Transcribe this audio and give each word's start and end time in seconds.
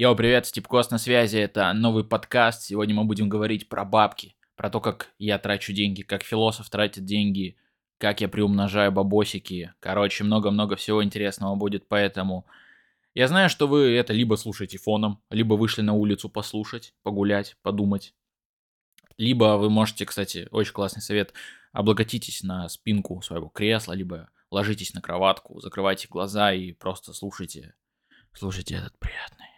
Йоу, 0.00 0.16
привет, 0.16 0.46
Степкос 0.46 0.88
на 0.90 0.96
связи, 0.96 1.36
это 1.36 1.70
новый 1.74 2.04
подкаст. 2.04 2.62
Сегодня 2.62 2.94
мы 2.94 3.04
будем 3.04 3.28
говорить 3.28 3.68
про 3.68 3.84
бабки, 3.84 4.34
про 4.56 4.70
то, 4.70 4.80
как 4.80 5.12
я 5.18 5.38
трачу 5.38 5.74
деньги, 5.74 6.00
как 6.00 6.22
философ 6.22 6.70
тратит 6.70 7.04
деньги, 7.04 7.58
как 7.98 8.22
я 8.22 8.28
приумножаю 8.30 8.92
бабосики. 8.92 9.74
Короче, 9.78 10.24
много-много 10.24 10.76
всего 10.76 11.04
интересного 11.04 11.54
будет, 11.54 11.86
поэтому... 11.86 12.46
Я 13.12 13.28
знаю, 13.28 13.50
что 13.50 13.68
вы 13.68 13.94
это 13.94 14.14
либо 14.14 14.36
слушаете 14.36 14.78
фоном, 14.78 15.22
либо 15.28 15.52
вышли 15.52 15.82
на 15.82 15.92
улицу 15.92 16.30
послушать, 16.30 16.94
погулять, 17.02 17.58
подумать. 17.60 18.14
Либо 19.18 19.58
вы 19.58 19.68
можете, 19.68 20.06
кстати, 20.06 20.48
очень 20.50 20.72
классный 20.72 21.02
совет, 21.02 21.34
облокотитесь 21.72 22.42
на 22.42 22.70
спинку 22.70 23.20
своего 23.20 23.50
кресла, 23.50 23.92
либо 23.92 24.30
ложитесь 24.50 24.94
на 24.94 25.02
кроватку, 25.02 25.60
закрывайте 25.60 26.08
глаза 26.08 26.54
и 26.54 26.72
просто 26.72 27.12
слушайте, 27.12 27.74
слушайте 28.32 28.76
этот 28.76 28.98
приятный 28.98 29.49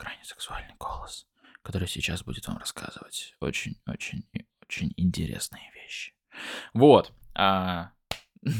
крайне 0.00 0.24
сексуальный 0.24 0.74
голос, 0.78 1.26
который 1.62 1.86
сейчас 1.86 2.24
будет 2.24 2.48
вам 2.48 2.56
рассказывать 2.56 3.36
очень-очень 3.40 4.24
очень 4.62 4.92
интересные 4.96 5.70
вещи. 5.74 6.14
Вот. 6.72 7.12
А... 7.34 7.90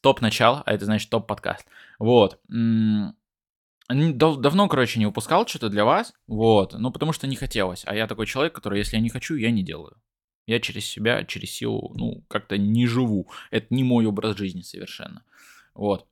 топ 0.00 0.20
начало, 0.20 0.62
а 0.64 0.72
это 0.72 0.84
значит 0.84 1.10
топ 1.10 1.26
подкаст. 1.26 1.66
Вот. 1.98 2.40
Давно, 3.88 4.68
короче, 4.68 4.98
не 4.98 5.06
выпускал 5.06 5.46
что-то 5.46 5.70
для 5.70 5.84
вас. 5.84 6.12
Вот. 6.26 6.74
Ну, 6.74 6.92
потому 6.92 7.12
что 7.12 7.26
не 7.26 7.36
хотелось. 7.36 7.82
А 7.86 7.94
я 7.94 8.06
такой 8.06 8.26
человек, 8.26 8.54
который, 8.54 8.78
если 8.78 8.96
я 8.96 9.02
не 9.02 9.08
хочу, 9.08 9.34
я 9.34 9.50
не 9.50 9.64
делаю. 9.64 9.96
Я 10.46 10.60
через 10.60 10.84
себя, 10.86 11.24
через 11.24 11.50
силу, 11.50 11.92
ну, 11.96 12.24
как-то 12.28 12.56
не 12.58 12.86
живу. 12.86 13.30
Это 13.50 13.66
не 13.70 13.84
мой 13.84 14.06
образ 14.06 14.36
жизни 14.36 14.62
совершенно. 14.62 15.24
Вот. 15.74 16.06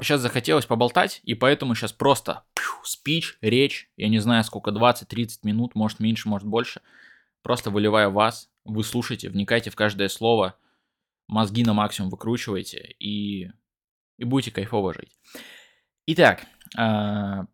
Сейчас 0.00 0.20
захотелось 0.20 0.66
поболтать, 0.66 1.20
и 1.24 1.34
поэтому 1.34 1.74
сейчас 1.74 1.92
просто 1.92 2.44
спич, 2.84 3.36
речь, 3.40 3.90
я 3.96 4.08
не 4.08 4.18
знаю 4.18 4.44
сколько, 4.44 4.70
20-30 4.70 5.40
минут, 5.42 5.74
может 5.74 6.00
меньше, 6.00 6.28
может 6.28 6.46
больше, 6.46 6.80
просто 7.42 7.70
выливаю 7.70 8.10
вас, 8.10 8.50
вы 8.64 8.84
слушайте, 8.84 9.28
вникайте 9.28 9.70
в 9.70 9.76
каждое 9.76 10.08
слово, 10.08 10.56
мозги 11.26 11.64
на 11.64 11.74
максимум 11.74 12.10
выкручивайте 12.10 12.94
и, 12.98 13.50
и 14.18 14.24
будете 14.24 14.50
кайфово 14.50 14.94
жить. 14.94 15.16
Итак, 16.06 16.46
а, 16.76 17.46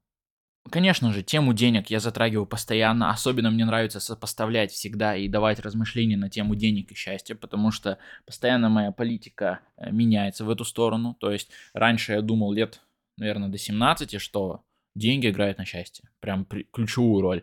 Конечно 0.70 1.12
же, 1.12 1.22
тему 1.22 1.52
денег 1.52 1.90
я 1.90 2.00
затрагиваю 2.00 2.46
постоянно, 2.46 3.10
особенно 3.10 3.50
мне 3.50 3.66
нравится 3.66 4.00
сопоставлять 4.00 4.72
всегда 4.72 5.14
и 5.14 5.28
давать 5.28 5.60
размышления 5.60 6.16
на 6.16 6.30
тему 6.30 6.54
денег 6.54 6.90
и 6.90 6.94
счастья, 6.94 7.34
потому 7.34 7.70
что 7.70 7.98
постоянно 8.24 8.70
моя 8.70 8.90
политика 8.90 9.60
э, 9.76 9.90
меняется 9.90 10.44
в 10.44 10.50
эту 10.50 10.64
сторону. 10.64 11.16
То 11.20 11.30
есть 11.30 11.50
раньше 11.74 12.12
я 12.12 12.22
думал 12.22 12.52
лет, 12.52 12.80
наверное, 13.18 13.50
до 13.50 13.58
17, 13.58 14.18
что 14.20 14.62
деньги 14.94 15.28
играют 15.28 15.58
на 15.58 15.66
счастье, 15.66 16.08
прям 16.20 16.46
ключевую 16.46 17.20
роль. 17.20 17.42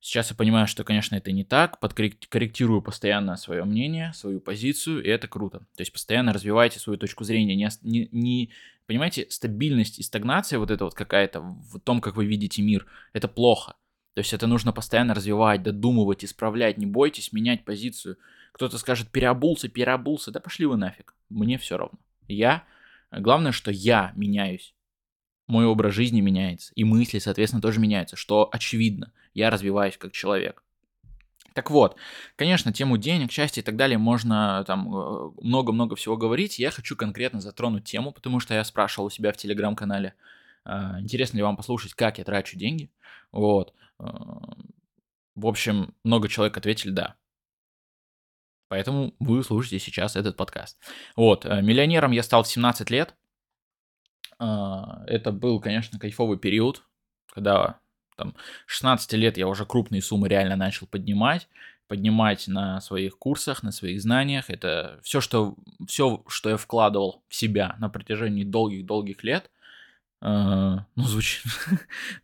Сейчас 0.00 0.30
я 0.30 0.36
понимаю, 0.36 0.68
что, 0.68 0.84
конечно, 0.84 1.16
это 1.16 1.32
не 1.32 1.44
так, 1.44 1.80
подкорректирую 1.80 2.82
постоянно 2.82 3.36
свое 3.36 3.64
мнение, 3.64 4.12
свою 4.12 4.40
позицию, 4.40 5.02
и 5.02 5.08
это 5.08 5.26
круто. 5.26 5.58
То 5.58 5.80
есть 5.80 5.92
постоянно 5.92 6.32
развивайте 6.32 6.78
свою 6.78 6.98
точку 6.98 7.24
зрения, 7.24 7.56
не, 7.56 7.68
не, 7.82 8.08
не 8.12 8.50
понимаете, 8.86 9.26
стабильность 9.28 9.98
и 9.98 10.04
стагнация 10.04 10.60
вот 10.60 10.70
это 10.70 10.84
вот 10.84 10.94
какая-то 10.94 11.40
в 11.40 11.80
том, 11.80 12.00
как 12.00 12.16
вы 12.16 12.26
видите 12.26 12.62
мир, 12.62 12.86
это 13.12 13.26
плохо. 13.26 13.74
То 14.14 14.20
есть 14.20 14.32
это 14.32 14.46
нужно 14.46 14.72
постоянно 14.72 15.14
развивать, 15.14 15.62
додумывать, 15.64 16.24
исправлять, 16.24 16.78
не 16.78 16.86
бойтесь 16.86 17.32
менять 17.32 17.64
позицию. 17.64 18.18
Кто-то 18.52 18.78
скажет, 18.78 19.10
переобулся, 19.10 19.68
переобулся, 19.68 20.30
да 20.30 20.38
пошли 20.38 20.66
вы 20.66 20.76
нафиг, 20.76 21.16
мне 21.28 21.58
все 21.58 21.76
равно. 21.76 21.98
Я, 22.28 22.64
главное, 23.10 23.52
что 23.52 23.72
я 23.72 24.12
меняюсь 24.14 24.74
мой 25.48 25.64
образ 25.64 25.94
жизни 25.94 26.20
меняется, 26.20 26.72
и 26.74 26.84
мысли, 26.84 27.18
соответственно, 27.18 27.62
тоже 27.62 27.80
меняются, 27.80 28.16
что 28.16 28.48
очевидно, 28.52 29.12
я 29.38 29.50
развиваюсь 29.50 29.96
как 29.96 30.12
человек. 30.12 30.62
Так 31.54 31.70
вот, 31.70 31.96
конечно, 32.36 32.72
тему 32.72 32.98
денег, 32.98 33.32
счастья 33.32 33.62
и 33.62 33.64
так 33.64 33.76
далее 33.76 33.98
можно 33.98 34.62
там 34.66 34.94
э, 34.94 35.30
много-много 35.40 35.96
всего 35.96 36.16
говорить. 36.16 36.58
Я 36.58 36.70
хочу 36.70 36.94
конкретно 36.96 37.40
затронуть 37.40 37.84
тему, 37.84 38.12
потому 38.12 38.38
что 38.38 38.54
я 38.54 38.62
спрашивал 38.64 39.06
у 39.06 39.10
себя 39.10 39.32
в 39.32 39.36
телеграм-канале, 39.36 40.14
э, 40.64 40.70
интересно 41.00 41.38
ли 41.38 41.42
вам 41.42 41.56
послушать, 41.56 41.94
как 41.94 42.18
я 42.18 42.24
трачу 42.24 42.56
деньги. 42.56 42.92
Вот. 43.32 43.74
Э, 43.98 44.04
в 45.34 45.46
общем, 45.46 45.94
много 46.04 46.28
человек 46.28 46.56
ответили 46.56 46.90
«да». 46.90 47.16
Поэтому 48.68 49.14
вы 49.18 49.42
слушаете 49.42 49.78
сейчас 49.84 50.14
этот 50.14 50.36
подкаст. 50.36 50.78
Вот, 51.16 51.44
миллионером 51.46 52.10
я 52.10 52.22
стал 52.22 52.42
в 52.42 52.48
17 52.48 52.90
лет. 52.90 53.16
Это 54.38 55.32
был, 55.32 55.58
конечно, 55.58 55.98
кайфовый 55.98 56.38
период, 56.38 56.82
когда 57.32 57.80
там 58.18 58.34
16 58.66 59.12
лет 59.14 59.38
я 59.38 59.46
уже 59.46 59.64
крупные 59.64 60.02
суммы 60.02 60.28
реально 60.28 60.56
начал 60.56 60.86
поднимать, 60.86 61.48
поднимать 61.86 62.48
на 62.48 62.80
своих 62.80 63.16
курсах, 63.16 63.62
на 63.62 63.72
своих 63.72 64.02
знаниях. 64.02 64.50
Это 64.50 64.98
все, 65.02 65.20
что, 65.20 65.54
все, 65.86 66.22
что 66.26 66.50
я 66.50 66.56
вкладывал 66.56 67.22
в 67.28 67.34
себя 67.34 67.76
на 67.78 67.88
протяжении 67.88 68.44
долгих-долгих 68.44 69.22
лет. 69.22 69.50
Uh, 70.20 70.80
ну, 70.96 71.04
звучит... 71.04 71.44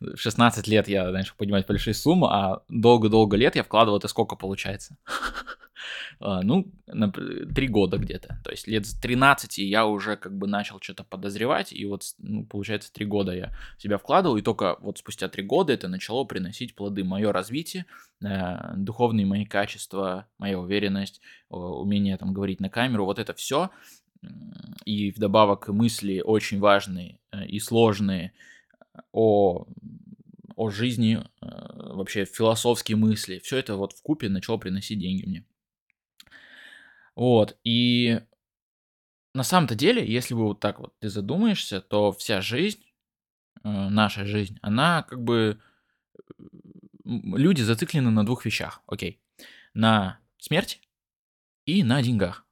16 0.15 0.67
лет 0.67 0.89
я 0.89 1.09
начал 1.11 1.33
поднимать 1.37 1.65
большие 1.65 1.93
суммы, 1.93 2.27
а 2.29 2.61
долго-долго 2.67 3.37
лет 3.37 3.55
я 3.55 3.63
вкладывал, 3.63 3.97
это 3.97 4.09
сколько 4.09 4.35
получается? 4.35 4.97
А, 6.19 6.41
ну, 6.41 6.71
три 7.53 7.67
года 7.67 7.97
где-то. 7.97 8.39
То 8.43 8.51
есть 8.51 8.67
лет 8.67 8.85
с 8.85 8.93
13 8.93 9.57
я 9.59 9.85
уже 9.85 10.15
как 10.17 10.37
бы 10.37 10.47
начал 10.47 10.79
что-то 10.81 11.03
подозревать, 11.03 11.73
и 11.73 11.85
вот, 11.85 12.03
ну, 12.19 12.45
получается, 12.45 12.91
три 12.91 13.05
года 13.05 13.33
я 13.33 13.53
себя 13.77 13.97
вкладывал, 13.97 14.37
и 14.37 14.41
только 14.41 14.77
вот 14.81 14.97
спустя 14.97 15.27
три 15.27 15.43
года 15.43 15.73
это 15.73 15.87
начало 15.87 16.23
приносить 16.23 16.75
плоды. 16.75 17.03
Мое 17.03 17.31
развитие, 17.31 17.85
э, 18.23 18.75
духовные 18.75 19.25
мои 19.25 19.45
качества, 19.45 20.27
моя 20.37 20.59
уверенность, 20.59 21.21
умение 21.49 22.17
там 22.17 22.33
говорить 22.33 22.59
на 22.59 22.69
камеру, 22.69 23.05
вот 23.05 23.19
это 23.19 23.33
все, 23.33 23.69
и 24.85 25.11
вдобавок 25.11 25.67
мысли 25.69 26.21
очень 26.21 26.59
важные 26.59 27.19
э, 27.31 27.45
и 27.45 27.59
сложные 27.59 28.33
о 29.11 29.67
о 30.55 30.69
жизни, 30.69 31.19
э, 31.41 31.45
вообще 31.93 32.25
философские 32.25 32.97
мысли, 32.97 33.39
все 33.39 33.57
это 33.57 33.75
вот 33.75 33.93
в 33.93 34.01
купе 34.01 34.29
начало 34.29 34.57
приносить 34.57 34.99
деньги 34.99 35.25
мне. 35.25 35.45
Вот, 37.15 37.57
и 37.63 38.21
на 39.33 39.43
самом-то 39.43 39.75
деле, 39.75 40.05
если 40.05 40.33
вы 40.33 40.45
вот 40.45 40.59
так 40.59 40.79
вот 40.79 40.97
ты 40.99 41.09
задумаешься, 41.09 41.81
то 41.81 42.11
вся 42.11 42.41
жизнь, 42.41 42.85
э, 43.63 43.69
наша 43.69 44.25
жизнь, 44.25 44.57
она 44.61 45.03
как 45.03 45.21
бы... 45.23 45.61
Люди 47.03 47.61
зациклены 47.61 48.09
на 48.09 48.25
двух 48.25 48.45
вещах, 48.45 48.81
окей. 48.87 49.21
На 49.73 50.19
смерти 50.37 50.79
и 51.65 51.83
на 51.83 52.01
деньгах. 52.01 52.47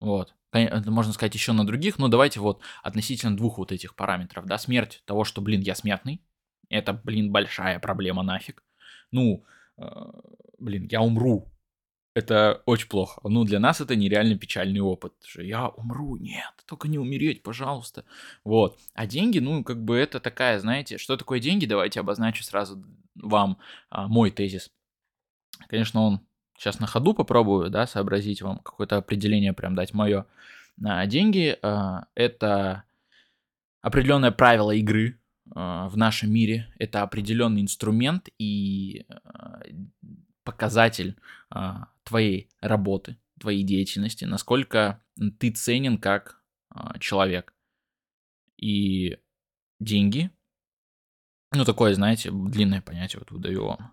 Вот. 0.00 0.34
Можно 0.52 1.12
сказать 1.12 1.34
еще 1.34 1.52
на 1.52 1.66
других, 1.66 1.98
но 1.98 2.08
давайте 2.08 2.40
вот 2.40 2.62
относительно 2.82 3.36
двух 3.36 3.58
вот 3.58 3.72
этих 3.72 3.94
параметров, 3.94 4.46
да, 4.46 4.56
смерть 4.56 5.02
того, 5.04 5.24
что, 5.24 5.42
блин, 5.42 5.60
я 5.60 5.74
смертный, 5.74 6.22
это, 6.68 6.94
блин, 6.94 7.32
большая 7.32 7.78
проблема 7.78 8.22
нафиг. 8.22 8.64
Ну, 9.10 9.44
э, 9.76 9.82
блин, 10.58 10.88
я 10.90 11.02
умру, 11.02 11.52
это 12.16 12.62
очень 12.64 12.88
плохо. 12.88 13.20
Ну, 13.24 13.44
для 13.44 13.58
нас 13.58 13.82
это 13.82 13.94
нереально 13.94 14.38
печальный 14.38 14.80
опыт. 14.80 15.12
Что 15.22 15.42
я 15.42 15.68
умру, 15.68 16.16
нет, 16.16 16.50
только 16.64 16.88
не 16.88 16.98
умереть, 16.98 17.42
пожалуйста. 17.42 18.06
Вот. 18.42 18.78
А 18.94 19.06
деньги, 19.06 19.38
ну, 19.38 19.62
как 19.62 19.84
бы 19.84 19.98
это 19.98 20.18
такая, 20.18 20.58
знаете, 20.58 20.96
что 20.96 21.18
такое 21.18 21.40
деньги? 21.40 21.66
Давайте 21.66 22.00
обозначу 22.00 22.42
сразу 22.42 22.82
вам 23.16 23.58
а, 23.90 24.08
мой 24.08 24.30
тезис. 24.30 24.70
Конечно, 25.68 26.00
он 26.00 26.20
сейчас 26.56 26.80
на 26.80 26.86
ходу 26.86 27.12
попробую, 27.12 27.68
да, 27.68 27.86
сообразить 27.86 28.40
вам 28.40 28.60
какое-то 28.60 28.96
определение 28.96 29.52
прям 29.52 29.74
дать 29.74 29.92
мое. 29.92 30.24
А, 30.82 31.04
деньги 31.04 31.58
а, 31.60 32.06
это 32.14 32.84
определенное 33.82 34.30
правило 34.30 34.70
игры 34.70 35.20
а, 35.54 35.90
в 35.90 35.98
нашем 35.98 36.32
мире. 36.32 36.72
Это 36.78 37.02
определенный 37.02 37.60
инструмент 37.60 38.30
и 38.38 39.04
а, 39.22 39.60
показатель 40.46 41.18
а, 41.50 41.88
твоей 42.04 42.48
работы, 42.60 43.18
твоей 43.38 43.64
деятельности, 43.64 44.24
насколько 44.24 45.02
ты 45.38 45.50
ценен 45.50 45.98
как 45.98 46.40
а, 46.70 46.98
человек. 46.98 47.52
И 48.56 49.18
деньги, 49.80 50.30
ну 51.52 51.64
такое, 51.64 51.92
знаете, 51.92 52.30
длинное 52.30 52.80
понятие 52.80 53.18
вот 53.18 53.30
выдаю 53.30 53.66
вам. 53.66 53.92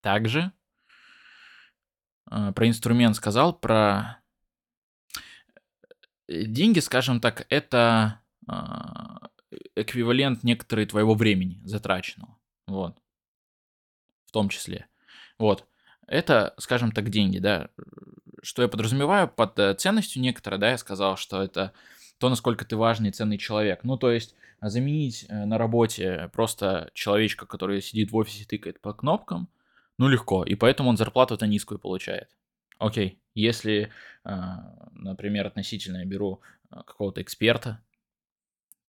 Также 0.00 0.52
а, 2.26 2.52
про 2.52 2.66
инструмент 2.66 3.14
сказал, 3.14 3.56
про 3.56 4.20
э, 6.26 6.44
деньги, 6.44 6.80
скажем 6.80 7.20
так, 7.20 7.46
это 7.50 8.22
а, 8.48 9.28
эквивалент 9.76 10.42
некоторой 10.42 10.86
твоего 10.86 11.14
времени 11.14 11.60
затраченного. 11.64 12.36
Вот 12.66 12.98
в 14.28 14.32
том 14.32 14.48
числе. 14.48 14.86
Вот. 15.38 15.64
Это, 16.06 16.54
скажем 16.58 16.92
так, 16.92 17.10
деньги, 17.10 17.38
да. 17.38 17.70
Что 18.42 18.62
я 18.62 18.68
подразумеваю 18.68 19.28
под 19.28 19.58
э, 19.58 19.74
ценностью 19.74 20.22
некоторой, 20.22 20.60
да, 20.60 20.70
я 20.70 20.78
сказал, 20.78 21.16
что 21.16 21.42
это 21.42 21.72
то, 22.18 22.28
насколько 22.28 22.64
ты 22.64 22.76
важный 22.76 23.08
и 23.08 23.12
ценный 23.12 23.38
человек. 23.38 23.84
Ну, 23.84 23.96
то 23.96 24.10
есть 24.10 24.34
заменить 24.60 25.26
э, 25.28 25.44
на 25.44 25.58
работе 25.58 26.30
просто 26.32 26.90
человечка, 26.94 27.46
который 27.46 27.82
сидит 27.82 28.12
в 28.12 28.16
офисе 28.16 28.42
и 28.42 28.46
тыкает 28.46 28.80
по 28.80 28.92
кнопкам, 28.92 29.48
ну, 29.98 30.08
легко, 30.08 30.44
и 30.44 30.54
поэтому 30.54 30.90
он 30.90 30.96
зарплату-то 30.96 31.46
низкую 31.46 31.78
получает. 31.78 32.28
Окей, 32.78 33.20
если, 33.34 33.90
а, 34.24 34.88
например, 34.92 35.46
относительно 35.46 35.98
я 35.98 36.04
беру 36.04 36.40
а, 36.70 36.84
какого-то 36.84 37.20
эксперта, 37.20 37.82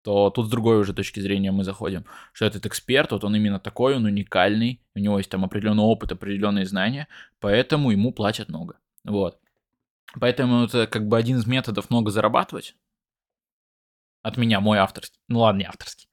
то 0.03 0.29
тут 0.29 0.47
с 0.47 0.49
другой 0.49 0.79
уже 0.79 0.93
точки 0.93 1.19
зрения 1.19 1.51
мы 1.51 1.63
заходим, 1.63 2.05
что 2.33 2.45
этот 2.45 2.65
эксперт, 2.65 3.11
вот 3.11 3.23
он 3.23 3.35
именно 3.35 3.59
такой, 3.59 3.95
он 3.95 4.05
уникальный, 4.05 4.81
у 4.95 4.99
него 4.99 5.17
есть 5.17 5.29
там 5.29 5.43
определенный 5.43 5.83
опыт, 5.83 6.11
определенные 6.11 6.65
знания, 6.65 7.07
поэтому 7.39 7.91
ему 7.91 8.13
платят 8.13 8.49
много. 8.49 8.79
Вот. 9.03 9.39
Поэтому 10.19 10.65
это 10.65 10.87
как 10.87 11.07
бы 11.07 11.17
один 11.17 11.37
из 11.37 11.45
методов 11.45 11.89
много 11.89 12.11
зарабатывать. 12.11 12.75
От 14.21 14.37
меня, 14.37 14.59
мой 14.59 14.79
авторский. 14.79 15.19
Ну 15.27 15.39
ладно, 15.39 15.59
не 15.59 15.65
авторский. 15.65 16.09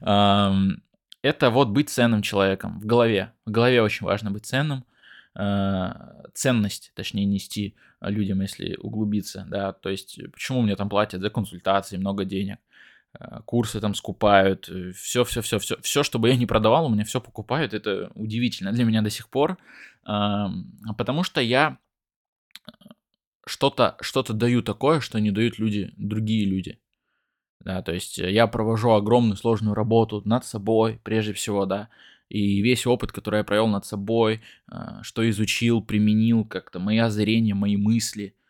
Это 1.22 1.50
вот 1.50 1.68
быть 1.68 1.90
ценным 1.90 2.22
человеком 2.22 2.78
в 2.78 2.86
голове. 2.86 3.32
В 3.46 3.50
голове 3.50 3.82
очень 3.82 4.06
важно 4.06 4.30
быть 4.30 4.46
ценным. 4.46 4.84
А, 5.34 6.22
ценность, 6.34 6.92
точнее, 6.94 7.24
нести 7.24 7.76
людям, 8.00 8.40
если 8.40 8.76
углубиться, 8.76 9.46
да, 9.48 9.72
то 9.72 9.90
есть 9.90 10.18
почему 10.32 10.62
мне 10.62 10.76
там 10.76 10.88
платят 10.88 11.20
за 11.20 11.30
консультации 11.30 11.96
много 11.96 12.24
денег, 12.24 12.58
курсы 13.44 13.80
там 13.80 13.94
скупают, 13.94 14.70
все, 14.94 15.24
все, 15.24 15.40
все, 15.42 15.58
все, 15.58 15.76
все, 15.80 16.02
чтобы 16.02 16.28
я 16.28 16.36
не 16.36 16.46
продавал, 16.46 16.86
у 16.86 16.88
меня 16.88 17.04
все 17.04 17.20
покупают, 17.20 17.74
это 17.74 18.10
удивительно 18.14 18.72
для 18.72 18.84
меня 18.84 19.02
до 19.02 19.10
сих 19.10 19.28
пор, 19.28 19.58
потому 20.04 21.22
что 21.22 21.40
я 21.40 21.78
что-то 23.46 23.96
что-то 24.00 24.32
даю 24.32 24.62
такое, 24.62 25.00
что 25.00 25.18
не 25.20 25.30
дают 25.30 25.58
люди, 25.58 25.92
другие 25.96 26.46
люди. 26.46 26.78
Да, 27.60 27.82
то 27.82 27.92
есть 27.92 28.18
я 28.18 28.46
провожу 28.46 28.90
огромную 28.90 29.36
сложную 29.36 29.74
работу 29.74 30.22
над 30.24 30.44
собой, 30.44 31.00
прежде 31.02 31.32
всего, 31.32 31.66
да, 31.66 31.88
и 32.28 32.60
весь 32.60 32.86
опыт, 32.86 33.12
который 33.12 33.38
я 33.38 33.44
провел 33.44 33.68
над 33.68 33.84
собой, 33.84 34.40
а, 34.68 35.02
что 35.02 35.28
изучил, 35.28 35.82
применил 35.82 36.44
как-то, 36.44 36.78
мои 36.78 36.98
озарения, 36.98 37.54
мои 37.54 37.76
мысли, 37.76 38.34
а, 38.34 38.45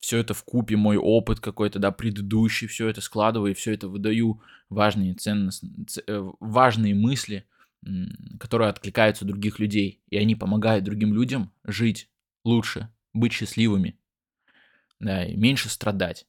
все 0.00 0.18
это 0.18 0.34
в 0.34 0.44
купе 0.44 0.76
мой 0.76 0.96
опыт 0.96 1.40
какой-то, 1.40 1.78
да, 1.78 1.90
предыдущий, 1.90 2.66
все 2.66 2.88
это 2.88 3.00
складываю, 3.00 3.52
и 3.52 3.54
все 3.54 3.74
это 3.74 3.88
выдаю 3.88 4.40
важные 4.68 5.14
ценности, 5.14 5.68
э, 6.06 6.30
важные 6.40 6.94
мысли, 6.94 7.46
которые 8.40 8.70
откликаются 8.70 9.24
у 9.24 9.28
других 9.28 9.58
людей, 9.58 10.02
и 10.08 10.16
они 10.16 10.34
помогают 10.34 10.84
другим 10.84 11.14
людям 11.14 11.52
жить 11.64 12.10
лучше, 12.44 12.92
быть 13.12 13.32
счастливыми, 13.32 13.98
да, 15.00 15.24
и 15.24 15.36
меньше 15.36 15.68
страдать. 15.68 16.26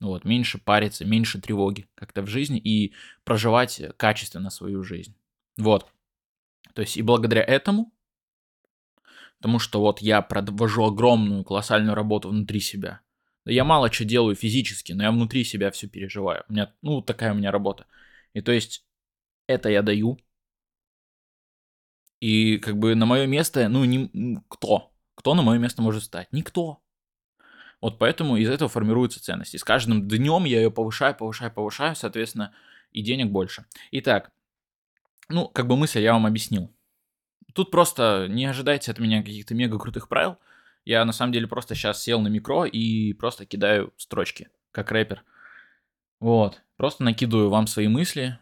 Вот, 0.00 0.24
меньше 0.24 0.58
париться, 0.58 1.04
меньше 1.04 1.40
тревоги 1.40 1.88
как-то 1.94 2.22
в 2.22 2.26
жизни 2.26 2.58
и 2.58 2.92
проживать 3.22 3.80
качественно 3.96 4.50
свою 4.50 4.82
жизнь. 4.82 5.14
Вот. 5.56 5.86
То 6.74 6.82
есть 6.82 6.96
и 6.96 7.02
благодаря 7.02 7.42
этому, 7.42 7.92
потому 9.42 9.58
что 9.58 9.80
вот 9.80 10.00
я 10.00 10.22
провожу 10.22 10.84
огромную 10.84 11.42
колоссальную 11.42 11.96
работу 11.96 12.28
внутри 12.28 12.60
себя. 12.60 13.00
Я 13.44 13.64
мало 13.64 13.90
что 13.90 14.04
делаю 14.04 14.36
физически, 14.36 14.92
но 14.92 15.02
я 15.02 15.10
внутри 15.10 15.42
себя 15.42 15.72
все 15.72 15.88
переживаю. 15.88 16.44
У 16.48 16.52
меня, 16.52 16.72
ну, 16.80 17.02
такая 17.02 17.32
у 17.32 17.34
меня 17.34 17.50
работа. 17.50 17.86
И 18.34 18.40
то 18.40 18.52
есть 18.52 18.86
это 19.48 19.68
я 19.68 19.82
даю. 19.82 20.16
И 22.20 22.58
как 22.58 22.78
бы 22.78 22.94
на 22.94 23.04
мое 23.04 23.26
место, 23.26 23.68
ну, 23.68 23.84
не, 23.84 24.40
кто? 24.46 24.92
Кто 25.16 25.34
на 25.34 25.42
мое 25.42 25.58
место 25.58 25.82
может 25.82 26.04
стать? 26.04 26.28
Никто. 26.30 26.80
Вот 27.80 27.98
поэтому 27.98 28.36
из 28.36 28.48
этого 28.48 28.70
формируется 28.70 29.20
ценность. 29.20 29.56
И 29.56 29.58
с 29.58 29.64
каждым 29.64 30.06
днем 30.06 30.44
я 30.44 30.58
ее 30.60 30.70
повышаю, 30.70 31.16
повышаю, 31.16 31.52
повышаю, 31.52 31.96
соответственно, 31.96 32.54
и 32.92 33.02
денег 33.02 33.32
больше. 33.32 33.66
Итак, 33.90 34.30
ну, 35.28 35.48
как 35.48 35.66
бы 35.66 35.76
мысль 35.76 35.98
я 36.00 36.12
вам 36.12 36.26
объяснил. 36.26 36.72
Тут 37.54 37.70
просто 37.70 38.26
не 38.28 38.46
ожидайте 38.46 38.90
от 38.90 38.98
меня 38.98 39.22
каких-то 39.22 39.54
мега 39.54 39.78
крутых 39.78 40.08
правил. 40.08 40.38
Я 40.84 41.04
на 41.04 41.12
самом 41.12 41.32
деле 41.32 41.46
просто 41.46 41.74
сейчас 41.74 42.02
сел 42.02 42.20
на 42.20 42.28
микро 42.28 42.64
и 42.64 43.12
просто 43.12 43.46
кидаю 43.46 43.92
строчки, 43.96 44.48
как 44.72 44.90
рэпер. 44.90 45.22
Вот. 46.20 46.60
Просто 46.76 47.04
накидываю 47.04 47.50
вам 47.50 47.66
свои 47.66 47.88
мысли 47.88 48.38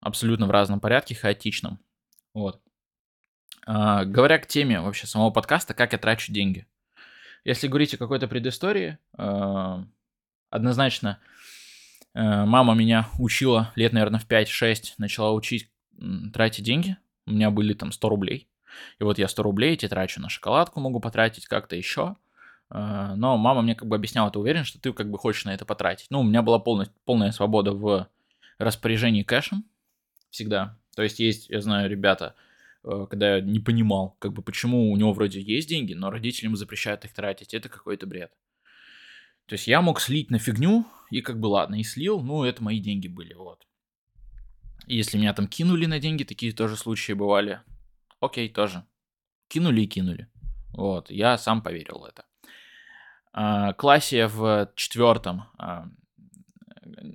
абсолютно 0.00 0.46
в 0.46 0.50
разном 0.50 0.80
порядке, 0.80 1.14
хаотичном. 1.14 1.78
Вот. 2.34 2.60
А, 3.66 4.04
говоря 4.04 4.38
к 4.38 4.46
теме 4.46 4.80
вообще 4.80 5.06
самого 5.06 5.30
подкаста, 5.30 5.74
как 5.74 5.92
я 5.92 5.98
трачу 5.98 6.32
деньги. 6.32 6.66
Если 7.44 7.68
говорить 7.68 7.94
о 7.94 7.98
какой-то 7.98 8.28
предыстории, 8.28 8.98
а, 9.16 9.84
однозначно 10.50 11.18
а, 12.12 12.44
мама 12.44 12.74
меня 12.74 13.08
учила 13.18 13.72
лет, 13.76 13.92
наверное, 13.92 14.20
в 14.20 14.28
5-6, 14.28 14.94
начала 14.98 15.32
учить 15.32 15.70
тратить 16.32 16.64
деньги. 16.64 16.96
У 17.26 17.32
меня 17.32 17.50
были 17.50 17.74
там 17.74 17.92
100 17.92 18.08
рублей. 18.08 18.48
И 18.98 19.04
вот 19.04 19.18
я 19.18 19.28
100 19.28 19.42
рублей 19.42 19.74
эти 19.74 19.88
трачу 19.88 20.20
на 20.20 20.28
шоколадку, 20.28 20.80
могу 20.80 21.00
потратить 21.00 21.46
как-то 21.46 21.76
еще. 21.76 22.16
Но 22.70 23.36
мама 23.36 23.62
мне 23.62 23.74
как 23.74 23.86
бы 23.86 23.94
объясняла, 23.94 24.30
ты 24.30 24.38
уверен, 24.38 24.64
что 24.64 24.80
ты 24.80 24.92
как 24.92 25.10
бы 25.10 25.18
хочешь 25.18 25.44
на 25.44 25.54
это 25.54 25.64
потратить? 25.64 26.06
Ну, 26.10 26.20
у 26.20 26.24
меня 26.24 26.42
была 26.42 26.58
полная, 26.58 26.88
полная 27.04 27.30
свобода 27.30 27.72
в 27.72 28.08
распоряжении 28.58 29.22
кэшем 29.22 29.64
всегда. 30.30 30.76
То 30.96 31.02
есть 31.02 31.20
есть, 31.20 31.48
я 31.50 31.60
знаю, 31.60 31.88
ребята, 31.88 32.34
Э, 32.84 33.06
когда 33.08 33.36
я 33.36 33.40
не 33.40 33.60
понимал, 33.60 34.16
как 34.18 34.32
бы 34.32 34.42
почему 34.42 34.92
у 34.92 34.96
него 34.96 35.12
вроде 35.12 35.40
есть 35.40 35.68
деньги, 35.68 35.94
но 35.94 36.10
родители 36.10 36.46
ему 36.46 36.56
запрещают 36.56 37.04
их 37.04 37.14
тратить, 37.14 37.54
это 37.54 37.68
какой-то 37.68 38.06
бред. 38.06 38.30
То 39.46 39.54
есть 39.54 39.66
я 39.66 39.80
мог 39.82 40.00
слить 40.00 40.30
на 40.30 40.38
фигню, 40.38 40.86
и 41.10 41.20
как 41.20 41.38
бы 41.40 41.46
ладно, 41.46 41.80
и 41.80 41.82
слил, 41.82 42.20
ну 42.20 42.44
это 42.44 42.62
мои 42.62 42.80
деньги 42.80 43.08
были, 43.08 43.34
вот. 43.34 43.66
Если 44.86 45.18
меня 45.18 45.32
там 45.34 45.46
кинули 45.46 45.86
на 45.86 45.98
деньги, 45.98 46.24
такие 46.24 46.52
тоже 46.52 46.76
случаи 46.76 47.12
бывали, 47.12 47.60
окей, 48.20 48.48
тоже. 48.48 48.84
Кинули 49.48 49.82
и 49.82 49.86
кинули. 49.86 50.28
Вот, 50.72 51.10
я 51.10 51.38
сам 51.38 51.62
поверил 51.62 52.00
в 52.00 52.04
это. 52.04 52.24
А, 53.32 53.72
классе 53.72 54.26
в 54.26 54.70
четвертом, 54.74 55.44
а, 55.58 55.88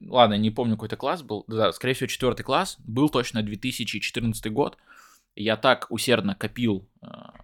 ладно, 0.07 0.35
не 0.35 0.51
помню, 0.51 0.75
какой-то 0.75 0.97
класс 0.97 1.21
был, 1.23 1.45
да, 1.47 1.71
скорее 1.71 1.93
всего, 1.93 2.07
четвертый 2.07 2.43
класс, 2.43 2.77
был 2.79 3.09
точно 3.09 3.43
2014 3.43 4.51
год, 4.51 4.77
я 5.35 5.55
так 5.55 5.87
усердно 5.89 6.35
копил, 6.35 6.89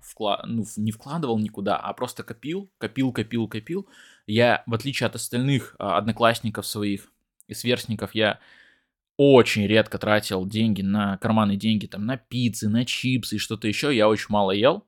вкла... 0.02 0.44
ну, 0.46 0.66
не 0.76 0.92
вкладывал 0.92 1.40
никуда, 1.40 1.78
а 1.78 1.94
просто 1.94 2.24
копил, 2.24 2.70
копил, 2.78 3.14
копил, 3.14 3.48
копил. 3.48 3.88
Я, 4.28 4.64
в 4.66 4.74
отличие 4.74 5.08
от 5.08 5.16
остальных 5.16 5.76
а, 5.80 5.98
одноклассников 5.98 6.66
своих 6.68 7.10
и 7.48 7.54
сверстников, 7.54 8.14
я 8.14 8.40
очень 9.18 9.66
редко 9.66 9.98
тратил 9.98 10.46
деньги 10.46 10.82
на 10.82 11.18
карманные 11.18 11.58
деньги, 11.58 11.88
там, 11.88 12.06
на 12.06 12.18
пиццы, 12.18 12.70
на 12.70 12.86
чипсы 12.86 13.36
и 13.36 13.40
что-то 13.40 13.68
еще. 13.68 13.96
Я 13.96 14.10
очень 14.10 14.28
мало 14.30 14.52
ел. 14.52 14.86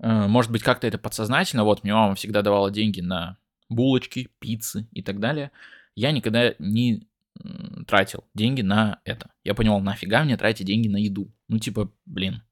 Э, 0.00 0.26
может 0.28 0.50
быть, 0.50 0.62
как-то 0.62 0.86
это 0.86 0.98
подсознательно. 0.98 1.64
Вот, 1.64 1.82
мне 1.82 1.94
мама 1.94 2.14
всегда 2.14 2.42
давала 2.42 2.70
деньги 2.70 3.00
на 3.00 3.38
булочки, 3.68 4.30
пиццы 4.38 4.88
и 4.92 5.02
так 5.02 5.18
далее. 5.20 5.50
Я 5.94 6.12
никогда 6.12 6.54
не 6.58 7.06
тратил 7.86 8.24
деньги 8.34 8.62
на 8.62 9.00
это. 9.04 9.30
Я 9.44 9.54
понимал, 9.54 9.80
нафига 9.80 10.22
мне 10.24 10.36
тратить 10.36 10.66
деньги 10.66 10.88
на 10.88 10.98
еду? 10.98 11.32
Ну, 11.48 11.58
типа, 11.58 11.90
блин. 12.06 12.42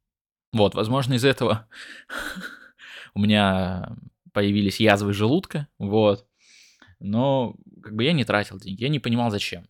Вот, 0.52 0.74
возможно, 0.74 1.14
из 1.14 1.24
этого 1.24 1.68
у 3.14 3.20
меня 3.20 3.96
появились 4.32 4.80
язвы 4.80 5.12
желудка, 5.12 5.68
вот. 5.78 6.26
Но 7.00 7.54
как 7.82 7.94
бы 7.94 8.04
я 8.04 8.12
не 8.12 8.24
тратил 8.24 8.58
деньги, 8.58 8.82
я 8.82 8.88
не 8.88 8.98
понимал, 8.98 9.30
зачем 9.30 9.66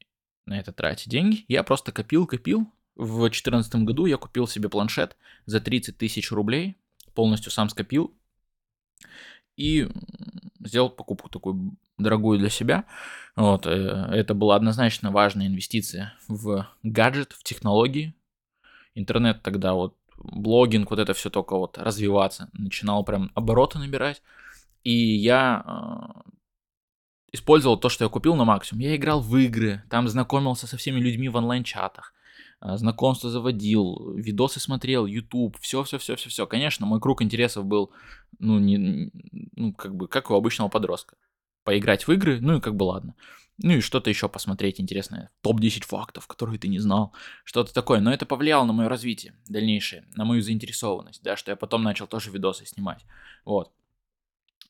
на 0.48 0.58
это 0.58 0.72
тратить 0.72 1.08
деньги. 1.08 1.44
Я 1.48 1.62
просто 1.62 1.92
копил, 1.92 2.26
копил. 2.26 2.66
В 2.96 3.18
2014 3.18 3.74
году 3.76 4.06
я 4.06 4.16
купил 4.16 4.48
себе 4.48 4.68
планшет 4.68 5.16
за 5.46 5.60
30 5.60 5.96
тысяч 5.96 6.32
рублей, 6.32 6.76
полностью 7.14 7.52
сам 7.52 7.68
скопил. 7.68 8.14
И 9.56 9.88
сделал 10.60 10.90
покупку 10.90 11.28
такую 11.28 11.76
дорогую 11.98 12.38
для 12.38 12.48
себя. 12.48 12.84
Вот, 13.36 13.66
э, 13.66 13.70
это 13.70 14.34
была 14.34 14.56
однозначно 14.56 15.10
важная 15.10 15.46
инвестиция 15.46 16.14
в 16.28 16.66
гаджет, 16.82 17.32
в 17.32 17.42
технологии. 17.42 18.14
Интернет 18.94 19.42
тогда 19.42 19.74
вот, 19.74 19.96
блогинг, 20.16 20.90
вот 20.90 20.98
это 20.98 21.12
все 21.14 21.30
только 21.30 21.56
вот 21.56 21.78
развиваться, 21.78 22.50
начинал 22.52 23.04
прям 23.04 23.30
обороты 23.34 23.78
набирать. 23.78 24.22
И 24.84 24.92
я 24.92 25.64
э, 25.66 26.30
использовал 27.32 27.78
то, 27.78 27.88
что 27.88 28.04
я 28.04 28.08
купил 28.08 28.34
на 28.34 28.44
максимум. 28.44 28.82
Я 28.82 28.96
играл 28.96 29.20
в 29.20 29.36
игры, 29.36 29.82
там 29.90 30.08
знакомился 30.08 30.66
со 30.66 30.76
всеми 30.76 31.00
людьми 31.00 31.28
в 31.28 31.36
онлайн-чатах, 31.36 32.14
э, 32.60 32.76
знакомство 32.76 33.30
заводил, 33.30 34.14
видосы 34.14 34.60
смотрел, 34.60 35.06
YouTube, 35.06 35.58
все, 35.60 35.82
все, 35.84 35.98
все, 35.98 36.16
все, 36.16 36.28
все. 36.28 36.46
Конечно, 36.46 36.86
мой 36.86 37.00
круг 37.00 37.22
интересов 37.22 37.64
был, 37.64 37.92
ну, 38.38 38.58
не, 38.58 39.10
ну, 39.56 39.72
как 39.74 39.94
бы, 39.94 40.08
как 40.08 40.30
у 40.30 40.34
обычного 40.34 40.68
подростка 40.68 41.16
поиграть 41.64 42.06
в 42.06 42.12
игры, 42.12 42.40
ну 42.40 42.56
и 42.56 42.60
как 42.60 42.76
бы 42.76 42.84
ладно. 42.84 43.14
Ну 43.60 43.72
и 43.72 43.80
что-то 43.80 44.08
еще 44.08 44.28
посмотреть 44.28 44.80
интересное. 44.80 45.30
Топ-10 45.42 45.84
фактов, 45.84 46.28
которые 46.28 46.60
ты 46.60 46.68
не 46.68 46.78
знал. 46.78 47.12
Что-то 47.44 47.74
такое. 47.74 48.00
Но 48.00 48.12
это 48.12 48.24
повлияло 48.24 48.64
на 48.64 48.72
мое 48.72 48.88
развитие 48.88 49.34
дальнейшее, 49.48 50.06
на 50.14 50.24
мою 50.24 50.42
заинтересованность, 50.42 51.22
да, 51.24 51.36
что 51.36 51.50
я 51.50 51.56
потом 51.56 51.82
начал 51.82 52.06
тоже 52.06 52.30
видосы 52.30 52.64
снимать. 52.66 53.04
Вот. 53.44 53.72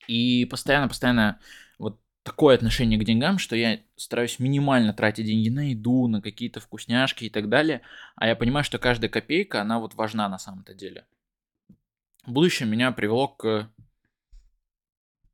И 0.08 0.46
постоянно-постоянно 0.46 1.38
вот 1.78 2.00
такое 2.28 2.56
отношение 2.56 3.00
к 3.00 3.04
деньгам, 3.04 3.38
что 3.38 3.56
я 3.56 3.80
стараюсь 3.96 4.38
минимально 4.38 4.92
тратить 4.92 5.24
деньги 5.24 5.48
на 5.48 5.70
еду, 5.70 6.08
на 6.08 6.20
какие-то 6.20 6.60
вкусняшки 6.60 7.24
и 7.24 7.30
так 7.30 7.48
далее, 7.48 7.80
а 8.16 8.26
я 8.26 8.36
понимаю, 8.36 8.64
что 8.64 8.78
каждая 8.78 9.08
копейка, 9.08 9.62
она 9.62 9.78
вот 9.78 9.94
важна 9.94 10.28
на 10.28 10.38
самом-то 10.38 10.74
деле. 10.74 11.06
Будущее 12.26 12.68
меня 12.68 12.92
привело 12.92 13.28
к 13.28 13.70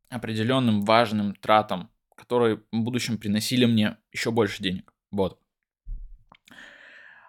определенным 0.08 0.82
важным 0.82 1.34
тратам, 1.34 1.90
которые 2.14 2.62
в 2.70 2.78
будущем 2.78 3.18
приносили 3.18 3.64
мне 3.64 3.96
еще 4.12 4.30
больше 4.30 4.62
денег. 4.62 4.92
Вот. 5.10 5.40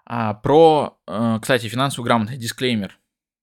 А 0.05 0.35
про, 0.35 1.01
э, 1.07 1.39
кстати, 1.41 1.65
финансовую 1.67 2.05
грамотность, 2.05 2.39
дисклеймер. 2.39 2.99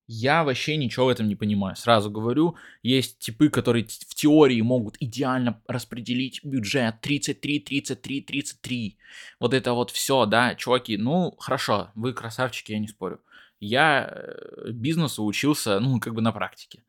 Я 0.07 0.43
вообще 0.45 0.77
ничего 0.77 1.07
в 1.07 1.09
этом 1.11 1.29
не 1.29 1.37
понимаю. 1.37 1.77
Сразу 1.77 2.11
говорю, 2.11 2.57
есть 2.83 3.19
типы, 3.19 3.49
которые 3.49 3.85
в 3.87 4.15
теории 4.15 4.61
могут 4.61 4.97
идеально 5.01 5.63
распределить 5.67 6.45
бюджет 6.45 7.01
33, 7.01 7.61
33, 7.61 8.21
33. 8.21 8.99
Вот 9.39 9.55
это 9.55 9.73
вот 9.73 9.91
все, 9.91 10.27
да, 10.27 10.55
чуваки, 10.55 10.97
ну, 10.97 11.35
хорошо, 11.39 11.93
вы 11.95 12.13
красавчики, 12.13 12.73
я 12.73 12.79
не 12.79 12.89
спорю. 12.89 13.21
Я 13.61 14.09
э, 14.11 14.71
бизнесу 14.73 15.25
учился, 15.25 15.79
ну, 15.79 16.01
как 16.01 16.15
бы 16.15 16.21
на 16.21 16.33
практике. 16.33 16.83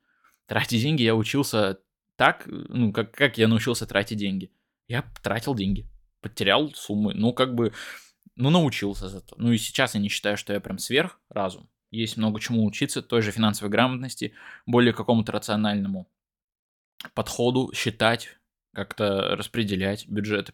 Тратить 0.48 0.82
деньги 0.82 1.04
я 1.04 1.16
учился 1.16 1.80
так, 2.16 2.44
ну, 2.48 2.92
как, 2.92 3.12
как 3.12 3.38
я 3.38 3.48
научился 3.48 3.86
тратить 3.86 4.18
деньги. 4.18 4.52
Я 4.88 5.04
тратил 5.22 5.56
деньги, 5.56 5.88
потерял 6.20 6.72
суммы, 6.74 7.14
ну, 7.14 7.32
как 7.32 7.54
бы, 7.54 7.74
ну, 8.36 8.50
научился 8.50 9.08
зато. 9.08 9.36
Ну, 9.38 9.52
и 9.52 9.58
сейчас 9.58 9.94
я 9.94 10.02
не 10.02 10.10
считаю, 10.10 10.36
что 10.36 10.52
я 10.52 10.60
прям 10.60 10.80
сверх 10.80 11.20
разум. 11.30 11.70
Есть 11.94 12.18
много 12.18 12.40
чему 12.40 12.66
учиться, 12.66 13.04
той 13.04 13.22
же 13.22 13.32
финансовой 13.32 13.70
грамотности, 13.70 14.34
более 14.66 14.94
какому-то 14.94 15.32
рациональному 15.32 16.08
подходу, 17.14 17.72
считать, 17.76 18.30
как-то 18.74 19.36
распределять 19.36 20.08
бюджеты. 20.08 20.54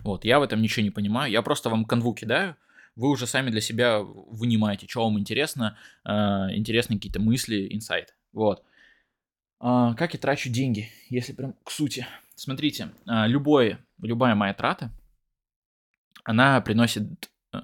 Вот, 0.00 0.24
я 0.24 0.40
в 0.40 0.42
этом 0.42 0.60
ничего 0.60 0.82
не 0.82 0.90
понимаю, 0.90 1.30
я 1.30 1.42
просто 1.42 1.70
вам 1.70 1.84
канву 1.84 2.12
кидаю, 2.12 2.56
вы 2.96 3.08
уже 3.08 3.28
сами 3.28 3.50
для 3.50 3.60
себя 3.60 4.00
вынимаете, 4.00 4.86
что 4.88 5.04
вам 5.04 5.18
интересно, 5.18 5.78
э, 6.04 6.10
интересные 6.56 6.98
какие-то 6.98 7.20
мысли, 7.20 7.68
инсайты. 7.70 8.12
Вот. 8.32 8.64
А, 9.60 9.94
как 9.94 10.14
я 10.14 10.18
трачу 10.18 10.50
деньги, 10.50 10.90
если 11.08 11.32
прям 11.32 11.54
к 11.64 11.70
сути. 11.70 12.04
Смотрите, 12.34 12.90
а, 13.06 13.28
любое, 13.28 13.78
любая 14.02 14.34
моя 14.34 14.54
трата, 14.54 14.90
она 16.24 16.60
приносит 16.60 17.30
э, 17.52 17.58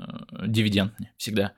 дивиденд 0.46 0.94
всегда. 1.16 1.54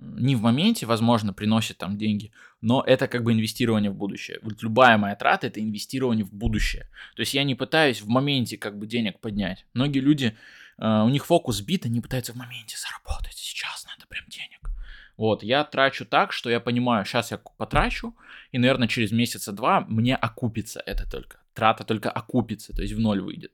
Не 0.00 0.34
в 0.34 0.40
моменте, 0.40 0.86
возможно, 0.86 1.34
приносит 1.34 1.76
там 1.76 1.98
деньги, 1.98 2.32
но 2.62 2.82
это 2.82 3.06
как 3.06 3.22
бы 3.22 3.32
инвестирование 3.32 3.90
в 3.90 3.94
будущее. 3.94 4.38
Вот 4.42 4.62
любая 4.62 4.96
моя 4.96 5.14
трата 5.14 5.48
это 5.48 5.60
инвестирование 5.60 6.24
в 6.24 6.32
будущее. 6.32 6.88
То 7.16 7.20
есть 7.20 7.34
я 7.34 7.44
не 7.44 7.54
пытаюсь 7.54 8.00
в 8.00 8.08
моменте 8.08 8.56
как 8.56 8.78
бы 8.78 8.86
денег 8.86 9.20
поднять. 9.20 9.66
Многие 9.74 9.98
люди, 9.98 10.36
э, 10.78 11.02
у 11.02 11.08
них 11.10 11.26
фокус 11.26 11.56
сбит, 11.58 11.84
они 11.84 12.00
пытаются 12.00 12.32
в 12.32 12.36
моменте 12.36 12.76
заработать. 12.78 13.34
Сейчас 13.36 13.84
надо 13.84 14.06
прям 14.08 14.24
денег. 14.28 14.70
Вот, 15.18 15.42
я 15.42 15.64
трачу 15.64 16.06
так, 16.06 16.32
что 16.32 16.48
я 16.48 16.60
понимаю, 16.60 17.04
сейчас 17.04 17.30
я 17.30 17.36
потрачу, 17.36 18.16
и, 18.52 18.58
наверное, 18.58 18.88
через 18.88 19.12
месяца 19.12 19.52
два 19.52 19.82
мне 19.82 20.16
окупится 20.16 20.82
это 20.86 21.06
только. 21.06 21.40
Трата 21.52 21.84
только 21.84 22.10
окупится, 22.10 22.74
то 22.74 22.80
есть 22.80 22.94
в 22.94 22.98
ноль 22.98 23.20
выйдет. 23.20 23.52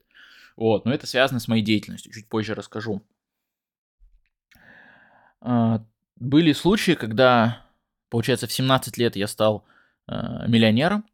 Вот, 0.55 0.85
но 0.85 0.93
это 0.93 1.07
связано 1.07 1.41
с 1.41 1.49
моей 1.49 1.61
деятельностью, 1.61 2.13
чуть 2.13 2.29
позже 2.29 2.55
расскажу. 2.55 3.05
Были 6.19 6.51
случаи, 6.53 6.93
когда, 6.93 7.65
получается, 8.09 8.47
в 8.47 8.51
17 8.51 8.97
лет 8.97 9.15
я 9.15 9.27
стал 9.27 9.65
э, 10.07 10.47
миллионером. 10.47 11.05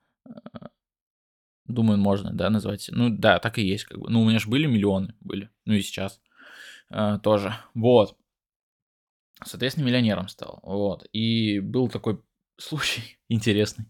Думаю, 1.66 1.98
можно, 1.98 2.32
да, 2.32 2.50
назвать. 2.50 2.90
Ну, 2.92 3.10
да, 3.10 3.40
так 3.40 3.58
и 3.58 3.64
есть, 3.64 3.86
как 3.86 4.00
бы. 4.00 4.10
Ну, 4.10 4.22
у 4.22 4.28
меня 4.28 4.40
же 4.40 4.50
были 4.50 4.66
миллионы, 4.66 5.16
были. 5.20 5.50
Ну 5.66 5.74
и 5.74 5.82
сейчас 5.82 6.22
э, 6.90 7.20
тоже. 7.22 7.54
Вот. 7.74 8.18
Соответственно, 9.44 9.86
миллионером 9.86 10.30
стал. 10.30 10.60
Вот. 10.64 11.08
И 11.12 11.60
был 11.60 11.90
такой 11.90 12.22
случай 12.58 13.18
интересный. 13.28 13.86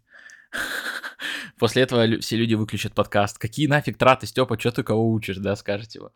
После 1.60 1.84
этого 1.84 2.20
все 2.20 2.38
люди 2.38 2.56
выключат 2.56 2.94
подкаст. 2.94 3.38
Какие 3.38 3.68
нафиг 3.68 3.98
траты, 3.98 4.26
Степа, 4.26 4.60
что 4.60 4.72
ты 4.72 4.84
кого 4.84 5.12
учишь, 5.12 5.38
да, 5.38 5.56
скажете 5.56 6.00
вы. 6.00 6.12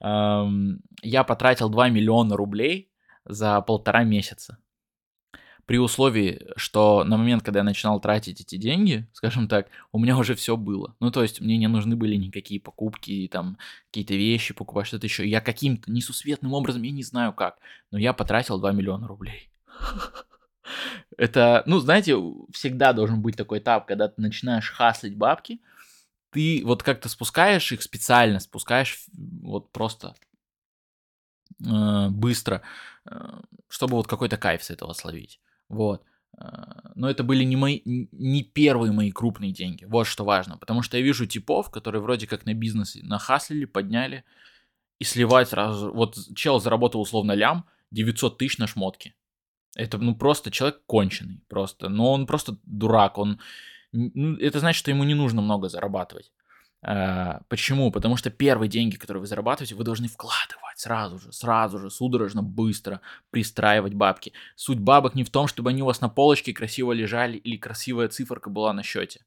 Я 0.00 1.24
потратил 1.24 1.68
2 1.68 1.90
миллиона 1.90 2.36
рублей 2.36 2.89
за 3.30 3.60
полтора 3.60 4.04
месяца 4.04 4.58
при 5.70 5.78
условии, 5.78 6.48
что 6.56 7.04
на 7.04 7.16
момент, 7.16 7.44
когда 7.44 7.60
я 7.60 7.64
начинал 7.64 8.00
тратить 8.00 8.40
эти 8.40 8.56
деньги, 8.56 9.06
скажем 9.12 9.46
так, 9.46 9.68
у 9.92 10.00
меня 10.00 10.18
уже 10.18 10.34
все 10.34 10.56
было. 10.56 10.96
Ну, 10.98 11.12
то 11.12 11.22
есть 11.22 11.40
мне 11.40 11.56
не 11.58 11.68
нужны 11.68 11.94
были 11.94 12.16
никакие 12.16 12.60
покупки, 12.60 13.28
там, 13.30 13.56
какие-то 13.86 14.14
вещи 14.14 14.52
покупать, 14.52 14.88
что-то 14.88 15.06
еще. 15.06 15.28
Я 15.28 15.40
каким-то 15.40 15.88
несусветным 15.92 16.54
образом, 16.54 16.82
я 16.82 16.90
не 16.90 17.04
знаю 17.04 17.32
как, 17.32 17.58
но 17.92 17.98
я 17.98 18.12
потратил 18.12 18.58
2 18.58 18.72
миллиона 18.72 19.06
рублей. 19.06 19.52
Это, 21.16 21.62
ну, 21.66 21.78
знаете, 21.78 22.16
всегда 22.52 22.92
должен 22.92 23.22
быть 23.22 23.36
такой 23.36 23.60
этап, 23.60 23.86
когда 23.86 24.08
ты 24.08 24.20
начинаешь 24.20 24.72
хаслить 24.72 25.16
бабки, 25.16 25.60
ты 26.30 26.62
вот 26.64 26.82
как-то 26.82 27.08
спускаешь 27.08 27.70
их 27.70 27.82
специально, 27.82 28.40
спускаешь 28.40 29.04
вот 29.12 29.70
просто 29.70 30.16
э, 31.64 32.08
быстро, 32.08 32.62
чтобы 33.68 33.96
вот 33.96 34.06
какой-то 34.06 34.36
кайф 34.36 34.62
с 34.62 34.70
этого 34.70 34.92
словить. 34.92 35.40
Вот. 35.68 36.02
А, 36.38 36.92
но 36.94 37.10
это 37.10 37.22
были 37.22 37.44
не 37.44 37.56
мои, 37.56 37.80
не 37.84 38.42
первые 38.42 38.92
мои 38.92 39.10
крупные 39.10 39.52
деньги. 39.52 39.84
Вот 39.84 40.06
что 40.06 40.24
важно. 40.24 40.56
Потому 40.56 40.82
что 40.82 40.96
я 40.96 41.02
вижу 41.02 41.26
типов, 41.26 41.70
которые 41.70 42.02
вроде 42.02 42.26
как 42.26 42.46
на 42.46 42.54
бизнесе 42.54 43.00
нахаслили, 43.02 43.64
подняли 43.64 44.24
и 44.98 45.04
сливать 45.04 45.48
сразу. 45.48 45.92
Вот 45.92 46.16
чел 46.34 46.60
заработал 46.60 47.00
условно 47.00 47.32
лям, 47.32 47.66
900 47.90 48.38
тысяч 48.38 48.58
на 48.58 48.66
шмотки. 48.66 49.14
Это 49.76 49.98
ну 49.98 50.14
просто 50.14 50.50
человек 50.50 50.82
конченый 50.86 51.42
просто. 51.48 51.88
Но 51.88 52.12
он 52.12 52.26
просто 52.26 52.56
дурак. 52.64 53.18
Он, 53.18 53.40
ну, 53.92 54.36
это 54.36 54.60
значит, 54.60 54.78
что 54.78 54.90
ему 54.90 55.04
не 55.04 55.14
нужно 55.14 55.42
много 55.42 55.68
зарабатывать. 55.68 56.32
А, 56.82 57.42
почему? 57.48 57.90
Потому 57.90 58.16
что 58.16 58.30
первые 58.30 58.68
деньги, 58.68 58.96
которые 58.96 59.20
вы 59.20 59.26
зарабатываете, 59.26 59.74
вы 59.74 59.84
должны 59.84 60.08
вкладывать 60.08 60.69
сразу 60.80 61.18
же, 61.18 61.32
сразу 61.32 61.78
же, 61.78 61.90
судорожно, 61.90 62.42
быстро 62.42 63.00
пристраивать 63.30 63.94
бабки. 63.94 64.32
Суть 64.56 64.78
бабок 64.78 65.14
не 65.14 65.24
в 65.24 65.30
том, 65.30 65.46
чтобы 65.46 65.70
они 65.70 65.82
у 65.82 65.86
вас 65.86 66.00
на 66.00 66.08
полочке 66.08 66.52
красиво 66.52 66.92
лежали 66.92 67.36
или 67.36 67.56
красивая 67.56 68.08
циферка 68.08 68.50
была 68.50 68.72
на 68.72 68.82
счете. 68.82 69.24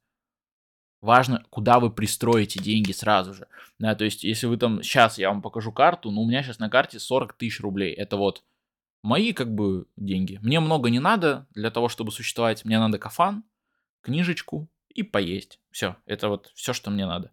Важно, 1.01 1.45
куда 1.49 1.79
вы 1.79 1.91
пристроите 1.91 2.59
деньги 2.59 2.91
сразу 2.91 3.33
же. 3.33 3.47
Да, 3.77 3.93
то 3.93 4.05
есть, 4.05 4.23
если 4.23 4.47
вы 4.47 4.57
там, 4.57 4.81
сейчас 4.81 5.17
я 5.17 5.29
вам 5.29 5.41
покажу 5.41 5.71
карту, 5.71 6.11
но 6.11 6.21
у 6.21 6.27
меня 6.27 6.41
сейчас 6.43 6.59
на 6.59 6.69
карте 6.69 6.97
40 6.97 7.33
тысяч 7.33 7.59
рублей. 7.59 7.93
Это 7.93 8.17
вот 8.17 8.43
мои 9.03 9.33
как 9.33 9.53
бы 9.53 9.85
деньги. 9.97 10.39
Мне 10.41 10.59
много 10.59 10.89
не 10.89 10.99
надо 10.99 11.45
для 11.53 11.69
того, 11.71 11.89
чтобы 11.89 12.11
существовать. 12.11 12.65
Мне 12.65 12.79
надо 12.79 12.97
кафан, 12.97 13.43
книжечку, 14.01 14.69
и 14.89 15.03
поесть. 15.03 15.59
Все, 15.71 15.97
это 16.05 16.29
вот 16.29 16.51
все, 16.55 16.73
что 16.73 16.89
мне 16.89 17.05
надо. 17.05 17.31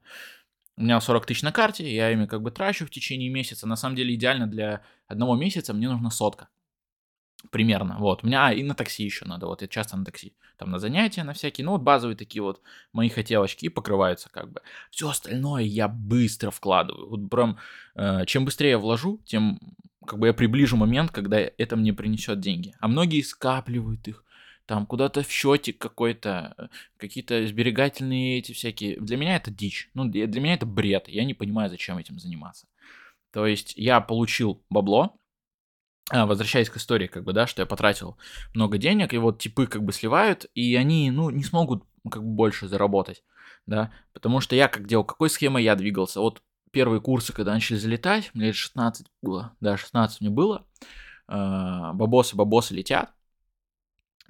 У 0.81 0.83
меня 0.83 0.99
40 0.99 1.27
тысяч 1.27 1.43
на 1.43 1.53
карте, 1.53 1.95
я 1.95 2.11
ими 2.11 2.25
как 2.25 2.41
бы 2.41 2.51
трачу 2.51 2.87
в 2.87 2.91
течение 2.91 3.29
месяца. 3.29 3.67
На 3.67 3.77
самом 3.77 3.97
деле 3.97 4.15
идеально 4.15 4.47
для 4.47 4.81
одного 5.09 5.37
месяца 5.37 5.75
мне 5.75 5.91
нужна 5.91 6.11
сотка. 6.11 6.49
Примерно, 7.51 7.99
вот. 7.99 8.25
У 8.25 8.27
меня, 8.27 8.47
а, 8.47 8.53
и 8.55 8.63
на 8.63 8.75
такси 8.75 9.05
еще 9.05 9.27
надо, 9.27 9.47
вот, 9.47 9.61
я 9.61 9.69
часто 9.69 9.99
на 9.99 10.07
такси. 10.07 10.33
Там 10.57 10.71
на 10.71 10.79
занятия, 10.79 11.23
на 11.23 11.35
всякие, 11.35 11.67
ну, 11.67 11.73
вот 11.73 11.83
базовые 11.83 12.17
такие 12.17 12.43
вот 12.43 12.63
мои 12.95 13.11
хотелочки 13.11 13.67
и 13.67 13.69
покрываются 13.69 14.31
как 14.31 14.51
бы. 14.51 14.63
Все 14.91 15.11
остальное 15.11 15.65
я 15.65 15.87
быстро 15.87 16.51
вкладываю. 16.51 17.11
Вот 17.11 17.29
прям, 17.29 17.59
э, 17.95 18.25
чем 18.25 18.47
быстрее 18.47 18.71
я 18.71 18.79
вложу, 18.79 19.21
тем 19.27 19.61
как 20.07 20.19
бы 20.19 20.29
я 20.29 20.33
приближу 20.33 20.79
момент, 20.79 21.11
когда 21.11 21.39
это 21.39 21.77
мне 21.77 21.93
принесет 21.93 22.41
деньги. 22.41 22.75
А 22.81 22.89
многие 22.89 23.21
скапливают 23.21 24.09
их, 24.09 24.25
там 24.71 24.87
куда-то 24.87 25.25
в 25.25 25.31
счетик 25.33 25.79
какой-то, 25.79 26.55
э, 26.57 26.69
какие-то 26.97 27.45
сберегательные 27.45 28.39
эти 28.39 28.53
всякие. 28.53 29.01
Для 29.01 29.17
меня 29.17 29.35
это 29.35 29.51
дичь. 29.51 29.91
Ну, 29.95 30.05
для 30.05 30.41
меня 30.41 30.55
это 30.55 30.65
бред. 30.65 31.09
Я 31.09 31.25
не 31.25 31.35
понимаю, 31.35 31.69
зачем 31.69 31.99
этим 31.99 32.21
заниматься. 32.21 32.69
То 33.33 33.47
есть 33.47 33.75
я 33.77 34.01
получил 34.01 34.63
бабло, 34.71 35.17
а, 36.09 36.25
возвращаясь 36.25 36.71
к 36.71 36.77
истории, 36.77 37.09
как 37.09 37.25
бы, 37.25 37.33
да, 37.33 37.49
что 37.49 37.63
я 37.63 37.67
потратил 37.67 38.17
много 38.55 38.79
денег, 38.79 39.13
и 39.13 39.19
вот 39.19 39.41
типы 39.41 39.67
как 39.67 39.83
бы 39.83 39.93
сливают, 39.93 40.47
и 40.55 40.77
они, 40.77 41.11
ну, 41.11 41.31
не 41.31 41.43
смогут 41.43 41.83
как 42.09 42.23
бы 42.23 42.29
больше 42.29 42.69
заработать, 42.69 43.25
да, 43.67 43.91
потому 44.13 44.41
что 44.41 44.55
я 44.55 44.69
как 44.69 44.87
делал, 44.87 45.03
какой 45.03 45.31
схемой 45.31 45.65
я 45.65 45.75
двигался, 45.75 46.21
вот 46.21 46.45
первые 46.71 47.01
курсы, 47.01 47.33
когда 47.33 47.55
начали 47.55 47.77
залетать, 47.77 48.31
мне 48.35 48.47
лет 48.47 48.55
16 48.55 49.09
было, 49.21 49.57
да, 49.59 49.77
16 49.77 50.21
мне 50.21 50.31
было, 50.31 50.65
а, 51.27 51.93
бабосы, 51.93 52.37
бабосы 52.37 52.73
летят, 52.73 53.13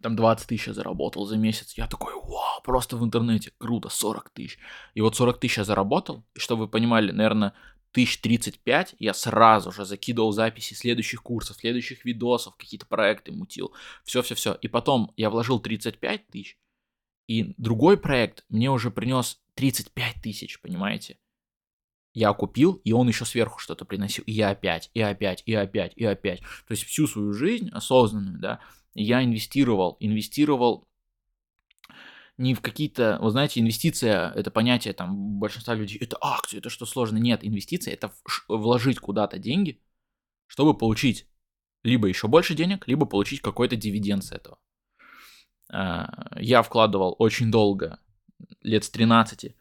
там 0.02 0.16
20 0.16 0.48
тысяч 0.48 0.66
я 0.66 0.74
заработал 0.74 1.26
за 1.26 1.36
месяц. 1.36 1.74
Я 1.76 1.86
такой, 1.86 2.14
вау, 2.14 2.62
просто 2.62 2.96
в 2.96 3.04
интернете, 3.04 3.52
круто, 3.58 3.88
40 3.88 4.30
тысяч. 4.30 4.58
И 4.94 5.00
вот 5.00 5.16
40 5.16 5.38
тысяч 5.38 5.58
я 5.58 5.64
заработал, 5.64 6.24
и 6.34 6.38
чтобы 6.38 6.62
вы 6.62 6.68
понимали, 6.68 7.12
наверное, 7.12 7.54
тысяч 7.92 8.20
35 8.20 8.96
я 8.98 9.14
сразу 9.14 9.72
же 9.72 9.84
закидывал 9.84 10.32
записи 10.32 10.74
следующих 10.74 11.22
курсов, 11.22 11.56
следующих 11.56 12.04
видосов, 12.04 12.56
какие-то 12.56 12.86
проекты 12.86 13.32
мутил, 13.32 13.72
все-все-все. 14.04 14.54
И 14.60 14.68
потом 14.68 15.12
я 15.16 15.30
вложил 15.30 15.60
35 15.60 16.28
тысяч, 16.28 16.58
и 17.26 17.54
другой 17.56 17.96
проект 17.96 18.44
мне 18.48 18.70
уже 18.70 18.90
принес 18.90 19.40
35 19.54 20.16
тысяч, 20.22 20.60
понимаете? 20.60 21.18
я 22.12 22.32
купил, 22.32 22.80
и 22.84 22.92
он 22.92 23.08
еще 23.08 23.24
сверху 23.24 23.58
что-то 23.60 23.84
приносил, 23.84 24.24
и 24.26 24.32
я 24.32 24.50
опять, 24.50 24.90
и 24.94 25.00
опять, 25.00 25.42
и 25.46 25.54
опять, 25.54 25.92
и 25.96 26.04
опять. 26.04 26.40
То 26.40 26.72
есть 26.72 26.84
всю 26.84 27.06
свою 27.06 27.32
жизнь 27.32 27.70
осознанную, 27.70 28.38
да, 28.38 28.60
я 28.94 29.24
инвестировал, 29.24 29.96
инвестировал 30.00 30.88
не 32.36 32.54
в 32.54 32.62
какие-то, 32.62 33.18
вы 33.20 33.30
знаете, 33.30 33.60
инвестиция, 33.60 34.30
это 34.30 34.50
понятие 34.50 34.94
там 34.94 35.38
большинства 35.38 35.74
людей, 35.74 35.98
это 35.98 36.16
акции, 36.20 36.58
это 36.58 36.70
что 36.70 36.86
сложно. 36.86 37.18
Нет, 37.18 37.40
инвестиция 37.42 37.92
это 37.92 38.12
вложить 38.48 38.98
куда-то 38.98 39.38
деньги, 39.38 39.82
чтобы 40.46 40.72
получить 40.76 41.26
либо 41.82 42.08
еще 42.08 42.28
больше 42.28 42.54
денег, 42.54 42.88
либо 42.88 43.04
получить 43.04 43.42
какой-то 43.42 43.76
дивиденд 43.76 44.24
с 44.24 44.32
этого. 44.32 44.58
А, 45.70 46.30
я 46.40 46.62
вкладывал 46.62 47.14
очень 47.18 47.50
долго, 47.50 47.98
лет 48.62 48.84
с 48.84 48.90
13, 48.90 49.54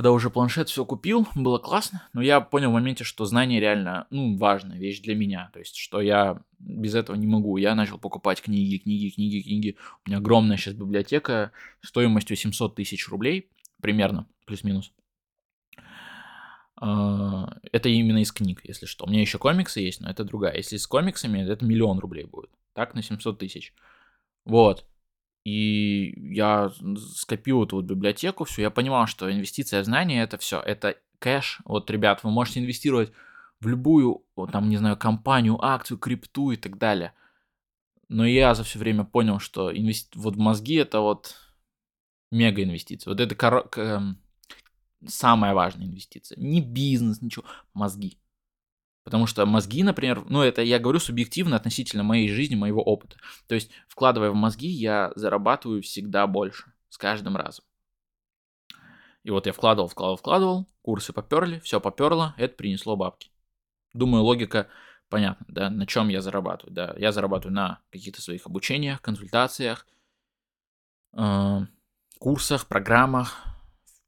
когда 0.00 0.12
уже 0.12 0.30
планшет 0.30 0.70
все 0.70 0.86
купил, 0.86 1.28
было 1.34 1.58
классно, 1.58 2.08
но 2.14 2.22
я 2.22 2.40
понял 2.40 2.70
в 2.70 2.72
моменте, 2.72 3.04
что 3.04 3.26
знание 3.26 3.60
реально, 3.60 4.06
ну, 4.08 4.34
важная 4.38 4.78
вещь 4.78 5.02
для 5.02 5.14
меня, 5.14 5.50
то 5.52 5.58
есть, 5.58 5.76
что 5.76 6.00
я 6.00 6.40
без 6.58 6.94
этого 6.94 7.16
не 7.16 7.26
могу. 7.26 7.58
Я 7.58 7.74
начал 7.74 7.98
покупать 7.98 8.40
книги, 8.40 8.78
книги, 8.78 9.10
книги, 9.10 9.42
книги. 9.42 9.76
У 10.06 10.08
меня 10.08 10.16
огромная 10.16 10.56
сейчас 10.56 10.72
библиотека 10.72 11.52
стоимостью 11.82 12.34
700 12.34 12.76
тысяч 12.76 13.10
рублей, 13.10 13.50
примерно, 13.82 14.26
плюс-минус. 14.46 14.90
А, 16.76 17.58
это 17.70 17.90
именно 17.90 18.22
из 18.22 18.32
книг, 18.32 18.62
если 18.64 18.86
что. 18.86 19.04
У 19.04 19.10
меня 19.10 19.20
еще 19.20 19.36
комиксы 19.36 19.80
есть, 19.80 20.00
но 20.00 20.08
это 20.08 20.24
другая. 20.24 20.56
Если 20.56 20.78
с 20.78 20.86
комиксами, 20.86 21.46
это 21.46 21.62
миллион 21.62 21.98
рублей 21.98 22.24
будет. 22.24 22.48
Так, 22.72 22.94
на 22.94 23.02
700 23.02 23.38
тысяч. 23.38 23.74
Вот. 24.46 24.86
И 25.44 26.14
я 26.34 26.70
скопил 27.14 27.64
эту 27.64 27.76
вот 27.76 27.86
библиотеку, 27.86 28.44
все, 28.44 28.62
я 28.62 28.70
понимал, 28.70 29.06
что 29.06 29.32
инвестиция 29.32 29.82
в 29.82 29.84
знания 29.86 30.22
это 30.22 30.36
все, 30.38 30.60
это 30.60 30.96
кэш. 31.18 31.60
Вот, 31.64 31.90
ребят, 31.90 32.22
вы 32.22 32.30
можете 32.30 32.60
инвестировать 32.60 33.12
в 33.60 33.68
любую, 33.68 34.24
там, 34.52 34.68
не 34.68 34.76
знаю, 34.76 34.96
компанию, 34.96 35.62
акцию, 35.62 35.98
крипту 35.98 36.50
и 36.50 36.56
так 36.56 36.78
далее. 36.78 37.14
Но 38.08 38.26
я 38.26 38.54
за 38.54 38.64
все 38.64 38.78
время 38.78 39.04
понял, 39.04 39.38
что 39.38 39.74
инвести... 39.74 40.18
вот 40.18 40.36
мозги 40.36 40.74
это 40.74 41.00
вот 41.00 41.36
мега 42.30 42.62
инвестиция. 42.62 43.12
Вот 43.12 43.20
это 43.20 43.34
кор... 43.34 43.68
Эм, 43.76 44.18
самая 45.06 45.54
важная 45.54 45.86
инвестиция. 45.86 46.38
Не 46.38 46.60
бизнес, 46.60 47.22
ничего, 47.22 47.44
мозги. 47.72 48.18
Потому 49.04 49.26
что 49.26 49.46
мозги, 49.46 49.82
например, 49.82 50.24
ну 50.28 50.42
это 50.42 50.62
я 50.62 50.78
говорю 50.78 50.98
субъективно 50.98 51.56
относительно 51.56 52.02
моей 52.02 52.28
жизни, 52.28 52.54
моего 52.54 52.82
опыта. 52.82 53.16
То 53.48 53.54
есть, 53.54 53.70
вкладывая 53.88 54.30
в 54.30 54.34
мозги, 54.34 54.68
я 54.68 55.12
зарабатываю 55.14 55.82
всегда 55.82 56.26
больше, 56.26 56.72
с 56.90 56.98
каждым 56.98 57.36
разом. 57.36 57.64
И 59.22 59.30
вот 59.30 59.46
я 59.46 59.52
вкладывал, 59.52 59.88
вкладывал, 59.88 60.16
вкладывал, 60.16 60.68
курсы 60.82 61.12
поперли, 61.12 61.60
все 61.60 61.80
поперло, 61.80 62.34
это 62.36 62.54
принесло 62.56 62.96
бабки. 62.96 63.30
Думаю, 63.92 64.22
логика 64.22 64.68
понятна, 65.08 65.46
да, 65.48 65.70
на 65.70 65.86
чем 65.86 66.08
я 66.08 66.20
зарабатываю, 66.20 66.74
да. 66.74 66.94
Я 66.96 67.12
зарабатываю 67.12 67.54
на 67.54 67.80
каких-то 67.90 68.22
своих 68.22 68.46
обучениях, 68.46 69.02
консультациях, 69.02 69.86
э, 71.16 71.60
курсах, 72.18 72.66
программах, 72.66 73.46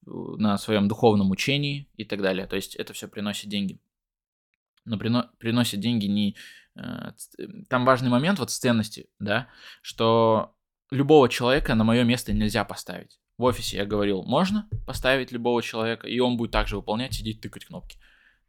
на 0.04 0.58
своем 0.58 0.88
духовном 0.88 1.30
учении 1.30 1.88
и 1.96 2.04
так 2.04 2.22
далее. 2.22 2.46
То 2.46 2.56
есть 2.56 2.74
это 2.74 2.92
все 2.92 3.08
приносит 3.08 3.48
деньги 3.48 3.78
но 4.84 4.98
прино, 4.98 5.30
приносит 5.38 5.80
деньги 5.80 6.06
не... 6.06 6.36
Э, 6.76 7.12
там 7.68 7.84
важный 7.84 8.10
момент 8.10 8.38
вот 8.38 8.50
с 8.50 8.58
ценности, 8.58 9.08
да, 9.18 9.48
что 9.80 10.54
любого 10.90 11.28
человека 11.28 11.74
на 11.74 11.84
мое 11.84 12.04
место 12.04 12.32
нельзя 12.32 12.64
поставить. 12.64 13.18
В 13.38 13.44
офисе 13.44 13.78
я 13.78 13.86
говорил, 13.86 14.22
можно 14.22 14.68
поставить 14.86 15.32
любого 15.32 15.62
человека, 15.62 16.06
и 16.06 16.18
он 16.20 16.36
будет 16.36 16.50
также 16.50 16.76
выполнять, 16.76 17.14
сидеть, 17.14 17.40
тыкать 17.40 17.64
кнопки. 17.64 17.98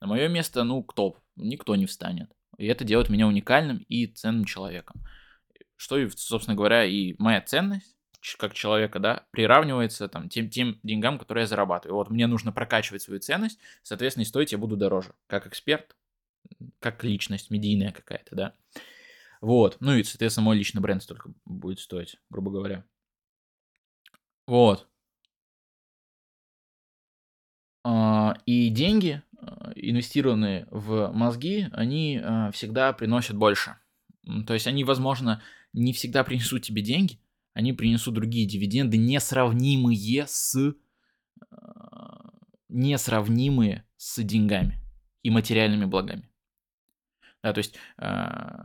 На 0.02 0.08
мое 0.08 0.28
место, 0.28 0.64
ну, 0.64 0.84
кто? 0.84 1.18
Никто 1.36 1.76
не 1.76 1.86
встанет. 1.86 2.30
И 2.58 2.66
это 2.66 2.84
делает 2.84 3.10
меня 3.10 3.28
уникальным 3.28 3.78
и 3.88 4.06
ценным 4.08 4.46
человеком. 4.46 5.02
Что, 5.76 5.98
и, 5.98 6.10
собственно 6.10 6.56
говоря, 6.56 6.86
и 6.86 7.16
моя 7.18 7.42
ценность 7.42 7.96
как 8.38 8.54
человека, 8.54 9.00
да, 9.00 9.26
приравнивается 9.32 10.08
там 10.08 10.30
тем, 10.30 10.50
тем 10.50 10.80
деньгам, 10.84 11.20
которые 11.20 11.44
я 11.44 11.48
зарабатываю. 11.48 11.98
Вот 11.98 12.10
мне 12.10 12.28
нужно 12.28 12.52
прокачивать 12.52 13.02
свою 13.02 13.20
ценность, 13.20 13.60
соответственно, 13.82 14.24
и 14.24 14.26
стоить 14.26 14.52
я 14.52 14.58
буду 14.58 14.78
дороже. 14.78 15.14
Как 15.28 15.46
эксперт, 15.46 15.96
как 16.80 17.04
личность 17.04 17.50
медийная 17.50 17.92
какая-то, 17.92 18.36
да. 18.36 18.56
Вот. 19.42 19.78
Ну 19.80 19.96
и, 19.96 20.04
соответственно, 20.04 20.46
мой 20.46 20.58
личный 20.58 20.82
бренд 20.82 21.04
столько 21.04 21.34
будет 21.46 21.80
стоить, 21.80 22.18
грубо 22.30 22.52
говоря. 22.52 22.86
Вот. 24.48 24.88
А, 27.84 28.38
и 28.46 28.70
деньги, 28.70 29.22
а, 29.38 29.74
инвестированные 29.76 30.68
в 30.72 31.12
мозги, 31.12 31.68
они 31.74 32.22
а, 32.24 32.52
всегда 32.52 32.94
приносят 32.94 33.36
больше. 33.36 33.76
То 34.48 34.54
есть 34.54 34.68
они, 34.68 34.86
возможно, 34.86 35.42
не 35.74 35.92
всегда 35.92 36.24
принесут 36.24 36.62
тебе 36.62 36.82
деньги, 36.82 37.20
они 37.54 37.74
принесут 37.74 38.14
другие 38.14 38.48
дивиденды, 38.48 38.98
несравнимые 38.98 40.26
с 40.28 40.76
несравнимые 42.70 43.86
с 43.98 44.24
деньгами 44.24 44.80
и 45.22 45.30
материальными 45.30 45.86
благами. 45.86 46.30
Да, 47.44 47.52
то 47.52 47.58
есть, 47.58 47.76
э, 47.98 48.64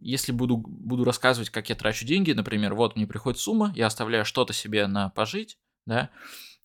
если 0.00 0.32
буду, 0.32 0.58
буду 0.58 1.04
рассказывать, 1.04 1.48
как 1.50 1.70
я 1.70 1.74
трачу 1.74 2.04
деньги, 2.04 2.32
например, 2.32 2.74
вот 2.74 2.94
мне 2.94 3.06
приходит 3.06 3.40
сумма, 3.40 3.72
я 3.74 3.86
оставляю 3.86 4.26
что-то 4.26 4.52
себе 4.52 4.86
на 4.86 5.08
пожить, 5.08 5.58
да, 5.86 6.10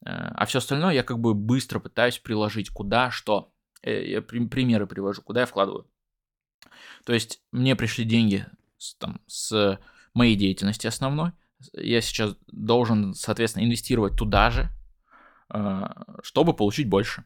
э, 0.05 0.09
а 0.09 0.45
все 0.45 0.57
остальное 0.59 0.93
я 0.93 1.03
как 1.03 1.19
бы 1.19 1.33
быстро 1.33 1.79
пытаюсь 1.79 2.19
приложить, 2.19 2.69
куда, 2.69 3.11
что. 3.11 3.53
Э, 3.81 4.05
я 4.05 4.21
примеры 4.21 4.87
привожу, 4.87 5.21
куда 5.21 5.41
я 5.41 5.45
вкладываю. 5.45 5.89
То 7.05 7.13
есть, 7.13 7.41
мне 7.53 7.77
пришли 7.77 8.03
деньги 8.03 8.45
с, 8.77 8.95
там, 8.95 9.21
с 9.27 9.79
моей 10.13 10.35
деятельности 10.35 10.87
основной, 10.87 11.31
я 11.73 12.01
сейчас 12.01 12.35
должен, 12.47 13.13
соответственно, 13.13 13.63
инвестировать 13.63 14.17
туда 14.17 14.51
же, 14.51 14.69
э, 15.53 15.83
чтобы 16.23 16.53
получить 16.53 16.89
больше. 16.89 17.23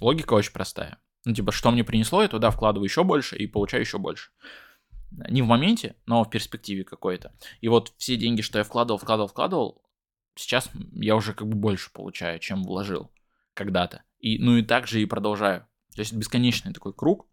Логика 0.00 0.34
очень 0.34 0.52
простая. 0.52 0.98
Ну, 1.24 1.34
типа, 1.34 1.52
что 1.52 1.70
мне 1.70 1.84
принесло, 1.84 2.22
я 2.22 2.28
туда 2.28 2.50
вкладываю 2.50 2.88
еще 2.88 3.04
больше 3.04 3.36
и 3.36 3.46
получаю 3.46 3.82
еще 3.82 3.98
больше. 3.98 4.30
Не 5.10 5.42
в 5.42 5.46
моменте, 5.46 5.94
но 6.06 6.24
в 6.24 6.30
перспективе 6.30 6.84
какой-то. 6.84 7.32
И 7.60 7.68
вот 7.68 7.92
все 7.98 8.16
деньги, 8.16 8.40
что 8.40 8.58
я 8.58 8.64
вкладывал, 8.64 8.98
вкладывал, 8.98 9.28
вкладывал, 9.28 9.82
сейчас 10.34 10.70
я 10.92 11.14
уже 11.16 11.34
как 11.34 11.48
бы 11.48 11.54
больше 11.54 11.92
получаю, 11.92 12.38
чем 12.38 12.64
вложил 12.64 13.10
когда-то. 13.54 14.02
И, 14.18 14.38
ну 14.38 14.56
и 14.56 14.62
так 14.62 14.86
же 14.86 15.02
и 15.02 15.06
продолжаю. 15.06 15.66
То 15.94 16.00
есть 16.00 16.12
бесконечный 16.12 16.72
такой 16.72 16.92
круг. 16.92 17.26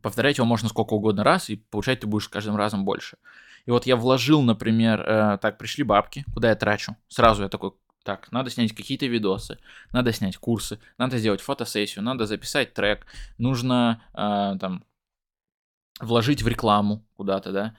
Повторять 0.00 0.38
его 0.38 0.46
можно 0.46 0.68
сколько 0.68 0.94
угодно 0.94 1.24
раз, 1.24 1.50
и 1.50 1.56
получать 1.56 2.00
ты 2.00 2.06
будешь 2.06 2.28
каждым 2.28 2.56
разом 2.56 2.84
больше. 2.84 3.18
И 3.66 3.70
вот 3.70 3.86
я 3.86 3.96
вложил, 3.96 4.40
например, 4.42 5.00
э, 5.00 5.38
так, 5.38 5.58
пришли 5.58 5.82
бабки, 5.82 6.24
куда 6.32 6.50
я 6.50 6.54
трачу. 6.54 6.96
Сразу 7.08 7.42
я 7.42 7.48
такой, 7.48 7.72
так, 8.02 8.32
надо 8.32 8.50
снять 8.50 8.74
какие-то 8.74 9.06
видосы, 9.06 9.58
надо 9.92 10.12
снять 10.12 10.36
курсы, 10.36 10.78
надо 10.98 11.18
сделать 11.18 11.40
фотосессию, 11.40 12.02
надо 12.02 12.26
записать 12.26 12.72
трек, 12.72 13.06
нужно 13.38 14.02
э, 14.14 14.58
там 14.58 14.84
вложить 16.00 16.42
в 16.42 16.48
рекламу 16.48 17.04
куда-то, 17.16 17.52
да. 17.52 17.76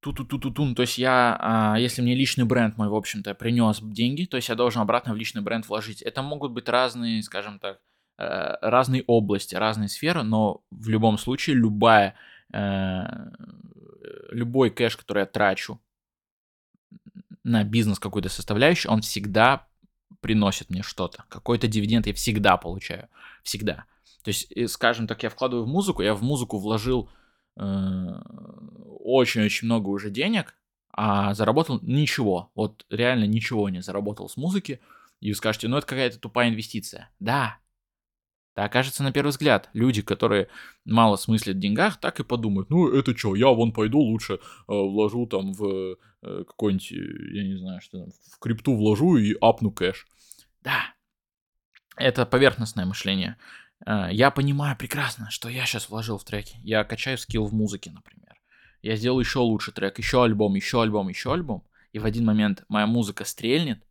Ту-ту-ту-ту-ту. 0.00 0.64
Ну, 0.64 0.74
то 0.74 0.82
есть 0.82 0.98
я, 0.98 1.74
э, 1.76 1.80
если 1.80 2.02
мне 2.02 2.14
личный 2.14 2.44
бренд 2.44 2.76
мой, 2.76 2.88
в 2.88 2.94
общем-то, 2.94 3.34
принес 3.34 3.80
деньги, 3.80 4.24
то 4.24 4.36
есть 4.36 4.48
я 4.48 4.54
должен 4.54 4.82
обратно 4.82 5.12
в 5.12 5.16
личный 5.16 5.42
бренд 5.42 5.68
вложить. 5.68 6.02
Это 6.02 6.22
могут 6.22 6.52
быть 6.52 6.68
разные, 6.68 7.22
скажем 7.22 7.58
так, 7.58 7.80
э, 8.18 8.56
разные 8.60 9.04
области, 9.06 9.54
разные 9.54 9.88
сферы, 9.88 10.22
но 10.22 10.62
в 10.70 10.88
любом 10.88 11.18
случае 11.18 11.56
любая, 11.56 12.14
э, 12.52 13.02
любой 14.30 14.70
кэш, 14.70 14.96
который 14.96 15.20
я 15.20 15.26
трачу 15.26 15.80
на 17.44 17.64
бизнес 17.64 17.98
какой-то 17.98 18.28
составляющий, 18.28 18.88
он 18.88 19.02
всегда 19.02 19.66
приносит 20.20 20.70
мне 20.70 20.82
что-то. 20.82 21.24
Какой-то 21.28 21.68
дивиденд 21.68 22.06
я 22.06 22.14
всегда 22.14 22.56
получаю. 22.56 23.08
Всегда. 23.42 23.84
То 24.24 24.28
есть, 24.28 24.52
скажем 24.70 25.06
так, 25.06 25.22
я 25.22 25.30
вкладываю 25.30 25.64
в 25.64 25.68
музыку, 25.68 26.02
я 26.02 26.14
в 26.14 26.22
музыку 26.22 26.58
вложил 26.58 27.08
э, 27.56 27.62
очень-очень 29.00 29.66
э, 29.66 29.70
много 29.70 29.88
уже 29.88 30.10
денег, 30.10 30.54
а 30.92 31.34
заработал 31.34 31.78
ничего. 31.82 32.50
Вот 32.54 32.84
реально 32.90 33.24
ничего 33.24 33.68
не 33.68 33.80
заработал 33.80 34.28
с 34.28 34.36
музыки. 34.36 34.80
И 35.20 35.30
вы 35.30 35.34
скажете, 35.36 35.68
ну 35.68 35.76
это 35.76 35.86
какая-то 35.86 36.18
тупая 36.18 36.48
инвестиция. 36.48 37.10
Да, 37.20 37.58
так 38.58 38.72
кажется 38.72 39.04
на 39.04 39.12
первый 39.12 39.28
взгляд. 39.28 39.70
Люди, 39.72 40.02
которые 40.02 40.48
мало 40.84 41.14
смыслят 41.14 41.58
в 41.58 41.60
деньгах, 41.60 41.96
так 42.00 42.18
и 42.18 42.24
подумают, 42.24 42.70
ну 42.70 42.88
это 42.88 43.16
что, 43.16 43.36
я 43.36 43.50
вон 43.50 43.72
пойду 43.72 44.00
лучше 44.00 44.34
э, 44.34 44.38
вложу 44.66 45.26
там 45.26 45.52
в 45.52 45.96
э, 46.22 46.44
какой-нибудь, 46.44 46.90
я 46.90 47.44
не 47.44 47.56
знаю, 47.56 47.80
что 47.80 48.00
там, 48.00 48.08
в 48.10 48.38
крипту 48.40 48.74
вложу 48.74 49.16
и 49.16 49.36
апну 49.40 49.70
кэш. 49.70 50.08
Да, 50.64 50.92
это 51.96 52.26
поверхностное 52.26 52.84
мышление. 52.84 53.36
Э, 53.86 54.08
я 54.10 54.32
понимаю 54.32 54.76
прекрасно, 54.76 55.30
что 55.30 55.48
я 55.48 55.64
сейчас 55.64 55.88
вложил 55.88 56.18
в 56.18 56.24
треки. 56.24 56.56
Я 56.64 56.82
качаю 56.82 57.16
скилл 57.16 57.46
в 57.46 57.54
музыке, 57.54 57.92
например. 57.92 58.34
Я 58.82 58.96
сделаю 58.96 59.20
еще 59.20 59.38
лучше 59.38 59.70
трек, 59.70 59.98
еще 59.98 60.24
альбом, 60.24 60.56
еще 60.56 60.82
альбом, 60.82 61.08
еще 61.08 61.32
альбом. 61.32 61.62
И 61.92 62.00
в 62.00 62.04
один 62.04 62.24
момент 62.24 62.64
моя 62.68 62.88
музыка 62.88 63.24
стрельнет, 63.24 63.84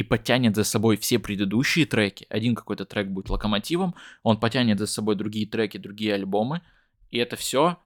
и 0.00 0.02
потянет 0.02 0.56
за 0.56 0.64
собой 0.64 0.96
все 0.96 1.18
предыдущие 1.18 1.84
треки. 1.84 2.26
Один 2.30 2.54
какой-то 2.54 2.86
трек 2.86 3.08
будет 3.08 3.28
локомотивом, 3.28 3.94
он 4.22 4.40
потянет 4.40 4.78
за 4.78 4.86
собой 4.86 5.14
другие 5.14 5.46
треки, 5.46 5.76
другие 5.76 6.14
альбомы, 6.14 6.62
и 7.10 7.18
это 7.18 7.36
все 7.36 7.76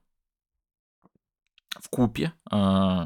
в 1.77 1.89
купе 1.89 2.31
э, 2.49 3.05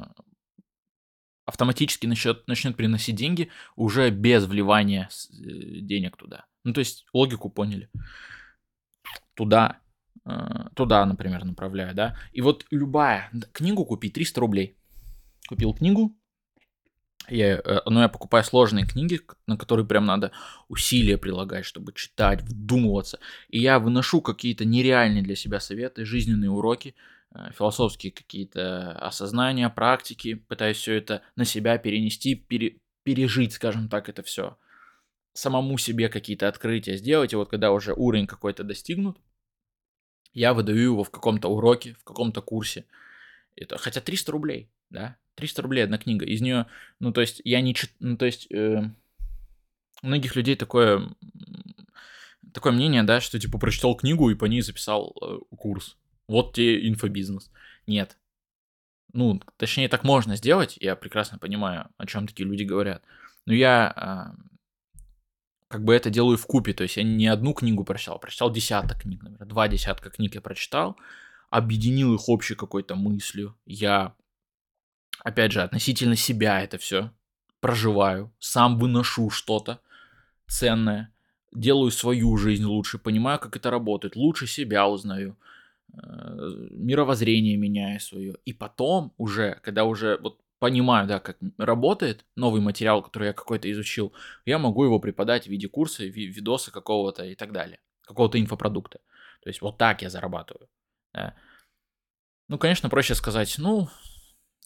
автоматически 1.45 2.06
начнет, 2.06 2.48
начнет 2.48 2.78
приносить 2.78 3.15
деньги 3.15 3.50
уже 3.76 4.12
без 4.12 4.45
вливания 4.45 5.10
э, 5.10 5.80
денег 5.82 6.15
туда. 6.15 6.45
Ну, 6.63 6.74
то 6.74 6.80
есть 6.80 7.08
логику 7.12 7.50
поняли. 7.50 7.89
Туда, 9.34 9.80
э, 10.24 10.67
туда, 10.76 11.04
например, 11.08 11.45
направляю, 11.45 11.95
да. 11.95 12.15
И 12.32 12.41
вот 12.41 12.67
любая 12.69 13.32
книгу 13.54 13.86
купить 13.86 14.13
300 14.13 14.39
рублей. 14.39 14.78
Купил 15.48 15.74
книгу, 15.74 16.15
я, 17.30 17.58
э, 17.58 17.82
но 17.86 18.02
я 18.02 18.10
покупаю 18.10 18.44
сложные 18.44 18.86
книги, 18.86 19.22
на 19.48 19.58
которые 19.58 19.86
прям 19.86 20.06
надо 20.06 20.32
усилия 20.68 21.18
прилагать, 21.18 21.65
чтобы 21.65 21.94
читать, 21.94 22.42
вдумываться. 22.42 23.20
И 23.50 23.60
я 23.60 23.80
выношу 23.80 24.22
какие-то 24.22 24.65
нереальные 24.65 25.24
для 25.24 25.36
себя 25.36 25.60
советы, 25.60 26.06
жизненные 26.06 26.50
уроки, 26.50 26.96
Э, 27.34 27.52
философские 27.54 28.12
какие-то 28.12 28.94
осознания, 28.94 29.70
практики, 29.70 30.34
пытаюсь 30.36 30.78
все 30.78 30.96
это 30.96 31.22
на 31.36 31.46
себя 31.46 31.78
перенести, 31.78 32.36
пере, 32.36 32.78
пережить, 33.04 33.54
скажем 33.54 33.88
так, 33.88 34.10
это 34.10 34.24
все. 34.24 34.58
Самому 35.34 35.78
себе 35.78 36.10
какие-то 36.10 36.48
открытия 36.48 36.98
сделать, 36.98 37.34
и 37.34 37.36
вот 37.36 37.50
когда 37.50 37.72
уже 37.72 37.94
уровень 37.94 38.28
какой-то 38.28 38.63
достигнут, 38.63 39.18
я 40.34 40.54
выдаю 40.54 40.94
его 40.94 41.04
в 41.04 41.12
каком-то 41.12 41.50
уроке, 41.50 41.96
в 42.00 42.04
каком-то 42.04 42.42
курсе. 42.42 42.86
Это, 43.56 43.78
хотя 43.78 44.02
300 44.02 44.32
рублей, 44.32 44.70
да, 44.89 45.17
300 45.36 45.62
рублей 45.62 45.84
одна 45.84 45.97
книга. 45.97 46.25
Из 46.25 46.41
нее, 46.41 46.67
ну, 46.99 47.12
то 47.12 47.21
есть, 47.21 47.41
я 47.43 47.62
не 47.62 47.73
чит... 47.73 47.91
Ну, 47.99 48.17
то 48.17 48.25
есть, 48.25 48.52
э, 48.52 48.82
у 50.02 50.08
многих 50.08 50.36
людей 50.36 50.56
такое, 50.56 51.10
такое 52.54 52.73
мнение, 52.73 53.04
да, 53.04 53.21
что, 53.21 53.39
типа, 53.39 53.58
прочитал 53.58 53.95
книгу 53.95 54.30
и 54.30 54.36
по 54.36 54.45
ней 54.45 54.62
записал 54.62 55.15
э, 55.21 55.56
курс 55.56 55.97
вот 56.30 56.54
тебе 56.54 56.88
инфобизнес. 56.88 57.52
Нет. 57.88 58.17
Ну, 59.12 59.41
точнее, 59.58 59.89
так 59.89 60.04
можно 60.04 60.36
сделать, 60.36 60.78
я 60.80 60.95
прекрасно 60.95 61.39
понимаю, 61.39 61.89
о 61.97 62.06
чем 62.06 62.28
такие 62.28 62.47
люди 62.47 62.63
говорят. 62.63 63.04
Но 63.47 63.54
я 63.54 63.91
а, 63.95 64.36
как 65.67 65.84
бы 65.84 65.95
это 65.95 66.12
делаю 66.12 66.38
в 66.38 66.45
купе, 66.45 66.73
то 66.73 66.84
есть 66.84 66.97
я 66.97 67.04
не 67.04 67.25
одну 67.25 67.54
книгу 67.54 67.84
прочитал, 67.84 68.17
а 68.17 68.19
прочитал 68.19 68.52
десяток 68.52 69.02
книг, 69.02 69.23
например, 69.23 69.47
два 69.47 69.67
десятка 69.67 70.12
книг 70.12 70.36
я 70.36 70.41
прочитал, 70.41 70.95
объединил 71.49 72.13
их 72.13 72.30
общей 72.30 72.54
какой-то 72.54 72.95
мыслью. 72.95 73.58
Я, 73.65 74.13
опять 75.24 75.52
же, 75.52 75.62
относительно 75.62 76.16
себя 76.16 76.62
это 76.62 76.78
все 76.78 77.12
проживаю, 77.60 78.34
сам 78.40 78.78
выношу 78.78 79.30
что-то 79.30 79.80
ценное, 80.48 81.14
делаю 81.52 81.92
свою 81.92 82.38
жизнь 82.38 82.66
лучше, 82.66 82.98
понимаю, 82.98 83.40
как 83.40 83.56
это 83.56 83.70
работает, 83.70 84.16
лучше 84.16 84.48
себя 84.48 84.88
узнаю, 84.88 85.38
Э, 85.94 86.68
мировоззрение 86.72 87.58
меняю 87.58 88.00
свое. 88.00 88.36
И 88.46 88.54
потом 88.54 89.14
уже, 89.18 89.60
когда 89.64 89.86
уже 89.86 90.18
вот 90.22 90.40
понимаю, 90.60 91.08
да, 91.08 91.20
как 91.20 91.38
работает 91.58 92.26
новый 92.36 92.62
материал, 92.62 93.02
который 93.02 93.28
я 93.28 93.34
какой-то 93.34 93.72
изучил, 93.72 94.14
я 94.46 94.60
могу 94.60 94.84
его 94.84 95.00
преподать 95.00 95.46
в 95.46 95.50
виде 95.50 95.68
курса, 95.68 96.04
видоса 96.06 96.72
какого-то 96.72 97.26
и 97.26 97.36
так 97.36 97.52
далее, 97.52 97.80
какого-то 98.06 98.40
инфопродукта. 98.40 99.00
То 99.42 99.50
есть 99.50 99.62
вот 99.62 99.78
так 99.78 100.02
я 100.02 100.10
зарабатываю. 100.10 100.70
Да. 101.14 101.34
Ну, 102.50 102.58
конечно, 102.58 102.90
проще 102.90 103.16
сказать, 103.16 103.56
ну, 103.58 103.90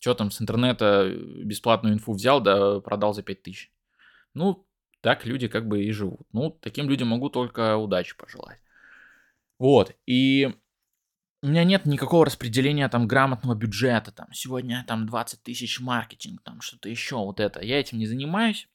что 0.04 0.16
там 0.16 0.32
с 0.32 0.42
интернета 0.42 1.16
бесплатную 1.46 1.96
инфу 1.96 2.12
взял, 2.12 2.42
да 2.42 2.82
продал 2.82 3.14
за 3.14 3.24
5000. 3.24 3.72
Ну, 4.34 4.68
так 5.00 5.26
люди 5.26 5.48
как 5.48 5.66
бы 5.66 5.86
и 5.86 5.92
живут. 5.92 6.28
Ну, 6.34 6.52
таким 6.62 6.90
людям 6.90 7.08
могу 7.08 7.30
только 7.30 7.78
удачи 7.78 8.14
пожелать. 8.18 8.60
Вот, 9.60 9.96
и 10.06 10.54
у 11.42 11.48
меня 11.48 11.64
нет 11.64 11.86
никакого 11.86 12.26
распределения 12.26 12.90
там 12.90 13.08
грамотного 13.08 13.56
бюджета, 13.56 14.12
там, 14.12 14.28
сегодня 14.34 14.84
там 14.86 15.06
20 15.06 15.42
тысяч 15.42 15.80
маркетинг, 15.80 16.42
там, 16.44 16.60
что-то 16.60 16.90
еще, 16.90 17.16
вот 17.16 17.40
это. 17.40 17.62
Я 17.62 17.80
этим 17.80 17.98
не 17.98 18.06
занимаюсь. 18.06 18.68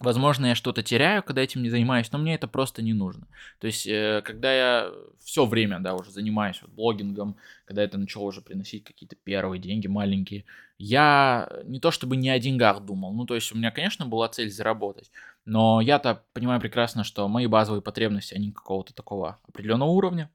Возможно, 0.00 0.46
я 0.46 0.54
что-то 0.54 0.82
теряю, 0.84 1.24
когда 1.24 1.42
этим 1.42 1.62
не 1.62 1.70
занимаюсь, 1.70 2.12
но 2.12 2.18
мне 2.18 2.34
это 2.34 2.46
просто 2.46 2.82
не 2.82 2.92
нужно. 2.92 3.26
То 3.58 3.66
есть, 3.66 3.84
э, 3.86 4.22
когда 4.24 4.52
я 4.52 4.92
все 5.24 5.44
время, 5.44 5.80
да, 5.80 5.94
уже 5.94 6.12
занимаюсь 6.12 6.60
вот, 6.62 6.70
блогингом, 6.70 7.36
когда 7.64 7.82
это 7.82 7.98
начало 7.98 8.24
уже 8.24 8.40
приносить 8.40 8.84
какие-то 8.84 9.16
первые 9.16 9.60
деньги 9.60 9.88
маленькие, 9.88 10.44
я 10.78 11.50
не 11.64 11.80
то 11.80 11.90
чтобы 11.90 12.16
не 12.16 12.30
о 12.30 12.38
деньгах 12.38 12.84
думал, 12.84 13.12
ну, 13.12 13.26
то 13.26 13.34
есть, 13.34 13.50
у 13.52 13.56
меня, 13.56 13.72
конечно, 13.72 14.06
была 14.06 14.28
цель 14.28 14.52
заработать, 14.52 15.10
но 15.44 15.80
я-то 15.80 16.22
понимаю 16.32 16.60
прекрасно, 16.60 17.02
что 17.02 17.26
мои 17.26 17.46
базовые 17.46 17.82
потребности, 17.82 18.34
они 18.34 18.52
какого-то 18.52 18.94
такого 18.94 19.40
определенного 19.48 19.90
уровня, 19.90 20.30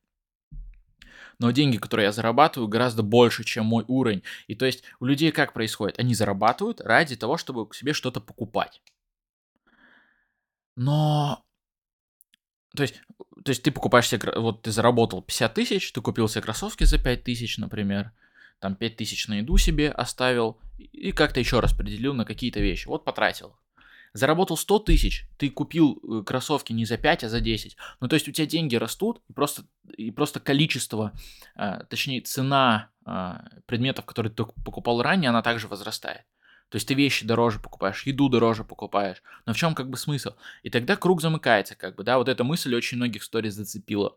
но 1.39 1.51
деньги, 1.51 1.77
которые 1.77 2.05
я 2.05 2.11
зарабатываю, 2.11 2.67
гораздо 2.67 3.01
больше, 3.01 3.43
чем 3.43 3.65
мой 3.65 3.85
уровень. 3.87 4.23
И 4.47 4.55
то 4.55 4.65
есть 4.65 4.83
у 4.99 5.05
людей 5.05 5.31
как 5.31 5.53
происходит? 5.53 5.99
Они 5.99 6.13
зарабатывают 6.13 6.81
ради 6.81 7.15
того, 7.15 7.37
чтобы 7.37 7.67
к 7.67 7.75
себе 7.75 7.93
что-то 7.93 8.21
покупать. 8.21 8.81
Но... 10.75 11.43
То 12.75 12.83
есть, 12.83 13.01
то 13.45 13.49
есть 13.49 13.61
ты 13.61 13.71
покупаешь 13.71 14.07
себе, 14.07 14.31
вот 14.35 14.63
ты 14.63 14.71
заработал 14.71 15.21
50 15.21 15.53
тысяч, 15.53 15.91
ты 15.91 16.01
купил 16.01 16.27
себе 16.27 16.41
кроссовки 16.41 16.85
за 16.85 16.97
5 16.97 17.23
тысяч, 17.23 17.57
например, 17.59 18.11
там 18.59 18.75
5 18.75 18.95
тысяч 18.95 19.27
на 19.27 19.39
еду 19.39 19.57
себе 19.57 19.91
оставил 19.91 20.59
и 20.77 21.11
как-то 21.11 21.39
еще 21.39 21.59
распределил 21.59 22.15
на 22.15 22.25
какие-то 22.25 22.59
вещи. 22.59 22.87
Вот 22.87 23.05
потратил 23.05 23.55
заработал 24.13 24.55
100 24.55 24.79
тысяч, 24.79 25.27
ты 25.37 25.49
купил 25.49 25.99
э, 26.03 26.23
кроссовки 26.23 26.71
не 26.71 26.85
за 26.85 26.97
5, 26.97 27.25
а 27.25 27.29
за 27.29 27.41
10. 27.41 27.75
Ну, 27.99 28.07
то 28.07 28.13
есть 28.13 28.27
у 28.27 28.31
тебя 28.31 28.45
деньги 28.45 28.75
растут, 28.75 29.21
и 29.27 29.33
просто, 29.33 29.63
и 29.97 30.11
просто 30.11 30.39
количество, 30.39 31.13
а, 31.55 31.83
точнее, 31.85 32.21
цена 32.21 32.89
а, 33.05 33.45
предметов, 33.65 34.05
которые 34.05 34.31
ты 34.31 34.45
покупал 34.45 35.01
ранее, 35.01 35.29
она 35.29 35.41
также 35.41 35.67
возрастает. 35.67 36.23
То 36.73 36.77
есть 36.77 36.87
ты 36.87 36.95
вещи 36.95 37.23
дороже 37.23 37.59
покупаешь, 37.59 38.01
еду 38.07 38.29
дороже 38.29 38.63
покупаешь. 38.63 39.21
Но 39.45 39.53
в 39.53 39.57
чем 39.57 39.75
как 39.75 39.91
бы 39.91 39.95
смысл? 39.95 40.31
И 40.63 40.71
тогда 40.71 40.95
круг 40.95 41.21
замыкается, 41.21 41.75
как 41.75 41.95
бы, 41.95 42.03
да, 42.03 42.17
вот 42.17 42.27
эта 42.27 42.43
мысль 42.43 42.73
очень 42.73 42.97
многих 42.97 43.21
сториз 43.21 43.53
зацепила. 43.53 44.15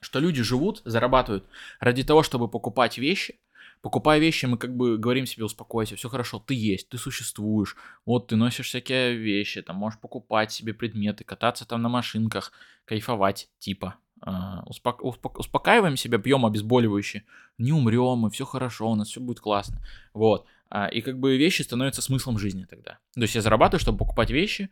Что 0.00 0.18
люди 0.18 0.42
живут, 0.42 0.82
зарабатывают 0.84 1.44
ради 1.78 2.02
того, 2.02 2.24
чтобы 2.24 2.48
покупать 2.48 2.98
вещи, 2.98 3.38
покупая 3.80 4.18
вещи, 4.18 4.46
мы 4.46 4.58
как 4.58 4.76
бы 4.76 4.98
говорим 4.98 5.24
себе, 5.24 5.44
успокойся, 5.44 5.94
все 5.94 6.08
хорошо, 6.08 6.42
ты 6.44 6.54
есть, 6.54 6.88
ты 6.88 6.98
существуешь, 6.98 7.76
вот 8.04 8.26
ты 8.26 8.34
носишь 8.34 8.66
всякие 8.66 9.14
вещи, 9.14 9.62
там 9.62 9.76
можешь 9.76 10.00
покупать 10.00 10.50
себе 10.50 10.74
предметы, 10.74 11.22
кататься 11.22 11.64
там 11.64 11.80
на 11.82 11.88
машинках, 11.88 12.50
кайфовать, 12.86 13.50
типа. 13.60 13.94
Uh, 14.26 14.64
успок- 14.66 15.02
успок- 15.02 15.38
успокаиваем 15.38 15.96
себя, 15.96 16.18
пьем 16.18 16.44
обезболивающие, 16.44 17.24
не 17.56 17.72
умрем, 17.72 18.26
и 18.26 18.30
все 18.30 18.44
хорошо, 18.44 18.90
у 18.90 18.96
нас 18.96 19.10
все 19.10 19.20
будет 19.20 19.38
классно. 19.38 19.80
Вот. 20.12 20.44
Uh, 20.70 20.90
и 20.90 21.00
как 21.00 21.18
бы 21.18 21.38
вещи 21.38 21.62
становятся 21.62 22.02
смыслом 22.02 22.38
жизни 22.38 22.64
тогда. 22.64 22.98
То 23.14 23.22
есть 23.22 23.34
я 23.34 23.40
зарабатываю, 23.40 23.80
чтобы 23.80 23.96
покупать 23.96 24.30
вещи, 24.30 24.68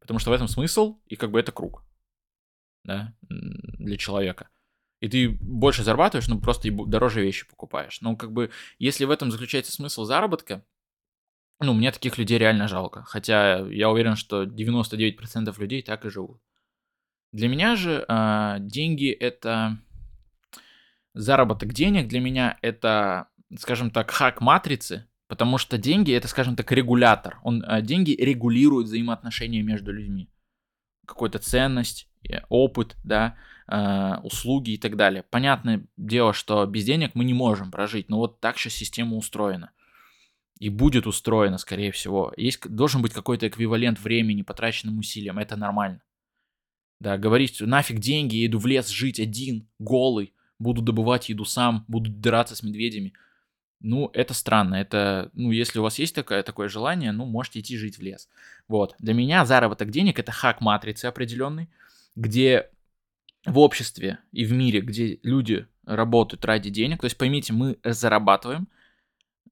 потому 0.00 0.18
что 0.18 0.30
в 0.30 0.32
этом 0.32 0.48
смысл, 0.48 0.98
и 1.06 1.14
как 1.14 1.30
бы 1.30 1.38
это 1.38 1.52
круг. 1.52 1.84
Да, 2.82 3.14
для 3.28 3.96
человека 3.96 4.48
и 5.00 5.08
ты 5.08 5.28
больше 5.28 5.82
зарабатываешь, 5.82 6.28
ну 6.28 6.40
просто 6.40 6.70
дороже 6.70 7.22
вещи 7.22 7.46
покупаешь. 7.46 8.00
Ну, 8.00 8.16
как 8.16 8.32
бы, 8.32 8.50
если 8.78 9.04
в 9.04 9.10
этом 9.10 9.30
заключается 9.30 9.72
смысл 9.72 10.04
заработка, 10.04 10.64
ну, 11.60 11.72
мне 11.72 11.90
таких 11.90 12.18
людей 12.18 12.38
реально 12.38 12.68
жалко. 12.68 13.02
Хотя 13.04 13.58
я 13.68 13.90
уверен, 13.90 14.16
что 14.16 14.44
99% 14.44 15.58
людей 15.58 15.82
так 15.82 16.04
и 16.04 16.10
живут. 16.10 16.40
Для 17.32 17.48
меня 17.48 17.76
же 17.76 18.04
э, 18.06 18.56
деньги 18.60 19.10
это 19.10 19.78
заработок 21.14 21.72
денег. 21.72 22.08
Для 22.08 22.20
меня 22.20 22.58
это, 22.60 23.28
скажем 23.58 23.90
так, 23.90 24.10
хак 24.10 24.40
матрицы, 24.40 25.06
потому 25.28 25.58
что 25.58 25.78
деньги 25.78 26.12
это, 26.12 26.28
скажем 26.28 26.56
так, 26.56 26.70
регулятор. 26.72 27.38
Он 27.42 27.62
э, 27.62 27.82
деньги 27.82 28.12
регулируют 28.12 28.86
взаимоотношения 28.86 29.62
между 29.62 29.92
людьми, 29.92 30.30
какую-то 31.06 31.38
ценность, 31.38 32.08
э, 32.28 32.40
опыт, 32.48 32.96
да 33.04 33.36
э, 33.68 34.16
услуги 34.22 34.72
и 34.72 34.78
так 34.78 34.96
далее. 34.96 35.22
Понятное 35.22 35.86
дело, 35.96 36.32
что 36.32 36.64
без 36.66 36.84
денег 36.84 37.14
мы 37.14 37.24
не 37.24 37.34
можем 37.34 37.70
прожить, 37.70 38.08
но 38.08 38.18
вот 38.18 38.40
так 38.40 38.58
сейчас 38.58 38.74
система 38.74 39.16
устроена. 39.16 39.70
И 40.58 40.70
будет 40.70 41.06
устроена, 41.06 41.58
скорее 41.58 41.92
всего. 41.92 42.32
Есть, 42.36 42.66
должен 42.68 43.02
быть 43.02 43.12
какой-то 43.12 43.46
эквивалент 43.46 44.00
времени, 44.00 44.40
потраченным 44.40 44.98
усилиям. 44.98 45.38
Это 45.38 45.54
нормально. 45.56 46.00
Да, 46.98 47.18
говорить, 47.18 47.60
нафиг 47.60 47.98
деньги, 47.98 48.36
я 48.36 48.46
иду 48.46 48.58
в 48.58 48.66
лес 48.66 48.88
жить 48.88 49.20
один, 49.20 49.68
голый, 49.78 50.32
буду 50.58 50.80
добывать 50.80 51.28
еду 51.28 51.44
сам, 51.44 51.84
буду 51.88 52.10
драться 52.10 52.56
с 52.56 52.62
медведями. 52.62 53.12
Ну, 53.86 54.10
это 54.14 54.34
странно. 54.34 54.74
Это, 54.74 55.30
ну, 55.34 55.52
если 55.52 55.78
у 55.78 55.82
вас 55.82 56.00
есть 56.00 56.12
такое, 56.12 56.42
такое 56.42 56.68
желание, 56.68 57.12
ну, 57.12 57.24
можете 57.24 57.60
идти 57.60 57.76
жить 57.76 57.98
в 57.98 58.02
лес. 58.02 58.28
Вот. 58.66 58.96
Для 58.98 59.14
меня 59.14 59.46
заработок 59.46 59.90
денег 59.90 60.18
это 60.18 60.32
хак 60.32 60.60
матрицы 60.60 61.04
определенный, 61.04 61.68
где 62.16 62.68
в 63.44 63.60
обществе 63.60 64.18
и 64.32 64.44
в 64.44 64.52
мире, 64.52 64.80
где 64.80 65.20
люди 65.22 65.68
работают 65.84 66.44
ради 66.44 66.68
денег, 66.68 67.00
то 67.00 67.04
есть 67.04 67.16
поймите, 67.16 67.52
мы 67.52 67.78
зарабатываем, 67.84 68.66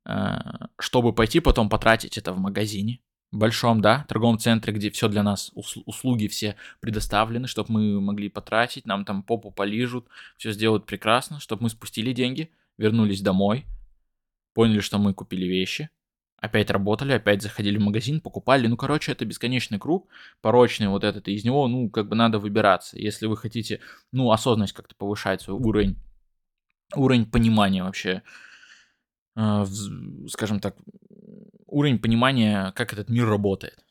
э, 0.04 0.38
чтобы 0.80 1.12
пойти 1.12 1.38
потом 1.38 1.68
потратить 1.68 2.18
это 2.18 2.32
в 2.32 2.38
магазине, 2.40 2.98
большом, 3.30 3.80
да, 3.80 4.04
торговом 4.08 4.38
центре, 4.38 4.72
где 4.72 4.90
все 4.90 5.06
для 5.06 5.22
нас, 5.22 5.52
услуги 5.54 6.26
все 6.26 6.56
предоставлены, 6.80 7.46
чтобы 7.46 7.72
мы 7.72 8.00
могли 8.00 8.28
потратить, 8.28 8.84
нам 8.84 9.04
там 9.04 9.22
попу 9.22 9.52
полижут, 9.52 10.08
все 10.36 10.50
сделают 10.50 10.86
прекрасно, 10.86 11.38
чтобы 11.38 11.62
мы 11.62 11.70
спустили 11.70 12.12
деньги, 12.12 12.50
вернулись 12.78 13.20
домой, 13.20 13.64
поняли, 14.54 14.80
что 14.80 14.98
мы 14.98 15.12
купили 15.12 15.46
вещи, 15.46 15.90
опять 16.38 16.70
работали, 16.70 17.12
опять 17.12 17.42
заходили 17.42 17.78
в 17.78 17.82
магазин, 17.82 18.20
покупали. 18.20 18.66
Ну, 18.66 18.76
короче, 18.76 19.12
это 19.12 19.24
бесконечный 19.24 19.78
круг, 19.78 20.08
порочный 20.40 20.88
вот 20.88 21.04
этот, 21.04 21.28
и 21.28 21.34
из 21.34 21.44
него, 21.44 21.68
ну, 21.68 21.90
как 21.90 22.08
бы 22.08 22.16
надо 22.16 22.38
выбираться. 22.38 22.98
Если 22.98 23.26
вы 23.26 23.36
хотите, 23.36 23.80
ну, 24.12 24.30
осознанность 24.30 24.72
как-то 24.72 24.94
повышать, 24.94 25.42
свой 25.42 25.58
уровень, 25.58 25.96
уровень 26.94 27.26
понимания 27.26 27.82
вообще, 27.82 28.22
э, 29.36 29.64
скажем 30.28 30.60
так, 30.60 30.76
уровень 31.66 31.98
понимания, 31.98 32.72
как 32.72 32.92
этот 32.92 33.08
мир 33.08 33.26
работает. 33.26 33.84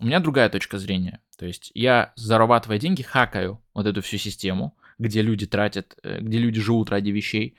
У 0.00 0.06
меня 0.06 0.20
другая 0.20 0.48
точка 0.48 0.78
зрения. 0.78 1.20
То 1.36 1.46
есть 1.46 1.70
я, 1.74 2.12
зарабатывая 2.16 2.78
деньги, 2.78 3.02
хакаю 3.02 3.62
вот 3.74 3.86
эту 3.86 4.00
всю 4.00 4.16
систему, 4.16 4.76
где 4.98 5.22
люди 5.22 5.46
тратят, 5.46 5.98
э, 6.02 6.20
где 6.20 6.38
люди 6.38 6.60
живут 6.60 6.90
ради 6.90 7.10
вещей. 7.10 7.56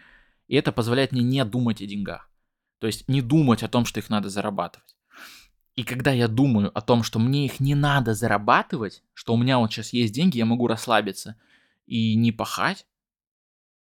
И 0.51 0.55
это 0.55 0.73
позволяет 0.73 1.13
мне 1.13 1.23
не 1.23 1.45
думать 1.45 1.81
о 1.81 1.85
деньгах. 1.85 2.29
То 2.79 2.87
есть 2.87 3.07
не 3.07 3.21
думать 3.21 3.63
о 3.63 3.69
том, 3.69 3.85
что 3.85 4.01
их 4.01 4.09
надо 4.09 4.27
зарабатывать. 4.27 4.97
И 5.75 5.85
когда 5.85 6.11
я 6.11 6.27
думаю 6.27 6.77
о 6.77 6.81
том, 6.81 7.03
что 7.03 7.19
мне 7.19 7.45
их 7.45 7.61
не 7.61 7.73
надо 7.73 8.13
зарабатывать, 8.13 9.01
что 9.13 9.33
у 9.33 9.37
меня 9.37 9.59
вот 9.59 9.71
сейчас 9.71 9.93
есть 9.93 10.13
деньги, 10.13 10.39
я 10.39 10.45
могу 10.45 10.67
расслабиться 10.67 11.37
и 11.85 12.15
не 12.15 12.33
пахать, 12.33 12.85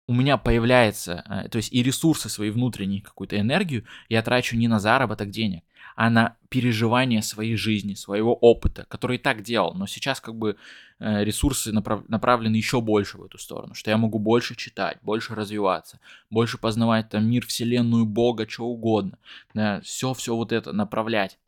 у 0.06 0.14
меня 0.14 0.36
появляется, 0.36 1.24
э, 1.28 1.48
то 1.48 1.56
есть 1.56 1.72
и 1.72 1.82
ресурсы 1.82 2.28
свои 2.28 2.50
внутренние, 2.50 3.00
какую-то 3.00 3.38
энергию 3.38 3.84
я 4.08 4.22
трачу 4.22 4.56
не 4.56 4.68
на 4.68 4.78
заработок 4.78 5.30
денег, 5.30 5.64
а 5.96 6.10
на 6.10 6.36
переживание 6.48 7.22
своей 7.22 7.56
жизни, 7.56 7.94
своего 7.94 8.34
опыта, 8.34 8.84
который 8.88 9.16
и 9.16 9.20
так 9.20 9.42
делал, 9.42 9.74
но 9.74 9.86
сейчас 9.86 10.20
как 10.20 10.34
бы 10.34 10.56
э, 10.98 11.24
ресурсы 11.24 11.70
направ- 11.70 12.04
направлены 12.08 12.56
еще 12.56 12.80
больше 12.80 13.16
в 13.16 13.24
эту 13.24 13.38
сторону, 13.38 13.74
что 13.74 13.90
я 13.90 13.96
могу 13.96 14.18
больше 14.18 14.54
читать, 14.56 14.98
больше 15.02 15.34
развиваться, 15.34 16.00
больше 16.30 16.58
познавать 16.58 17.08
там 17.08 17.26
мир, 17.28 17.46
вселенную, 17.46 18.04
Бога, 18.04 18.46
что 18.48 18.66
угодно, 18.66 19.18
да, 19.54 19.80
все-все 19.80 20.36
вот 20.36 20.52
это 20.52 20.72
направлять. 20.72 21.38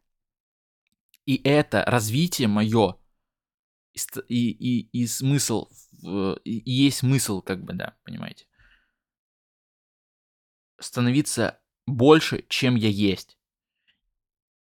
И 1.26 1.40
это 1.44 1.82
развитие 1.86 2.46
мое, 2.48 2.96
и, 4.28 4.50
и, 4.50 4.88
и 4.92 5.06
смысл, 5.06 5.68
и 5.85 5.85
есть 6.44 6.98
смысл, 6.98 7.40
как 7.40 7.64
бы, 7.64 7.74
да, 7.74 7.96
понимаете, 8.04 8.46
становиться 10.78 11.58
больше, 11.86 12.44
чем 12.48 12.74
я 12.74 12.88
есть. 12.88 13.38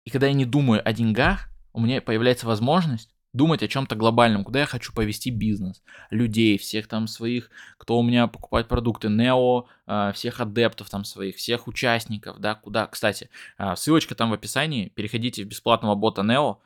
И 0.05 0.09
когда 0.09 0.27
я 0.27 0.33
не 0.33 0.45
думаю 0.45 0.88
о 0.88 0.93
деньгах, 0.93 1.49
у 1.71 1.79
меня 1.79 2.01
появляется 2.01 2.45
возможность 2.45 3.13
думать 3.33 3.63
о 3.63 3.67
чем-то 3.67 3.95
глобальном, 3.95 4.43
куда 4.43 4.59
я 4.59 4.65
хочу 4.67 4.93
повести 4.93 5.29
бизнес, 5.31 5.81
людей, 6.12 6.57
всех 6.59 6.88
там 6.88 7.07
своих, 7.07 7.49
кто 7.77 7.97
у 7.97 8.03
меня 8.03 8.27
покупает 8.27 8.67
продукты, 8.67 9.09
Нео, 9.09 9.65
а, 9.88 10.12
всех 10.12 10.39
адептов 10.39 10.89
там 10.89 11.03
своих, 11.03 11.38
всех 11.38 11.67
участников, 11.67 12.39
да, 12.39 12.53
куда, 12.53 12.86
кстати, 12.86 13.29
а, 13.57 13.75
ссылочка 13.75 14.13
там 14.13 14.29
в 14.29 14.33
описании, 14.33 14.89
переходите 14.89 15.43
в 15.43 15.47
бесплатного 15.47 15.95
бота 15.95 16.21
Нео, 16.21 16.59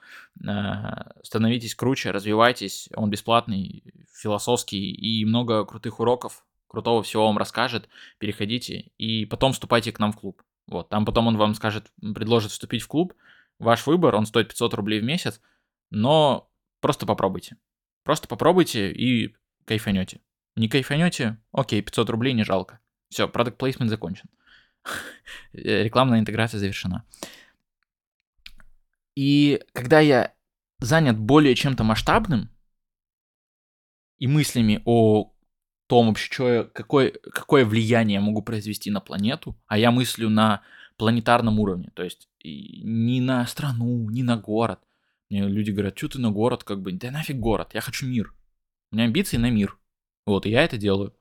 а, 0.45 1.13
становитесь 1.23 1.73
круче, 1.73 2.11
развивайтесь, 2.11 2.89
он 2.95 3.09
бесплатный, 3.09 3.83
философский 4.17 4.91
и 4.91 5.25
много 5.25 5.65
крутых 5.65 5.99
уроков, 5.99 6.45
крутого 6.67 7.03
всего 7.03 7.27
вам 7.27 7.37
расскажет, 7.37 7.87
переходите 8.19 8.91
и 8.97 9.25
потом 9.25 9.53
вступайте 9.53 9.91
к 9.91 9.99
нам 9.99 10.11
в 10.11 10.17
клуб. 10.17 10.41
Вот, 10.67 10.89
там 10.89 11.05
потом 11.05 11.27
он 11.27 11.37
вам 11.37 11.53
скажет, 11.55 11.91
предложит 12.13 12.51
вступить 12.51 12.81
в 12.81 12.87
клуб. 12.87 13.13
Ваш 13.59 13.87
выбор, 13.87 14.15
он 14.15 14.25
стоит 14.25 14.49
500 14.49 14.73
рублей 14.73 14.99
в 14.99 15.03
месяц, 15.03 15.41
но 15.89 16.51
просто 16.81 17.05
попробуйте. 17.05 17.57
Просто 18.03 18.27
попробуйте 18.27 18.91
и 18.91 19.35
кайфанете. 19.65 20.21
Не 20.55 20.67
кайфанете, 20.67 21.37
окей, 21.51 21.81
500 21.81 22.09
рублей 22.09 22.33
не 22.33 22.43
жалко. 22.43 22.79
Все, 23.09 23.27
продукт 23.27 23.57
плейсмент 23.57 23.89
закончен. 23.89 24.29
Рекламная 25.53 26.19
интеграция 26.19 26.59
завершена. 26.59 27.05
И 29.15 29.63
когда 29.73 29.99
я 29.99 30.33
занят 30.79 31.17
более 31.17 31.55
чем-то 31.55 31.83
масштабным 31.83 32.51
и 34.17 34.27
мыслями 34.27 34.81
о 34.85 35.33
том 35.87 36.07
вообще, 36.07 36.31
что 36.31 36.49
я, 36.49 36.63
какое, 36.63 37.11
какое 37.11 37.65
влияние 37.65 38.15
я 38.15 38.21
могу 38.21 38.41
произвести 38.41 38.91
на 38.91 38.99
планету, 38.99 39.57
а 39.67 39.77
я 39.77 39.91
мыслю 39.91 40.29
на 40.29 40.61
планетарном 40.97 41.59
уровне, 41.59 41.91
то 41.93 42.03
есть 42.03 42.27
не 42.43 43.21
на 43.21 43.45
страну, 43.47 44.09
не 44.09 44.23
на 44.23 44.37
город. 44.37 44.79
Мне 45.29 45.47
люди 45.47 45.71
говорят, 45.71 45.97
что 45.97 46.09
ты 46.09 46.19
на 46.19 46.31
город, 46.31 46.63
как 46.63 46.81
бы, 46.81 46.91
да 46.91 47.11
нафиг 47.11 47.37
город, 47.37 47.71
я 47.73 47.81
хочу 47.81 48.07
мир. 48.07 48.33
У 48.91 48.95
меня 48.95 49.05
амбиции 49.05 49.37
на 49.37 49.49
мир. 49.49 49.77
Вот, 50.25 50.45
и 50.45 50.49
я 50.49 50.63
это 50.63 50.77
делаю. 50.77 51.13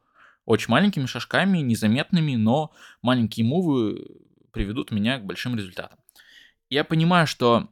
Очень 0.45 0.71
маленькими 0.71 1.07
шажками, 1.07 1.59
незаметными, 1.59 2.37
но 2.37 2.73
маленькие 3.03 3.45
мувы 3.45 4.07
приведут 4.53 4.93
меня 4.93 5.19
к 5.19 5.27
большим 5.27 5.57
результатам. 5.57 5.99
Я 6.71 6.85
понимаю, 6.85 7.27
что 7.27 7.69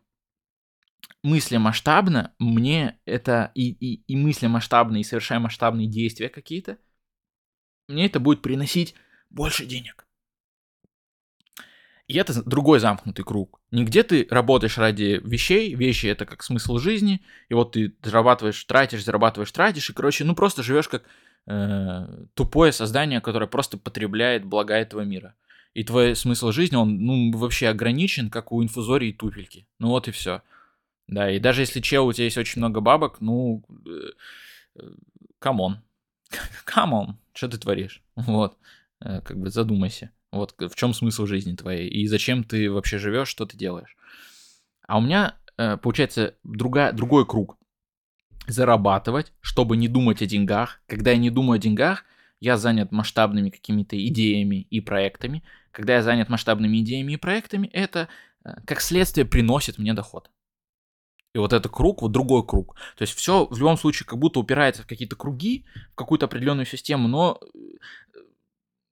мысли 1.23 1.57
масштабно, 1.57 2.33
мне 2.39 2.99
это 3.05 3.51
и, 3.55 3.71
и, 3.71 4.03
и 4.07 4.17
мысли 4.17 4.47
масштабные, 4.47 5.01
и 5.01 5.05
совершая 5.05 5.39
масштабные 5.39 5.89
действия 5.89 6.29
какие-то, 6.29 6.79
мне 7.89 8.07
это 8.07 8.21
будет 8.21 8.43
приносить 8.43 8.95
больше 9.31 9.67
денег. 9.67 10.07
И 12.07 12.17
это 12.19 12.43
другой 12.45 12.81
замкнутый 12.81 13.25
круг. 13.25 13.61
Нигде 13.71 14.03
ты 14.03 14.27
работаешь 14.31 14.77
ради 14.77 15.21
вещей, 15.25 15.75
вещи 15.75 16.07
это 16.07 16.27
как 16.27 16.43
смысл 16.43 16.77
жизни, 16.77 17.23
и 17.49 17.55
вот 17.55 17.73
ты 17.73 17.97
зарабатываешь, 18.03 18.63
тратишь, 18.65 19.05
зарабатываешь, 19.05 19.51
тратишь, 19.53 19.89
и, 19.89 19.95
короче, 19.95 20.25
ну 20.25 20.35
просто 20.35 20.63
живешь 20.63 20.89
как 20.89 21.05
э, 21.47 22.27
тупое 22.35 22.73
создание, 22.73 23.23
которое 23.23 23.47
просто 23.47 23.79
потребляет 23.79 24.45
блага 24.45 24.75
этого 24.75 25.01
мира. 25.01 25.35
И 25.73 25.83
твой 25.83 26.15
смысл 26.15 26.53
жизни, 26.53 26.77
он, 26.77 26.99
ну, 26.99 27.37
вообще 27.37 27.69
ограничен, 27.69 28.31
как 28.31 28.53
у 28.53 28.63
инфузории-туфельки. 28.63 29.67
Ну 29.79 29.89
вот 29.89 30.07
и 30.07 30.11
все. 30.11 30.43
Да, 31.07 31.31
и 31.31 31.39
даже 31.39 31.63
если 31.63 31.81
чел, 31.81 32.07
у 32.07 32.13
тебя 32.13 32.25
есть 32.25 32.39
очень 32.39 32.61
много 32.61 32.81
бабок, 32.81 33.21
ну, 33.21 33.63
come 35.39 35.64
on. 35.64 35.83
Э, 36.31 36.37
come 36.65 36.96
on, 36.96 37.19
что 37.35 37.49
ты 37.49 37.59
творишь? 37.59 38.03
Вот, 38.17 38.57
э, 39.01 39.21
как 39.21 39.39
бы 39.39 39.51
задумайся. 39.51 40.11
Вот 40.33 40.55
в 40.59 40.75
чем 40.75 40.95
смысл 40.95 41.27
жизни 41.27 41.55
твоей 41.55 41.89
и 41.89 42.09
зачем 42.09 42.43
ты 42.43 42.71
вообще 42.71 42.99
живешь, 42.99 43.29
что 43.29 43.47
ты 43.47 43.57
делаешь. 43.57 43.97
А 44.87 44.99
у 44.99 45.01
меня, 45.01 45.37
э, 45.59 45.77
получается, 45.77 46.35
другая, 46.43 46.93
другой 46.93 47.27
круг. 47.27 47.57
Зарабатывать, 48.47 49.33
чтобы 49.41 49.77
не 49.77 49.89
думать 49.89 50.23
о 50.23 50.27
деньгах. 50.27 50.81
Когда 50.87 51.13
я 51.13 51.19
не 51.19 51.31
думаю 51.31 51.57
о 51.57 51.61
деньгах, 51.61 52.05
я 52.41 52.57
занят 52.57 52.93
масштабными 52.93 53.51
какими-то 53.51 53.97
идеями 54.09 54.67
и 54.71 54.81
проектами. 54.81 55.45
Когда 55.71 55.95
я 55.95 56.03
занят 56.03 56.29
масштабными 56.29 56.81
идеями 56.81 57.13
и 57.13 57.17
проектами, 57.17 57.69
это 57.69 58.09
как 58.67 58.81
следствие 58.83 59.25
приносит 59.25 59.79
мне 59.79 59.95
доход. 59.95 60.31
И 61.35 61.39
вот 61.39 61.53
это 61.53 61.69
круг, 61.69 62.01
вот 62.01 62.13
другой 62.13 62.47
круг. 62.47 62.77
То 62.97 63.03
есть 63.03 63.15
все 63.15 63.47
в 63.47 63.59
любом 63.59 63.77
случае 63.77 64.07
как 64.07 64.19
будто 64.19 64.39
упирается 64.39 64.83
в 64.83 64.87
какие-то 64.87 65.17
круги, 65.17 65.65
в 65.93 65.97
какую-то 65.97 66.27
определенную 66.27 66.65
систему, 66.65 67.09
но 67.09 67.41
э, 67.43 68.19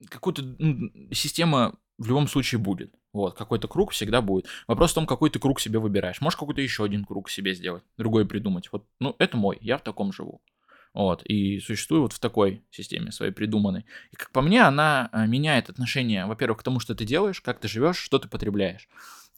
какую-то 0.08 0.42
ну, 0.58 0.90
система 1.12 1.78
в 1.98 2.08
любом 2.08 2.26
случае 2.26 2.58
будет. 2.58 2.92
Вот, 3.12 3.36
какой-то 3.36 3.68
круг 3.68 3.92
всегда 3.92 4.22
будет. 4.22 4.46
Вопрос 4.66 4.90
в 4.90 4.94
том, 4.94 5.06
какой 5.06 5.30
ты 5.30 5.38
круг 5.38 5.60
себе 5.60 5.78
выбираешь. 5.78 6.20
Можешь 6.20 6.38
какой-то 6.38 6.60
еще 6.60 6.82
один 6.82 7.04
круг 7.04 7.30
себе 7.30 7.54
сделать, 7.54 7.84
другой 7.96 8.26
придумать. 8.26 8.68
Вот, 8.72 8.86
ну, 8.98 9.14
это 9.18 9.36
мой, 9.36 9.58
я 9.60 9.78
в 9.78 9.82
таком 9.82 10.12
живу. 10.12 10.42
Вот, 10.94 11.22
и 11.24 11.60
существую 11.60 12.02
вот 12.02 12.12
в 12.12 12.18
такой 12.18 12.64
системе 12.70 13.12
своей 13.12 13.32
придуманной. 13.32 13.86
И 14.10 14.16
как 14.16 14.30
по 14.30 14.42
мне, 14.42 14.62
она 14.62 15.10
э, 15.12 15.26
меняет 15.26 15.70
отношение, 15.70 16.26
во-первых, 16.26 16.58
к 16.58 16.62
тому, 16.62 16.80
что 16.80 16.94
ты 16.94 17.04
делаешь, 17.04 17.40
как 17.40 17.60
ты 17.60 17.68
живешь, 17.68 17.98
что 17.98 18.18
ты 18.18 18.28
потребляешь. 18.28 18.88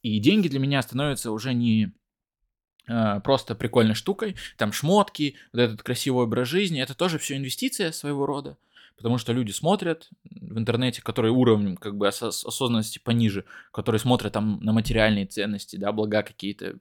И 0.02 0.18
деньги 0.20 0.48
для 0.48 0.58
меня 0.58 0.80
становятся 0.82 1.30
уже 1.30 1.52
не 1.52 1.92
просто 2.86 3.54
прикольной 3.54 3.94
штукой, 3.94 4.36
там 4.56 4.72
шмотки, 4.72 5.36
вот 5.52 5.60
этот 5.60 5.82
красивый 5.82 6.24
образ 6.24 6.48
жизни, 6.48 6.82
это 6.82 6.94
тоже 6.94 7.18
все 7.18 7.36
инвестиция 7.36 7.92
своего 7.92 8.26
рода, 8.26 8.56
потому 8.96 9.18
что 9.18 9.32
люди 9.32 9.50
смотрят 9.52 10.08
в 10.30 10.58
интернете, 10.58 11.02
которые 11.02 11.32
уровнем 11.32 11.76
как 11.76 11.96
бы 11.96 12.06
ос- 12.08 12.22
осознанности 12.22 12.98
пониже, 12.98 13.44
которые 13.72 13.98
смотрят 13.98 14.32
там 14.32 14.60
на 14.62 14.72
материальные 14.72 15.26
ценности, 15.26 15.76
да, 15.76 15.92
блага 15.92 16.22
какие-то, 16.22 16.76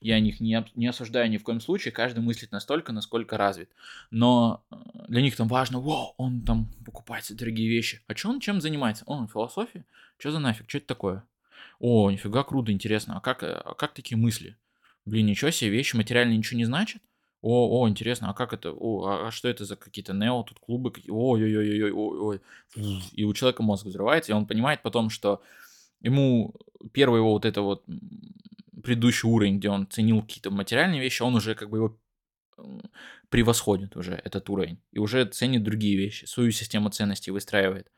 я 0.00 0.20
них 0.20 0.40
не, 0.40 0.64
не 0.74 0.86
осуждаю 0.86 1.30
ни 1.30 1.36
в 1.38 1.42
коем 1.42 1.60
случае, 1.60 1.92
каждый 1.92 2.20
мыслит 2.20 2.52
настолько, 2.52 2.92
насколько 2.92 3.36
развит, 3.36 3.70
но 4.10 4.62
э, 4.70 4.76
для 5.08 5.22
них 5.22 5.36
там 5.36 5.48
важно, 5.48 5.80
вау, 5.80 6.14
он 6.16 6.42
там 6.42 6.68
покупает 6.84 7.26
дорогие 7.30 7.68
вещи, 7.68 8.00
а 8.06 8.14
что 8.14 8.30
он 8.30 8.40
чем 8.40 8.60
занимается? 8.60 9.04
Он 9.06 9.28
философия? 9.28 9.84
Что 10.18 10.30
за 10.30 10.38
нафиг, 10.38 10.68
что 10.68 10.78
это 10.78 10.86
такое? 10.86 11.24
О, 11.80 12.10
нифига 12.10 12.44
круто, 12.44 12.70
интересно, 12.70 13.16
а 13.16 13.20
как, 13.20 13.42
э, 13.42 13.52
а 13.52 13.74
как 13.74 13.92
такие 13.92 14.16
мысли? 14.16 14.56
Блин, 15.04 15.26
ничего 15.26 15.50
себе, 15.50 15.70
вещи 15.70 15.96
материально 15.96 16.32
ничего 16.32 16.58
не 16.58 16.64
значит? 16.64 17.02
О, 17.40 17.82
о, 17.82 17.88
интересно, 17.88 18.30
а 18.30 18.34
как 18.34 18.52
это? 18.52 18.70
О, 18.72 19.04
а, 19.06 19.28
а 19.28 19.30
что 19.32 19.48
это 19.48 19.64
за 19.64 19.74
какие-то 19.74 20.12
нео, 20.12 20.44
тут 20.44 20.60
клубы? 20.60 20.92
Ой-ой-ой-ой, 21.08 21.90
ой, 21.90 22.18
ой. 22.18 22.40
И 23.12 23.24
у 23.24 23.34
человека 23.34 23.64
мозг 23.64 23.84
взрывается, 23.84 24.30
и 24.30 24.34
он 24.34 24.46
понимает 24.46 24.82
потом, 24.82 25.10
что 25.10 25.42
ему 26.00 26.54
первое 26.92 27.18
его 27.18 27.32
вот 27.32 27.44
это 27.44 27.62
вот 27.62 27.84
предыдущий 28.82 29.28
уровень, 29.28 29.58
где 29.58 29.70
он 29.70 29.88
ценил 29.88 30.22
какие-то 30.22 30.50
материальные 30.50 31.00
вещи, 31.00 31.22
он 31.22 31.34
уже 31.34 31.56
как 31.56 31.68
бы 31.68 31.78
его 31.78 31.98
превосходит 33.28 33.96
уже 33.96 34.14
этот 34.24 34.48
уровень 34.50 34.78
и 34.92 34.98
уже 34.98 35.24
ценит 35.24 35.64
другие 35.64 35.96
вещи, 35.96 36.26
свою 36.26 36.52
систему 36.52 36.90
ценностей 36.90 37.30
выстраивает. 37.30 37.90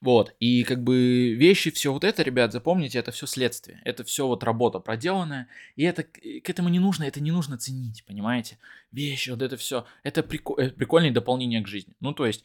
Вот, 0.00 0.34
и 0.40 0.64
как 0.64 0.82
бы 0.82 1.34
вещи, 1.34 1.70
все 1.70 1.92
вот 1.92 2.04
это, 2.04 2.22
ребят, 2.22 2.52
запомните, 2.52 2.98
это 2.98 3.10
все 3.12 3.26
следствие, 3.26 3.82
это 3.84 4.02
все 4.02 4.26
вот 4.26 4.42
работа 4.42 4.78
проделанная, 4.78 5.46
и 5.76 5.82
это 5.82 6.04
к 6.04 6.48
этому 6.48 6.70
не 6.70 6.78
нужно, 6.78 7.04
это 7.04 7.20
не 7.20 7.32
нужно 7.32 7.58
ценить, 7.58 8.02
понимаете? 8.06 8.56
Вещи, 8.92 9.28
вот 9.28 9.42
это 9.42 9.58
все, 9.58 9.84
это 10.02 10.22
прикол, 10.22 10.56
это 10.56 10.74
прикольное 10.74 11.10
дополнение 11.10 11.60
к 11.60 11.68
жизни. 11.68 11.94
Ну, 12.00 12.14
то 12.14 12.24
есть, 12.24 12.44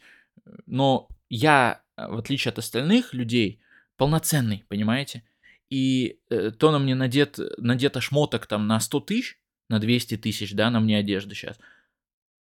но 0.66 1.08
я, 1.30 1.80
в 1.96 2.18
отличие 2.18 2.52
от 2.52 2.58
остальных 2.58 3.14
людей, 3.14 3.60
полноценный, 3.96 4.64
понимаете? 4.68 5.22
И 5.70 6.20
э, 6.28 6.50
то 6.50 6.70
на 6.70 6.78
мне 6.78 6.94
надет, 6.94 7.38
надето 7.56 8.02
шмоток 8.02 8.46
там 8.46 8.66
на 8.66 8.80
100 8.80 9.00
тысяч, 9.00 9.38
на 9.70 9.78
200 9.78 10.18
тысяч, 10.18 10.52
да, 10.52 10.70
на 10.70 10.80
мне 10.80 10.98
одежда 10.98 11.34
сейчас, 11.34 11.58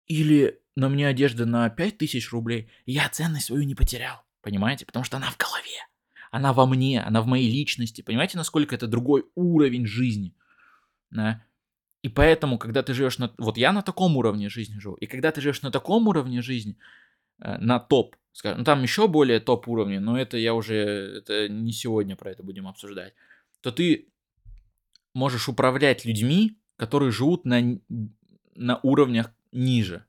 или 0.08 0.60
на 0.74 0.88
мне 0.88 1.06
одежда 1.06 1.46
на 1.46 1.70
5 1.70 1.98
тысяч 1.98 2.32
рублей, 2.32 2.68
я 2.84 3.08
ценность 3.08 3.46
свою 3.46 3.62
не 3.62 3.76
потерял. 3.76 4.23
Понимаете? 4.44 4.84
Потому 4.84 5.04
что 5.04 5.16
она 5.16 5.30
в 5.30 5.38
голове. 5.38 5.88
Она 6.30 6.52
во 6.52 6.66
мне, 6.66 7.00
она 7.00 7.22
в 7.22 7.26
моей 7.26 7.50
личности. 7.50 8.02
Понимаете, 8.02 8.36
насколько 8.36 8.74
это 8.74 8.86
другой 8.86 9.24
уровень 9.34 9.86
жизни? 9.86 10.34
Да? 11.10 11.42
И 12.02 12.10
поэтому, 12.10 12.58
когда 12.58 12.82
ты 12.82 12.92
живешь 12.92 13.16
на... 13.16 13.32
Вот 13.38 13.56
я 13.56 13.72
на 13.72 13.80
таком 13.80 14.16
уровне 14.18 14.50
жизни 14.50 14.78
живу. 14.78 14.96
И 14.96 15.06
когда 15.06 15.32
ты 15.32 15.40
живешь 15.40 15.62
на 15.62 15.70
таком 15.70 16.06
уровне 16.08 16.42
жизни, 16.42 16.76
э, 17.40 17.56
на 17.56 17.80
топ, 17.80 18.16
скажем, 18.32 18.58
ну, 18.58 18.64
там 18.64 18.82
еще 18.82 19.08
более 19.08 19.40
топ 19.40 19.66
уровни, 19.66 19.96
но 19.96 20.18
это 20.18 20.36
я 20.36 20.52
уже... 20.52 20.76
Это 21.18 21.48
не 21.48 21.72
сегодня 21.72 22.14
про 22.14 22.30
это 22.30 22.42
будем 22.42 22.68
обсуждать. 22.68 23.14
То 23.62 23.72
ты 23.72 24.08
можешь 25.14 25.48
управлять 25.48 26.04
людьми, 26.04 26.58
которые 26.76 27.12
живут 27.12 27.46
на, 27.46 27.80
на 28.54 28.80
уровнях 28.82 29.32
ниже. 29.52 30.04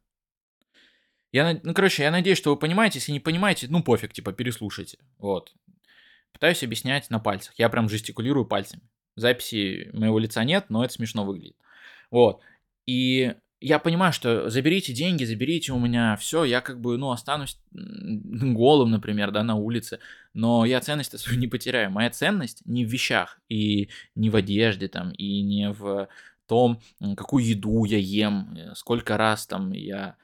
Я, 1.35 1.59
ну, 1.63 1.73
короче, 1.73 2.03
я 2.03 2.11
надеюсь, 2.11 2.37
что 2.37 2.51
вы 2.51 2.55
понимаете. 2.55 2.99
Если 2.99 3.11
не 3.11 3.19
понимаете, 3.19 3.67
ну, 3.69 3.83
пофиг, 3.83 4.13
типа, 4.13 4.31
переслушайте. 4.31 4.99
Вот. 5.17 5.53
Пытаюсь 6.31 6.63
объяснять 6.63 7.09
на 7.09 7.19
пальцах. 7.19 7.53
Я 7.57 7.67
прям 7.67 7.89
жестикулирую 7.89 8.45
пальцами. 8.45 8.83
Записи 9.17 9.89
моего 9.91 10.17
лица 10.17 10.45
нет, 10.45 10.67
но 10.69 10.85
это 10.85 10.93
смешно 10.93 11.25
выглядит. 11.25 11.57
Вот. 12.09 12.39
И 12.85 13.35
я 13.59 13.79
понимаю, 13.79 14.13
что 14.13 14.49
заберите 14.49 14.93
деньги, 14.93 15.25
заберите 15.25 15.73
у 15.73 15.79
меня 15.79 16.15
все, 16.15 16.45
я 16.45 16.61
как 16.61 16.79
бы, 16.79 16.97
ну, 16.97 17.11
останусь 17.11 17.59
голым, 17.73 18.91
например, 18.91 19.31
да, 19.31 19.43
на 19.43 19.55
улице, 19.55 19.99
но 20.33 20.63
я 20.63 20.79
ценность 20.79 21.19
свою 21.19 21.37
не 21.41 21.47
потеряю. 21.47 21.91
Моя 21.91 22.11
ценность 22.11 22.61
не 22.65 22.85
в 22.85 22.89
вещах, 22.89 23.41
и 23.49 23.89
не 24.15 24.29
в 24.29 24.37
одежде, 24.37 24.87
там, 24.87 25.11
и 25.11 25.41
не 25.41 25.69
в 25.69 26.07
том, 26.47 26.79
какую 27.17 27.43
еду 27.43 27.83
я 27.83 27.97
ем, 27.97 28.55
э, 28.55 28.73
сколько 28.75 29.17
раз 29.17 29.45
там 29.47 29.73
я 29.73 30.15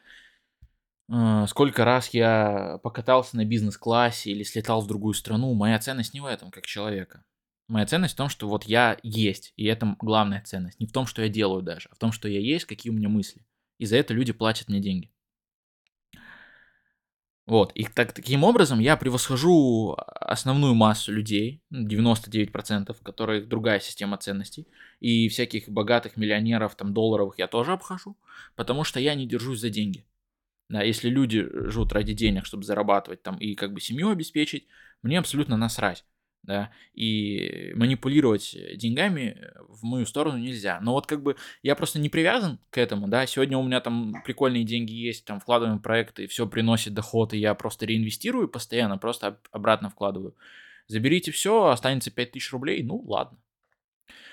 сколько 1.48 1.84
раз 1.86 2.10
я 2.10 2.80
покатался 2.84 3.36
на 3.36 3.46
бизнес-классе 3.46 4.32
или 4.32 4.44
слетал 4.44 4.82
в 4.82 4.88
другую 4.88 5.14
страну, 5.14 5.54
моя 5.54 5.78
ценность 5.80 6.14
не 6.14 6.22
в 6.22 6.26
этом, 6.26 6.52
как 6.52 6.66
человека. 6.66 7.24
Моя 7.68 7.86
ценность 7.86 8.14
в 8.14 8.18
том, 8.18 8.30
что 8.30 8.48
вот 8.48 8.66
я 8.66 8.98
есть, 9.04 9.54
и 9.56 9.66
это 9.66 9.96
главная 10.00 10.42
ценность. 10.42 10.80
Не 10.80 10.88
в 10.88 10.92
том, 10.92 11.06
что 11.06 11.22
я 11.22 11.30
делаю 11.30 11.62
даже, 11.62 11.90
а 11.92 11.96
в 11.96 12.00
том, 12.00 12.12
что 12.12 12.28
я 12.28 12.40
есть, 12.40 12.66
какие 12.66 12.92
у 12.92 12.96
меня 12.96 13.10
мысли. 13.10 13.46
И 13.78 13.86
за 13.86 13.98
это 13.98 14.14
люди 14.14 14.34
платят 14.34 14.68
мне 14.68 14.80
деньги. 14.80 15.12
Вот, 17.48 17.72
и 17.74 17.84
так, 17.86 18.14
таким 18.14 18.44
образом 18.44 18.80
я 18.80 18.96
превосхожу 18.96 19.98
основную 19.98 20.76
массу 20.76 21.12
людей, 21.12 21.64
99%, 21.74 22.96
которые 23.04 23.44
другая 23.44 23.80
система 23.80 24.18
ценностей, 24.18 24.68
и 25.00 25.28
всяких 25.28 25.68
богатых 25.68 26.18
миллионеров, 26.18 26.76
там, 26.76 26.94
долларовых 26.94 27.40
я 27.40 27.48
тоже 27.48 27.74
обхожу, 27.74 28.18
потому 28.56 28.84
что 28.84 29.00
я 29.00 29.16
не 29.16 29.28
держусь 29.28 29.60
за 29.60 29.70
деньги. 29.70 30.06
Если 30.80 31.10
люди 31.10 31.48
живут 31.70 31.92
ради 31.94 32.14
денег, 32.14 32.46
чтобы 32.46 32.64
зарабатывать 32.64 33.22
там 33.24 33.38
и 33.38 33.56
как 33.56 33.74
бы 33.74 33.82
семью 33.82 34.10
обеспечить, 34.10 34.68
мне 35.02 35.20
абсолютно 35.20 35.58
насрать. 35.58 36.06
Да, 36.44 36.72
и 36.96 37.72
манипулировать 37.76 38.58
деньгами 38.76 39.52
в 39.60 39.84
мою 39.84 40.08
сторону 40.08 40.40
нельзя. 40.40 40.80
Но 40.82 40.94
вот 40.94 41.06
как 41.06 41.22
бы 41.22 41.36
я 41.62 41.76
просто 41.76 42.00
не 42.00 42.10
привязан 42.10 42.60
к 42.72 42.80
этому, 42.80 43.08
да, 43.08 43.28
сегодня 43.28 43.60
у 43.60 43.64
меня 43.64 43.80
там 43.80 44.16
прикольные 44.26 44.64
деньги 44.64 44.92
есть, 44.92 45.24
там 45.26 45.40
вкладываем 45.40 45.78
в 45.78 45.84
проекты, 45.84 46.26
все 46.26 46.48
приносит 46.48 46.96
доход, 46.96 47.36
и 47.36 47.38
я 47.38 47.54
просто 47.54 47.86
реинвестирую 47.86 48.48
постоянно, 48.48 48.98
просто 48.98 49.40
обратно 49.52 49.92
вкладываю. 49.92 50.36
Заберите 50.88 51.32
все, 51.32 51.68
останется 51.68 52.10
5000 52.10 52.52
рублей, 52.54 52.82
ну 52.82 52.98
ладно. 53.06 53.38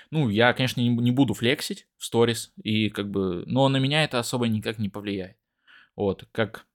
Ну, 0.09 0.29
я, 0.29 0.53
конечно, 0.53 0.81
не 0.81 1.11
буду 1.11 1.35
флексить 1.35 1.87
в 1.97 2.05
сторис, 2.05 2.51
и 2.63 2.89
как 2.89 3.11
бы, 3.11 3.43
но 3.45 3.69
на 3.69 3.77
меня 3.77 4.03
это 4.03 4.17
особо 4.17 4.47
никак 4.47 4.79
не 4.79 4.89
повлияет. 4.89 5.37
Вот, 5.99 6.23
как 6.31 6.65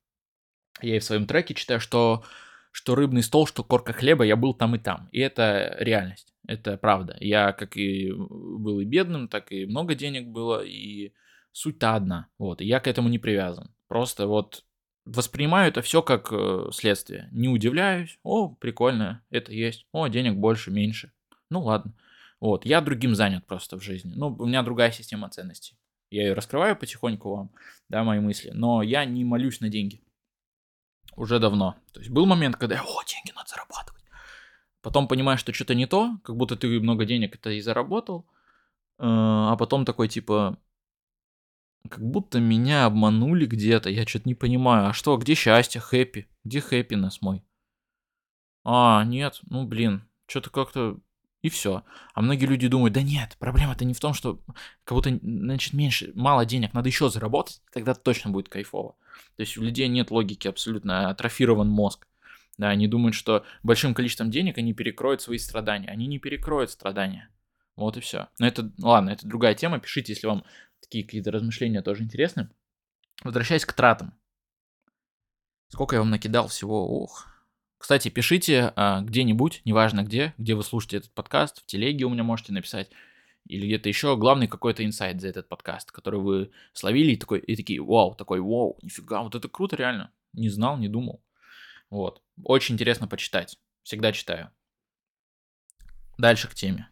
я 0.83 0.97
и 0.97 0.99
в 0.99 1.05
своем 1.05 1.27
треке 1.27 1.55
читаю, 1.55 1.81
что, 1.81 2.25
что 2.73 2.95
рыбный 2.95 3.23
стол, 3.23 3.47
что 3.47 3.65
корка 3.65 3.95
хлеба, 3.95 4.23
я 4.23 4.37
был 4.37 4.53
там 4.53 4.75
и 4.75 4.79
там. 4.79 5.09
И 5.13 5.19
это 5.19 5.77
реальность, 5.79 6.35
это 6.47 6.77
правда. 6.77 7.17
Я 7.21 7.53
как 7.53 7.79
и 7.79 8.13
был 8.13 8.81
и 8.81 8.85
бедным, 8.85 9.29
так 9.29 9.51
и 9.51 9.65
много 9.65 9.95
денег 9.95 10.27
было, 10.27 10.63
и 10.63 11.15
суть-то 11.53 11.95
одна. 11.95 12.29
Вот, 12.37 12.61
и 12.61 12.67
я 12.67 12.81
к 12.81 12.87
этому 12.87 13.09
не 13.09 13.19
привязан. 13.19 13.75
Просто 13.89 14.27
вот 14.27 14.63
воспринимаю 15.07 15.69
это 15.69 15.81
все 15.81 16.03
как 16.03 16.29
э, 16.31 16.69
следствие. 16.73 17.31
Не 17.33 17.49
удивляюсь. 17.49 18.19
О, 18.25 18.51
прикольно, 18.51 19.23
это 19.31 19.53
есть. 19.53 19.87
О, 19.91 20.07
денег 20.09 20.35
больше, 20.35 20.71
меньше. 20.71 21.13
Ну 21.49 21.63
ладно. 21.63 21.95
Вот, 22.41 22.67
я 22.67 22.83
другим 22.83 23.15
занят 23.15 23.47
просто 23.47 23.79
в 23.79 23.83
жизни. 23.83 24.13
Ну, 24.15 24.37
у 24.39 24.45
меня 24.45 24.63
другая 24.63 24.91
система 24.91 25.31
ценностей. 25.31 25.79
Я 26.11 26.23
ее 26.23 26.35
раскрываю 26.35 26.77
потихоньку 26.77 27.35
вам, 27.35 27.51
да, 27.89 28.05
мои 28.05 28.21
мысли, 28.21 28.51
но 28.51 28.83
я 28.83 29.05
не 29.05 29.25
молюсь 29.25 29.61
на 29.61 29.69
деньги. 29.69 30.03
Уже 31.17 31.39
давно. 31.39 31.77
То 31.93 32.01
есть 32.01 32.11
был 32.11 32.27
момент, 32.27 32.57
когда 32.57 32.77
я, 32.77 32.83
о, 32.83 33.03
деньги 33.05 33.33
надо 33.35 33.49
зарабатывать. 33.49 34.05
Потом 34.83 35.09
понимаешь, 35.09 35.41
что 35.41 35.53
что-то 35.53 35.75
не 35.75 35.87
то, 35.87 36.19
как 36.25 36.37
будто 36.37 36.57
ты 36.57 36.69
много 36.81 37.05
денег 37.05 37.35
это 37.35 37.51
и 37.51 37.61
заработал, 37.61 38.27
э, 38.99 39.05
а 39.07 39.57
потом 39.57 39.85
такой 39.85 40.09
типа, 40.09 40.59
как 41.89 42.05
будто 42.05 42.41
меня 42.41 42.87
обманули 42.87 43.47
где-то, 43.47 43.91
я 43.91 44.07
что-то 44.07 44.29
не 44.29 44.35
понимаю. 44.35 44.89
А 44.89 44.93
что, 44.93 45.17
где 45.17 45.35
счастье, 45.35 45.81
хэппи? 45.81 46.29
Где 46.45 46.61
хэппинес 46.61 47.23
мой? 47.23 47.45
А, 48.65 49.05
нет, 49.05 49.41
ну 49.49 49.67
блин, 49.67 50.09
что-то 50.27 50.51
как-то 50.51 50.99
и 51.45 51.51
все. 51.51 51.85
А 52.15 52.23
многие 52.23 52.47
люди 52.47 52.69
думают, 52.69 52.95
да 52.95 53.03
нет, 53.03 53.37
проблема-то 53.39 53.85
не 53.85 53.93
в 53.93 54.01
том, 54.01 54.15
что 54.15 54.41
будто, 54.89 55.11
значит, 55.23 55.75
меньше, 55.75 56.11
мало 56.15 56.47
денег, 56.47 56.73
надо 56.73 56.89
еще 56.89 57.11
заработать, 57.11 57.61
тогда 57.71 57.93
точно 57.93 58.31
будет 58.31 58.49
кайфово. 58.49 58.97
То 59.37 59.43
есть 59.43 59.59
у 59.59 59.63
людей 59.63 59.87
нет 59.89 60.11
логики 60.11 60.49
абсолютно, 60.49 61.11
атрофирован 61.11 61.69
мозг. 61.69 62.07
Да, 62.57 62.71
они 62.71 62.89
думают, 62.89 63.15
что 63.15 63.45
большим 63.63 63.93
количеством 63.93 64.31
денег 64.31 64.57
они 64.57 64.73
перекроют 64.73 65.21
свои 65.21 65.37
страдания. 65.37 65.89
Они 65.89 66.07
не 66.07 66.19
перекроют 66.19 66.71
страдания. 66.71 67.29
Вот 67.77 67.99
и 67.99 68.01
все. 68.01 68.29
Но 68.39 68.47
это, 68.47 68.73
ладно, 68.81 69.11
это 69.11 69.29
другая 69.29 69.55
тема. 69.55 69.81
Пишите, 69.81 70.15
если 70.15 70.27
вам 70.27 70.45
такие 70.81 71.05
какие-то 71.05 71.31
размышления 71.31 71.83
тоже 71.83 72.05
интересны. 72.05 72.49
Возвращаясь 73.23 73.67
к 73.67 73.73
тратам. 73.75 74.15
Сколько 75.69 75.97
я 75.97 76.01
вам 76.01 76.11
накидал 76.11 76.49
всего, 76.49 77.03
ох, 77.03 77.34
кстати, 77.85 78.09
пишите 78.09 78.73
а, 78.77 79.03
где-нибудь, 79.03 79.61
неважно 79.67 80.05
где, 80.05 80.33
где 80.39 80.55
вы 80.55 80.63
слушаете 80.63 80.97
этот 80.97 81.13
подкаст, 81.13 81.61
в 81.61 81.67
телеге 81.67 82.07
у 82.07 82.09
меня 82.09 82.23
можете 82.23 82.51
написать, 82.55 82.89
или 83.47 83.67
где-то 83.67 83.91
еще, 83.91 84.17
главный 84.17 84.49
какой-то 84.49 84.83
инсайт 84.87 85.21
за 85.21 85.29
этот 85.29 85.51
подкаст, 85.51 85.93
который 85.93 86.19
вы 86.19 86.51
словили 86.73 87.13
и, 87.13 87.17
такой, 87.17 87.41
и 87.41 87.55
такие, 87.55 87.83
вау, 87.83 88.15
такой, 88.15 88.41
вау, 88.41 88.79
нифига, 88.81 89.23
вот 89.23 89.35
это 89.35 89.51
круто 89.51 89.77
реально, 89.77 90.11
не 90.33 90.49
знал, 90.49 90.79
не 90.79 90.89
думал. 90.89 91.23
Вот, 91.91 92.23
очень 92.43 92.77
интересно 92.77 93.07
почитать, 93.07 93.59
всегда 93.83 94.13
читаю. 94.13 94.51
Дальше 96.17 96.49
к 96.49 96.55
теме. 96.55 96.89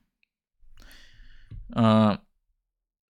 А, 1.74 2.20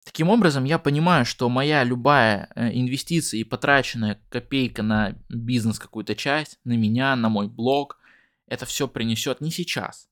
Таким 0.04 0.30
образом, 0.30 0.64
я 0.64 0.78
понимаю, 0.78 1.24
что 1.24 1.48
моя 1.48 1.84
любая 1.84 2.48
э, 2.54 2.70
инвестиция 2.72 3.40
и 3.40 3.44
потраченная 3.44 4.20
копейка 4.30 4.82
на 4.82 5.14
бизнес 5.28 5.78
какую-то 5.78 6.16
часть, 6.16 6.58
на 6.64 6.72
меня, 6.72 7.14
на 7.14 7.28
мой 7.28 7.48
блог, 7.48 7.98
это 8.48 8.66
все 8.66 8.88
принесет 8.88 9.40
не 9.40 9.50
сейчас, 9.50 10.08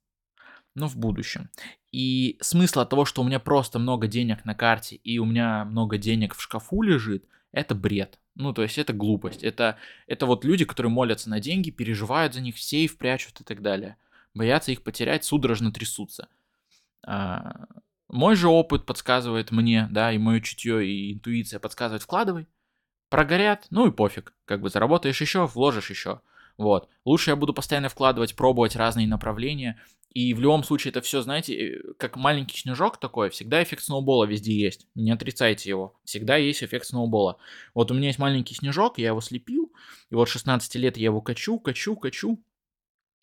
но 0.74 0.86
в 0.86 0.96
будущем. 0.96 1.50
И 1.90 2.38
смысл 2.40 2.80
от 2.80 2.90
того, 2.90 3.04
что 3.04 3.22
у 3.22 3.24
меня 3.24 3.40
просто 3.40 3.78
много 3.80 4.06
денег 4.06 4.44
на 4.44 4.54
карте 4.54 4.96
и 4.96 5.18
у 5.18 5.24
меня 5.24 5.64
много 5.64 5.98
денег 5.98 6.34
в 6.34 6.40
шкафу 6.40 6.82
лежит, 6.82 7.24
это 7.50 7.74
бред. 7.74 8.20
Ну, 8.36 8.52
то 8.52 8.62
есть 8.62 8.78
это 8.78 8.92
глупость. 8.92 9.42
Это, 9.42 9.76
это 10.06 10.24
вот 10.26 10.44
люди, 10.44 10.64
которые 10.64 10.90
молятся 10.90 11.28
на 11.28 11.40
деньги, 11.40 11.70
переживают 11.70 12.32
за 12.32 12.40
них, 12.40 12.54
в 12.54 12.60
сейф 12.62 12.96
прячут 12.96 13.40
и 13.40 13.44
так 13.44 13.60
далее. 13.60 13.96
Боятся 14.34 14.70
их 14.70 14.82
потерять, 14.82 15.24
судорожно 15.24 15.72
трясутся. 15.72 16.28
Мой 18.12 18.34
же 18.34 18.48
опыт 18.48 18.86
подсказывает 18.86 19.52
мне, 19.52 19.86
да, 19.90 20.12
и 20.12 20.18
мое 20.18 20.40
чутье 20.40 20.84
и 20.84 21.12
интуиция 21.12 21.60
подсказывает, 21.60 22.02
вкладывай. 22.02 22.48
Прогорят, 23.08 23.66
ну 23.70 23.86
и 23.86 23.92
пофиг. 23.92 24.34
Как 24.46 24.60
бы 24.60 24.68
заработаешь 24.68 25.20
еще, 25.20 25.46
вложишь 25.46 25.90
еще. 25.90 26.20
Вот. 26.58 26.88
Лучше 27.04 27.30
я 27.30 27.36
буду 27.36 27.54
постоянно 27.54 27.88
вкладывать, 27.88 28.34
пробовать 28.34 28.74
разные 28.74 29.06
направления. 29.06 29.80
И 30.10 30.34
в 30.34 30.40
любом 30.40 30.64
случае 30.64 30.90
это 30.90 31.00
все, 31.02 31.22
знаете, 31.22 31.54
э, 31.54 31.92
как 31.98 32.16
маленький 32.16 32.58
снежок 32.58 32.98
такой, 32.98 33.30
всегда 33.30 33.62
эффект 33.62 33.84
сноубола 33.84 34.24
везде 34.24 34.52
есть. 34.52 34.88
Не 34.96 35.12
отрицайте 35.12 35.70
его. 35.70 35.94
Всегда 36.04 36.36
есть 36.36 36.64
эффект 36.64 36.86
сноубола. 36.86 37.38
Вот 37.74 37.92
у 37.92 37.94
меня 37.94 38.08
есть 38.08 38.18
маленький 38.18 38.54
снежок, 38.54 38.98
я 38.98 39.08
его 39.08 39.20
слепил, 39.20 39.72
и 40.10 40.16
вот 40.16 40.28
16 40.28 40.74
лет 40.74 40.96
я 40.96 41.04
его 41.04 41.20
качу, 41.20 41.60
качу, 41.60 41.94
качу. 41.94 42.42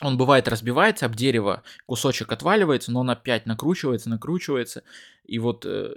Он 0.02 0.16
бывает 0.16 0.48
разбивается 0.48 1.08
об 1.08 1.16
дерево, 1.16 1.64
кусочек 1.88 2.32
отваливается, 2.32 2.92
но 2.92 3.00
он 3.00 3.10
опять 3.10 3.48
накручивается, 3.48 4.10
накручивается, 4.10 4.84
и 5.26 5.40
вот 5.40 5.66
э, 5.66 5.92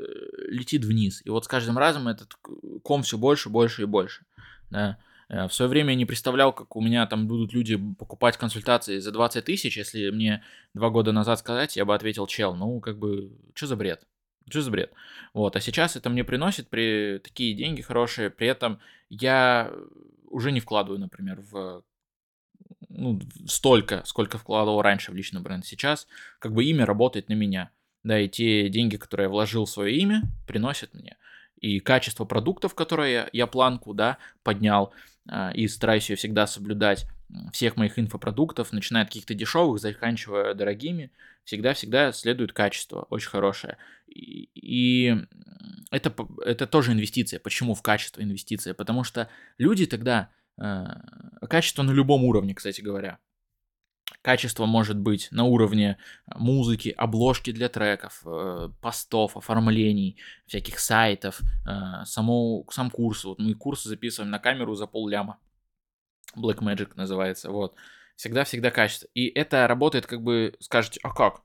летит 0.49 0.87
вниз. 0.87 1.21
И 1.25 1.29
вот 1.29 1.45
с 1.45 1.49
каждым 1.49 1.77
разом 1.77 2.09
этот 2.09 2.35
ком 2.83 3.03
все 3.03 3.19
больше, 3.19 3.51
больше 3.51 3.83
и 3.83 3.87
больше. 3.87 4.25
Да. 4.71 4.97
Э, 5.29 5.49
в 5.49 5.53
свое 5.53 5.69
время 5.69 5.91
я 5.91 5.97
не 5.97 6.07
представлял, 6.07 6.55
как 6.55 6.75
у 6.77 6.81
меня 6.81 7.07
там 7.07 7.29
будут 7.29 7.53
люди 7.53 7.79
покупать 7.99 8.39
консультации 8.39 9.01
за 9.01 9.13
20 9.13 9.45
тысяч. 9.45 9.77
Если 9.77 10.09
мне 10.09 10.43
два 10.73 10.89
года 10.89 11.13
назад 11.13 11.39
сказать, 11.39 11.77
я 11.77 11.85
бы 11.85 11.95
ответил, 11.95 12.27
чел, 12.27 12.55
ну, 12.55 12.81
как 12.81 12.99
бы, 12.99 13.31
что 13.55 13.67
за 13.67 13.77
бред? 13.77 14.07
Что 14.49 14.63
за 14.63 14.71
бред? 14.71 14.93
Вот, 15.35 15.57
а 15.57 15.61
сейчас 15.61 15.97
это 15.97 16.09
мне 16.09 16.25
приносит 16.25 16.69
при 16.69 17.21
такие 17.23 17.55
деньги 17.55 17.83
хорошие, 17.83 18.31
при 18.31 18.49
этом 18.49 18.81
я 19.11 19.71
уже 20.25 20.53
не 20.53 20.61
вкладываю, 20.61 20.99
например, 20.99 21.43
в 21.51 21.83
ну, 22.91 23.21
столько, 23.47 24.03
сколько 24.05 24.39
вкладывал 24.39 24.83
раньше 24.83 25.13
в 25.13 25.15
личный 25.15 25.41
бренд. 25.41 25.65
Сейчас 25.65 26.07
как 26.39 26.53
бы 26.53 26.65
имя 26.65 26.85
работает 26.85 27.29
на 27.29 27.35
меня. 27.35 27.71
Да, 28.03 28.19
и 28.19 28.29
те 28.29 28.69
деньги, 28.69 28.97
которые 28.97 29.27
я 29.27 29.31
вложил 29.31 29.65
в 29.65 29.71
свое 29.71 29.97
имя, 29.97 30.23
приносят 30.47 30.95
мне. 30.95 31.17
И 31.61 31.81
качество 31.81 32.25
продуктов, 32.25 32.75
которые 32.75 33.13
я, 33.13 33.29
я 33.33 33.47
планку, 33.47 33.93
да, 33.93 34.17
поднял, 34.43 34.93
а, 35.29 35.51
и 35.51 35.69
стараюсь 35.69 36.09
ее 36.09 36.17
всегда 36.17 36.47
соблюдать 36.47 37.07
всех 37.53 37.77
моих 37.77 37.99
инфопродуктов, 37.99 38.73
начиная 38.73 39.03
от 39.03 39.09
каких-то 39.09 39.35
дешевых, 39.35 39.81
заканчивая 39.81 40.55
дорогими, 40.55 41.13
всегда-всегда 41.45 42.13
следует 42.13 42.53
качество, 42.53 43.07
очень 43.11 43.29
хорошее. 43.29 43.77
И, 44.07 44.49
и 44.55 45.17
это, 45.91 46.15
это 46.45 46.67
тоже 46.67 46.93
инвестиция. 46.93 47.39
Почему 47.39 47.75
в 47.75 47.83
качество 47.83 48.23
инвестиция? 48.23 48.75
Потому 48.75 49.05
что 49.05 49.29
люди 49.59 49.87
тогда... 49.87 50.31
Э, 50.61 51.47
качество 51.49 51.83
на 51.83 51.91
любом 51.91 52.25
уровне, 52.25 52.55
кстати 52.55 52.81
говоря. 52.81 53.19
Качество 54.23 54.67
может 54.67 54.99
быть 54.99 55.29
на 55.31 55.45
уровне 55.45 55.97
музыки, 56.27 56.91
обложки 56.91 57.53
для 57.53 57.69
треков, 57.69 58.23
э, 58.27 58.69
постов, 58.83 59.37
оформлений, 59.37 60.19
всяких 60.47 60.79
сайтов, 60.79 61.41
э, 61.67 62.05
само, 62.05 62.67
сам 62.71 62.91
курс. 62.91 63.25
Вот 63.25 63.39
мы 63.39 63.55
курсы 63.55 63.89
записываем 63.89 64.31
на 64.31 64.39
камеру 64.39 64.75
за 64.75 64.87
пол 64.87 65.09
ляма. 65.09 65.39
Black 66.37 66.59
Magic 66.59 66.93
называется, 66.97 67.51
вот. 67.51 67.75
Всегда-всегда 68.17 68.71
качество. 68.71 69.09
И 69.15 69.29
это 69.29 69.67
работает, 69.67 70.07
как 70.07 70.23
бы, 70.23 70.55
скажете, 70.61 71.01
а 71.03 71.15
как? 71.15 71.41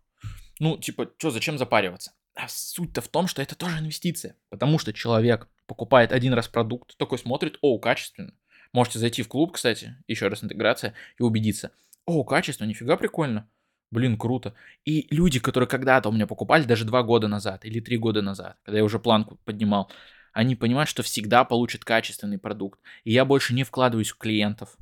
Ну, 0.59 0.77
типа, 0.77 1.09
что, 1.17 1.31
зачем 1.31 1.57
запариваться? 1.57 2.11
А 2.35 2.49
суть-то 2.49 2.99
в 2.99 3.07
том, 3.07 3.27
что 3.27 3.41
это 3.41 3.55
тоже 3.55 3.79
инвестиция. 3.79 4.35
Потому 4.49 4.77
что 4.77 4.91
человек 4.91 5.47
покупает 5.67 6.11
один 6.11 6.33
раз 6.33 6.49
продукт, 6.49 6.97
такой 6.97 7.17
смотрит, 7.17 7.57
о, 7.61 7.79
качественно. 7.79 8.33
Можете 8.75 8.99
зайти 8.99 9.23
в 9.23 9.27
клуб, 9.27 9.53
кстати, 9.53 9.95
еще 10.07 10.27
раз 10.27 10.43
интеграция, 10.43 10.93
и 11.17 11.23
убедиться– 11.23 11.71
о, 12.05 12.23
качество, 12.23 12.65
нифига 12.65 12.97
прикольно. 12.97 13.49
Блин, 13.91 14.17
круто. 14.17 14.53
И 14.83 15.07
люди, 15.09 15.39
которые 15.39 15.67
когда-то 15.67 16.09
у 16.09 16.11
меня 16.11 16.27
покупали, 16.27 16.63
даже 16.63 16.85
два 16.85 17.03
года 17.03 17.27
назад 17.27 17.65
или 17.65 17.79
три 17.79 17.97
года 17.97 18.21
назад, 18.21 18.57
когда 18.63 18.77
я 18.77 18.83
уже 18.83 18.99
планку 18.99 19.39
поднимал, 19.45 19.91
они 20.33 20.55
понимают, 20.55 20.89
что 20.89 21.01
всегда 21.01 21.45
получат 21.45 21.85
качественный 21.85 22.37
продукт. 22.37 22.79
И 23.03 23.11
я 23.11 23.25
больше 23.25 23.53
не 23.53 23.63
вкладываюсь 23.63 24.11
в 24.11 24.17
клиентов. 24.17 24.75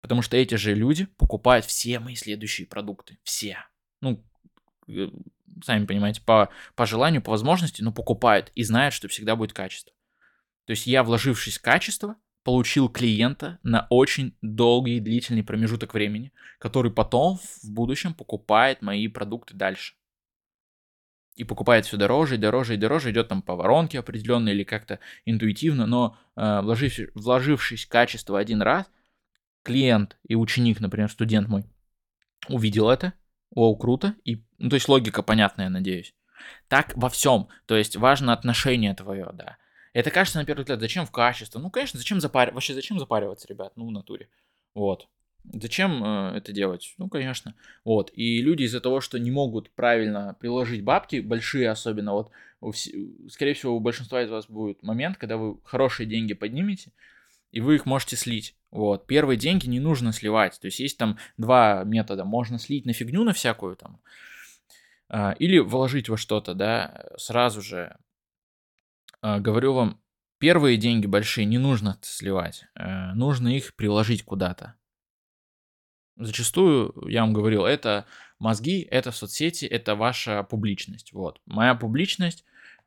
Потому 0.00 0.20
что 0.20 0.36
эти 0.36 0.56
же 0.56 0.74
люди 0.74 1.06
покупают 1.16 1.64
все 1.64 1.98
мои 1.98 2.14
следующие 2.14 2.66
продукты. 2.66 3.18
Все. 3.22 3.58
Ну, 4.02 4.22
э, 4.86 5.08
сами 5.64 5.86
понимаете, 5.86 6.20
по, 6.20 6.50
по 6.74 6.84
желанию, 6.84 7.22
по 7.22 7.30
возможности, 7.30 7.80
но 7.82 7.92
покупают 7.92 8.52
и 8.54 8.62
знают, 8.62 8.92
что 8.92 9.08
всегда 9.08 9.34
будет 9.34 9.54
качество. 9.54 9.94
То 10.66 10.72
есть 10.72 10.86
я, 10.86 11.02
вложившись 11.02 11.58
в 11.58 11.62
качество, 11.62 12.16
получил 12.44 12.90
клиента 12.90 13.58
на 13.62 13.86
очень 13.90 14.36
долгий 14.42 15.00
длительный 15.00 15.42
промежуток 15.42 15.94
времени, 15.94 16.32
который 16.58 16.92
потом 16.92 17.38
в 17.38 17.70
будущем 17.70 18.14
покупает 18.14 18.82
мои 18.82 19.08
продукты 19.08 19.54
дальше. 19.54 19.94
И 21.34 21.42
покупает 21.42 21.86
все 21.86 21.96
дороже 21.96 22.36
и 22.36 22.38
дороже 22.38 22.74
и 22.74 22.76
дороже, 22.76 23.10
идет 23.10 23.28
там 23.28 23.42
по 23.42 23.56
воронке 23.56 23.98
определенно 23.98 24.50
или 24.50 24.62
как-то 24.62 25.00
интуитивно, 25.24 25.86
но 25.86 26.16
э, 26.36 26.60
вложившись, 26.60 27.08
вложившись 27.14 27.86
в 27.86 27.88
качество 27.88 28.38
один 28.38 28.62
раз, 28.62 28.88
клиент 29.64 30.16
и 30.28 30.36
ученик, 30.36 30.78
например, 30.78 31.10
студент 31.10 31.48
мой, 31.48 31.64
увидел 32.48 32.88
это, 32.88 33.14
о, 33.50 33.74
круто, 33.74 34.14
и, 34.24 34.44
ну, 34.58 34.68
то 34.68 34.74
есть 34.74 34.88
логика 34.88 35.22
понятная, 35.22 35.70
надеюсь. 35.70 36.14
Так 36.68 36.92
во 36.94 37.08
всем, 37.08 37.48
то 37.66 37.74
есть 37.74 37.96
важно 37.96 38.32
отношение 38.32 38.94
твое, 38.94 39.30
да. 39.32 39.56
Это 39.94 40.10
кажется 40.10 40.38
на 40.38 40.44
первый 40.44 40.62
взгляд, 40.62 40.80
зачем 40.80 41.06
в 41.06 41.12
качество? 41.12 41.60
Ну, 41.60 41.70
конечно, 41.70 41.98
зачем 41.98 42.20
запариваться? 42.20 42.54
Вообще, 42.54 42.74
зачем 42.74 42.98
запариваться, 42.98 43.48
ребят? 43.48 43.72
Ну, 43.76 43.86
в 43.86 43.92
натуре. 43.92 44.28
Вот. 44.74 45.08
Зачем 45.52 46.02
э, 46.04 46.36
это 46.36 46.52
делать? 46.52 46.94
Ну, 46.98 47.08
конечно. 47.08 47.54
Вот. 47.84 48.10
И 48.12 48.42
люди 48.42 48.64
из-за 48.64 48.80
того, 48.80 49.00
что 49.00 49.18
не 49.18 49.30
могут 49.30 49.70
правильно 49.70 50.36
приложить 50.40 50.82
бабки, 50.82 51.20
большие 51.20 51.70
особенно, 51.70 52.12
вот, 52.12 52.32
скорее 53.30 53.54
всего, 53.54 53.76
у 53.76 53.80
большинства 53.80 54.20
из 54.22 54.30
вас 54.30 54.46
будет 54.48 54.82
момент, 54.82 55.16
когда 55.16 55.36
вы 55.36 55.58
хорошие 55.62 56.08
деньги 56.08 56.34
поднимете, 56.34 56.90
и 57.52 57.60
вы 57.60 57.76
их 57.76 57.86
можете 57.86 58.16
слить. 58.16 58.56
Вот. 58.72 59.06
Первые 59.06 59.36
деньги 59.36 59.68
не 59.68 59.78
нужно 59.78 60.12
сливать. 60.12 60.58
То 60.60 60.66
есть 60.66 60.80
есть 60.80 60.98
там 60.98 61.18
два 61.36 61.84
метода. 61.84 62.24
Можно 62.24 62.58
слить 62.58 62.84
на 62.84 62.94
фигню, 62.94 63.22
на 63.22 63.32
всякую 63.32 63.76
там, 63.76 64.00
э, 65.08 65.34
или 65.38 65.60
вложить 65.60 66.08
во 66.08 66.16
что-то, 66.16 66.54
да, 66.54 67.10
сразу 67.16 67.62
же 67.62 67.96
а, 68.02 68.03
говорю 69.40 69.72
вам, 69.72 70.00
первые 70.38 70.76
деньги 70.76 71.06
большие 71.06 71.46
не 71.46 71.56
нужно 71.56 71.98
сливать, 72.02 72.66
э, 72.74 73.14
нужно 73.14 73.48
их 73.56 73.74
приложить 73.74 74.24
куда-то. 74.24 74.74
Зачастую, 76.16 76.94
я 77.08 77.22
вам 77.22 77.32
говорил, 77.32 77.64
это 77.64 78.04
мозги, 78.38 78.86
это 78.90 79.10
соцсети, 79.10 79.64
это 79.64 79.94
ваша 79.96 80.42
публичность. 80.42 81.12
Вот. 81.12 81.40
Моя 81.46 81.74
публичность, 81.74 82.44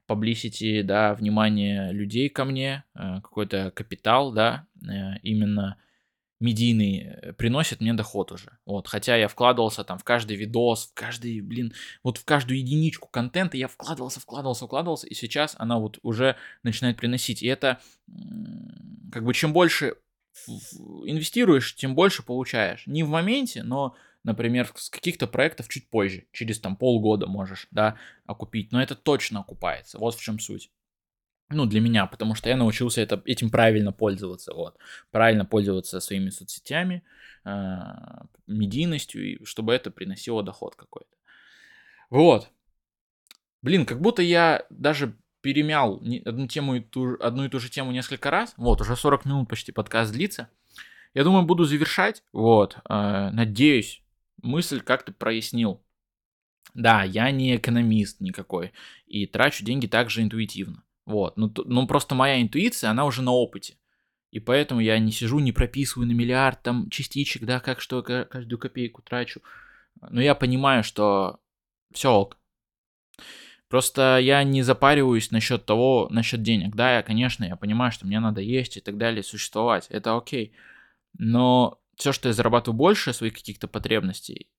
publicity, 0.08 0.84
да, 0.84 1.16
внимание 1.16 1.92
людей 1.92 2.30
ко 2.30 2.46
мне, 2.46 2.84
э, 2.94 3.16
какой-то 3.22 3.72
капитал, 3.72 4.32
да, 4.32 4.68
э, 4.82 5.18
именно 5.24 5.78
медийный 6.40 7.00
э, 7.00 7.34
приносит 7.34 7.82
мне 7.82 7.94
доход 7.94 8.32
уже. 8.32 8.58
Вот, 8.66 8.88
хотя 8.88 9.16
я 9.16 9.28
вкладывался 9.28 9.84
там 9.84 9.98
в 9.98 10.04
каждый 10.04 10.38
видос, 10.38 10.88
в 10.88 10.94
каждый, 10.94 11.42
блин, 11.42 11.74
вот 12.04 12.18
в 12.18 12.26
каждую 12.26 12.60
единичку 12.60 13.08
контента 13.08 13.58
я 13.58 13.68
вкладывался, 13.68 14.20
вкладывался, 14.20 14.66
вкладывался, 14.66 15.08
и 15.08 15.14
сейчас 15.14 15.56
она 15.58 15.80
вот 15.80 16.00
уже 16.04 16.36
начинает 16.64 16.98
приносить. 16.98 17.42
И 17.42 17.48
это 17.48 17.80
как 19.12 19.24
бы 19.24 19.34
чем 19.34 19.54
больше 19.54 19.96
инвестируешь, 21.06 21.76
тем 21.76 21.96
больше 21.96 22.24
получаешь. 22.24 22.86
Не 22.86 23.04
в 23.04 23.10
моменте, 23.10 23.64
но, 23.64 23.96
например, 24.24 24.72
с 24.76 24.90
каких-то 24.90 25.26
проектов 25.28 25.68
чуть 25.68 25.90
позже, 25.90 26.28
через 26.32 26.60
там 26.60 26.76
полгода 26.76 27.26
можешь, 27.26 27.68
да, 27.72 27.98
окупить. 28.26 28.72
Но 28.72 28.82
это 28.82 28.96
точно 28.96 29.40
окупается. 29.40 29.98
Вот 29.98 30.16
в 30.16 30.22
чем 30.22 30.40
суть 30.40 30.70
ну, 31.50 31.66
для 31.66 31.80
меня, 31.80 32.06
потому 32.08 32.36
что 32.36 32.50
я 32.50 32.58
научился 32.58 33.02
это, 33.02 33.22
этим 33.26 33.50
правильно 33.50 33.92
пользоваться, 33.92 34.54
вот, 34.54 34.78
правильно 35.12 35.46
пользоваться 35.46 36.00
своими 36.00 36.30
соцсетями, 36.30 37.04
э, 37.46 37.78
медийностью, 38.48 39.24
и 39.24 39.46
чтобы 39.46 39.74
это 39.74 39.90
приносило 39.90 40.44
доход 40.44 40.76
какой-то. 40.76 41.16
Вот. 42.10 42.50
Блин, 43.62 43.86
как 43.86 44.02
будто 44.02 44.22
я 44.22 44.66
даже 44.70 45.18
перемял 45.42 46.02
одну 46.26 46.48
тему 46.48 46.76
и 46.76 46.80
ту, 46.82 47.16
одну 47.22 47.46
и 47.46 47.50
ту 47.50 47.60
же 47.60 47.70
тему 47.70 47.92
несколько 47.92 48.30
раз. 48.30 48.54
Вот, 48.58 48.82
уже 48.82 48.96
40 48.96 49.26
минут 49.26 49.50
почти 49.50 49.72
подкаст 49.72 50.12
длится. 50.12 50.50
Я 51.14 51.24
думаю, 51.24 51.46
буду 51.46 51.64
завершать. 51.64 52.24
Вот, 52.34 52.78
э, 52.90 53.30
надеюсь, 53.32 54.04
мысль 54.42 54.82
как-то 54.82 55.14
прояснил. 55.14 55.82
Да, 56.74 57.04
я 57.04 57.32
не 57.32 57.56
экономист 57.56 58.20
никакой 58.20 58.72
и 59.08 59.26
трачу 59.26 59.64
деньги 59.64 59.88
также 59.88 60.22
интуитивно. 60.22 60.84
Вот. 61.08 61.38
Ну, 61.38 61.50
ну, 61.64 61.88
просто 61.88 62.16
моя 62.16 62.42
интуиция, 62.42 62.90
она 62.90 63.06
уже 63.06 63.22
на 63.22 63.32
опыте. 63.32 63.78
И 64.30 64.42
поэтому 64.42 64.82
я 64.82 65.00
не 65.00 65.14
сижу, 65.14 65.40
не 65.40 65.54
прописываю 65.54 66.06
на 66.06 66.12
миллиард 66.12 66.62
там 66.62 66.90
частичек, 66.90 67.46
да, 67.46 67.62
как 67.62 67.80
что, 67.80 68.04
каждую 68.04 68.60
копейку 68.60 69.02
трачу. 69.02 69.42
Но 70.02 70.22
я 70.22 70.36
понимаю, 70.36 70.84
что 70.84 71.40
все 71.94 72.12
ок. 72.12 72.38
Просто 73.70 74.18
я 74.22 74.44
не 74.44 74.64
запариваюсь 74.64 75.32
насчет 75.32 75.66
того, 75.66 76.10
насчет 76.12 76.42
денег. 76.42 76.76
Да, 76.76 76.98
я, 76.98 77.04
конечно, 77.04 77.46
я 77.46 77.56
понимаю, 77.56 77.94
что 77.94 78.06
мне 78.06 78.20
надо 78.20 78.42
есть 78.42 78.76
и 78.76 78.82
так 78.82 78.98
далее, 78.98 79.24
существовать. 79.24 79.88
Это 79.90 80.18
окей. 80.18 80.52
Но 81.18 81.80
все, 81.96 82.12
что 82.12 82.28
я 82.28 82.34
зарабатываю 82.34 82.78
больше 82.78 83.14
своих 83.14 83.34
каких-то 83.34 83.70
потребностей, 83.70 84.50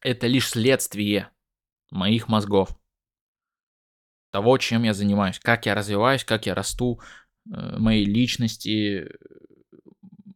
это 0.00 0.26
лишь 0.26 0.48
следствие 0.48 1.30
моих 1.92 2.26
мозгов 2.26 2.76
того, 4.38 4.56
чем 4.58 4.84
я 4.84 4.94
занимаюсь, 4.94 5.40
как 5.40 5.66
я 5.66 5.74
развиваюсь, 5.74 6.22
как 6.22 6.46
я 6.46 6.54
расту, 6.54 7.00
э, 7.50 7.76
моей 7.76 8.04
личности, 8.04 9.10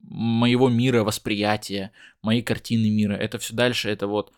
моего 0.00 0.68
мира 0.68 1.04
восприятия, 1.04 1.92
моей 2.20 2.42
картины 2.42 2.90
мира. 2.90 3.12
Это 3.12 3.38
все 3.38 3.54
дальше, 3.54 3.88
это 3.90 4.08
вот 4.08 4.32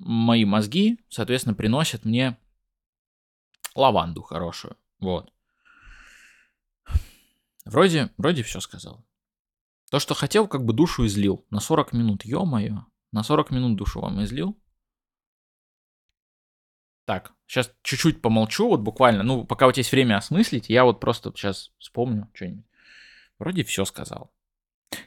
мои 0.00 0.44
мозги, 0.44 0.98
соответственно, 1.08 1.54
приносят 1.54 2.04
мне 2.04 2.36
лаванду 3.76 4.22
хорошую. 4.22 4.76
Вот. 4.98 5.32
Вроде, 7.66 8.10
вроде 8.16 8.42
все 8.42 8.58
сказал. 8.58 9.06
То, 9.92 10.00
что 10.00 10.14
хотел, 10.14 10.48
как 10.48 10.64
бы 10.64 10.72
душу 10.72 11.06
излил. 11.06 11.46
На 11.50 11.60
40 11.60 11.92
минут, 11.92 12.24
ё-моё. 12.24 12.84
На 13.12 13.22
40 13.22 13.52
минут 13.52 13.76
душу 13.76 14.00
вам 14.00 14.24
излил. 14.24 14.58
Так, 17.06 17.32
сейчас 17.46 17.72
чуть-чуть 17.82 18.20
помолчу, 18.20 18.68
вот 18.68 18.80
буквально, 18.80 19.22
ну, 19.22 19.44
пока 19.44 19.68
у 19.68 19.72
тебя 19.72 19.80
есть 19.80 19.92
время 19.92 20.16
осмыслить, 20.16 20.68
я 20.68 20.84
вот 20.84 20.98
просто 20.98 21.30
сейчас 21.30 21.72
вспомню 21.78 22.28
что-нибудь. 22.34 22.66
Вроде 23.38 23.62
все 23.62 23.84
сказал. 23.84 24.34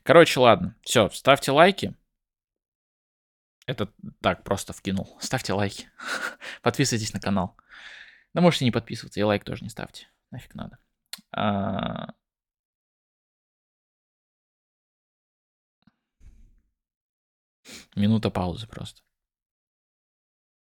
Короче, 0.04 0.39
ладно, 0.39 0.78
все, 0.82 1.10
ставьте 1.10 1.52
лайки. 1.52 1.93
Это 3.66 3.91
так 4.22 4.43
просто 4.43 4.72
вкинул. 4.72 5.18
Ставьте 5.22 5.54
лайки. 5.54 5.91
Подписывайтесь 6.62 7.14
на 7.14 7.20
канал. 7.20 7.58
Да 8.34 8.41
можете 8.41 8.66
не 8.66 8.72
подписываться, 8.72 9.20
и 9.20 9.24
лайк 9.24 9.43
тоже 9.43 9.64
не 9.64 9.70
ставьте. 9.70 10.08
Нафиг 10.32 10.56
надо. 10.56 10.80
А... 11.32 12.14
Минута 17.95 18.30
паузы 18.30 18.68
просто. 18.68 19.02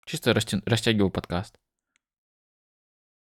Чисто 0.05 0.33
растягиваю 0.33 1.09
подкаст. 1.09 1.59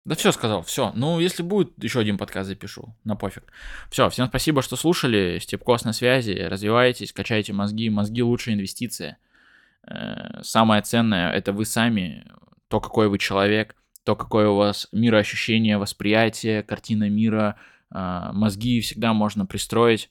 Да 0.04 0.14
все 0.14 0.32
сказал, 0.32 0.62
все. 0.62 0.92
Ну, 0.94 1.20
если 1.20 1.42
будет, 1.42 1.82
еще 1.82 2.00
один 2.00 2.16
подкаст 2.16 2.48
запишу. 2.48 2.96
На 3.04 3.14
пофиг. 3.14 3.52
Все, 3.90 4.08
всем 4.08 4.28
спасибо, 4.28 4.62
что 4.62 4.76
слушали. 4.76 5.38
Степкос 5.38 5.84
на 5.84 5.92
связи. 5.92 6.32
Развивайтесь, 6.32 7.12
качайте 7.12 7.52
мозги. 7.52 7.90
Мозги 7.90 8.22
лучшая 8.22 8.54
инвестиция. 8.54 9.18
Э, 9.86 10.42
самое 10.42 10.82
ценное 10.82 11.30
это 11.32 11.52
вы 11.52 11.66
сами, 11.66 12.26
то, 12.68 12.80
какой 12.80 13.08
вы 13.08 13.18
человек, 13.18 13.76
то, 14.04 14.16
какое 14.16 14.48
у 14.48 14.56
вас 14.56 14.88
мироощущение, 14.92 15.76
восприятие, 15.76 16.62
картина 16.62 17.10
мира, 17.10 17.56
а, 17.90 18.32
мозги 18.32 18.80
всегда 18.80 19.12
можно 19.12 19.44
пристроить 19.44 20.10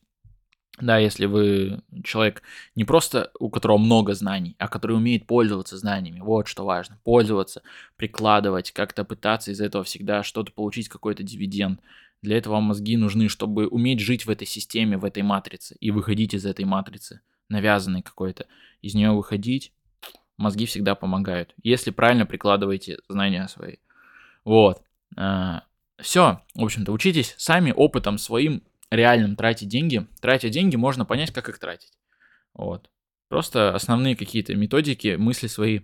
да, 0.80 1.00
если 1.00 1.26
вы 1.26 1.82
человек 2.04 2.44
не 2.76 2.84
просто 2.84 3.32
у 3.40 3.50
которого 3.50 3.78
много 3.78 4.14
знаний, 4.14 4.56
а 4.60 4.68
который 4.68 4.96
умеет 4.96 5.26
пользоваться 5.26 5.78
знаниями, 5.78 6.20
вот 6.20 6.48
что 6.48 6.66
важно, 6.66 7.00
пользоваться, 7.04 7.64
прикладывать, 7.96 8.72
как-то 8.72 9.04
пытаться 9.04 9.52
из 9.52 9.60
этого 9.60 9.84
всегда 9.84 10.22
что-то 10.22 10.52
получить, 10.52 10.88
какой-то 10.88 11.24
дивиденд. 11.24 11.82
Для 12.22 12.38
этого 12.38 12.56
вам 12.56 12.66
мозги 12.66 12.96
нужны, 12.96 13.28
чтобы 13.28 13.68
уметь 13.68 14.00
жить 14.00 14.26
в 14.26 14.30
этой 14.30 14.46
системе, 14.46 14.98
в 14.98 15.06
этой 15.06 15.24
матрице 15.24 15.76
и 15.80 15.90
выходить 15.90 16.34
из 16.34 16.46
этой 16.46 16.66
матрицы, 16.66 17.22
навязанной 17.50 18.04
какой-то. 18.04 18.46
Из 18.82 18.94
нее 18.94 19.12
выходить, 19.12 19.74
мозги 20.38 20.68
всегда 20.68 20.94
помогают, 20.94 21.56
если 21.64 21.90
правильно 21.90 22.26
прикладываете 22.28 23.00
знания 23.10 23.48
свои. 23.48 23.78
Вот. 24.46 24.82
А, 25.16 25.64
Все, 26.00 26.42
в 26.54 26.64
общем-то, 26.64 26.92
учитесь 26.92 27.34
сами 27.38 27.74
опытом 27.76 28.20
своим 28.20 28.62
реальным 28.92 29.36
тратить 29.36 29.70
деньги. 29.70 30.08
Тратя 30.22 30.50
деньги, 30.50 30.76
можно 30.76 31.06
понять, 31.06 31.32
как 31.32 31.50
их 31.50 31.60
тратить. 31.60 31.94
Вот. 32.54 32.90
Просто 33.30 33.76
основные 33.76 34.16
какие-то 34.16 34.56
методики, 34.56 35.16
мысли 35.18 35.48
свои 35.48 35.82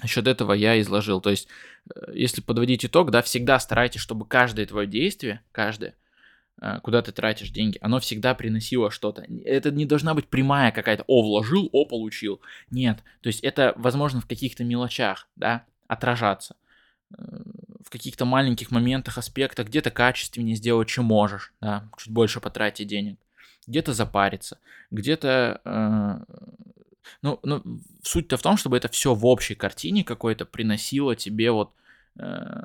насчет 0.00 0.26
этого 0.26 0.52
я 0.52 0.80
изложил. 0.80 1.20
То 1.20 1.30
есть, 1.30 1.48
э, 1.94 2.12
если 2.14 2.40
подводить 2.40 2.84
итог, 2.84 3.10
да, 3.10 3.22
всегда 3.22 3.58
старайтесь, 3.58 4.00
чтобы 4.00 4.26
каждое 4.26 4.66
твое 4.66 4.86
действие, 4.86 5.42
каждое, 5.50 5.96
э, 6.60 6.78
куда 6.82 7.02
ты 7.02 7.12
тратишь 7.12 7.50
деньги, 7.50 7.78
оно 7.80 7.98
всегда 7.98 8.34
приносило 8.34 8.90
что-то. 8.90 9.24
Это 9.44 9.70
не 9.70 9.84
должна 9.84 10.14
быть 10.14 10.28
прямая 10.28 10.70
какая-то, 10.70 11.04
о, 11.06 11.22
вложил, 11.22 11.68
о, 11.72 11.84
получил. 11.84 12.40
Нет, 12.70 13.02
то 13.20 13.26
есть 13.26 13.40
это 13.40 13.74
возможно 13.76 14.20
в 14.20 14.26
каких-то 14.26 14.64
мелочах, 14.64 15.28
да, 15.36 15.66
отражаться 15.88 16.56
в 17.84 17.90
каких-то 17.90 18.24
маленьких 18.24 18.70
моментах, 18.70 19.18
аспектах, 19.18 19.66
где-то 19.66 19.90
качественнее 19.90 20.56
сделать, 20.56 20.88
чем 20.88 21.06
можешь, 21.06 21.52
да, 21.60 21.88
чуть 21.96 22.12
больше 22.12 22.40
потратить 22.40 22.88
денег, 22.88 23.18
где-то 23.66 23.92
запариться, 23.92 24.58
где-то... 24.90 25.60
Э, 25.64 26.24
ну, 27.20 27.40
ну, 27.42 27.62
суть-то 28.02 28.36
в 28.36 28.42
том, 28.42 28.56
чтобы 28.56 28.76
это 28.76 28.88
все 28.88 29.14
в 29.14 29.26
общей 29.26 29.54
картине 29.54 30.04
какой-то 30.04 30.44
приносило 30.44 31.16
тебе 31.16 31.50
вот 31.50 31.72
э, 32.16 32.62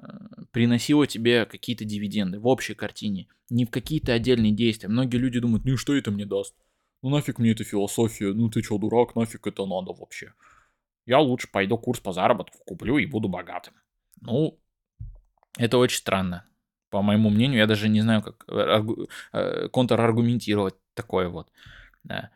приносило 0.52 1.08
тебе 1.08 1.46
какие-то 1.46 1.86
дивиденды 1.86 2.40
в 2.40 2.48
общей 2.48 2.76
картине, 2.76 3.28
не 3.50 3.66
в 3.66 3.72
какие-то 3.72 4.14
отдельные 4.14 4.52
действия. 4.52 4.90
Многие 4.90 5.18
люди 5.18 5.40
думают, 5.40 5.66
ну 5.66 5.74
и 5.74 5.78
что 5.78 5.96
это 5.96 6.12
мне 6.12 6.26
даст? 6.26 6.56
Ну 7.02 7.10
нафиг 7.10 7.40
мне 7.40 7.52
эта 7.52 7.64
философия, 7.64 8.34
ну 8.34 8.50
ты 8.50 8.62
чё, 8.62 8.78
дурак, 8.78 9.16
нафиг 9.16 9.48
это 9.48 9.66
надо 9.66 9.94
вообще? 9.94 10.34
Я 11.06 11.20
лучше 11.20 11.48
пойду 11.50 11.78
курс 11.78 12.00
по 12.00 12.12
заработку 12.12 12.60
куплю 12.66 12.98
и 12.98 13.06
буду 13.06 13.30
богатым. 13.30 13.74
Ну, 14.22 14.60
это 15.58 15.78
очень 15.78 15.98
странно. 15.98 16.46
По 16.90 17.02
моему 17.02 17.30
мнению, 17.30 17.60
я 17.60 17.68
даже 17.68 17.90
не 17.90 18.02
знаю, 18.02 18.22
как 18.22 18.48
аргу... 18.50 19.10
Э, 19.34 19.68
контраргументировать 19.70 20.76
такое 20.94 21.28
вот. 21.28 21.52
Да. 22.04 22.32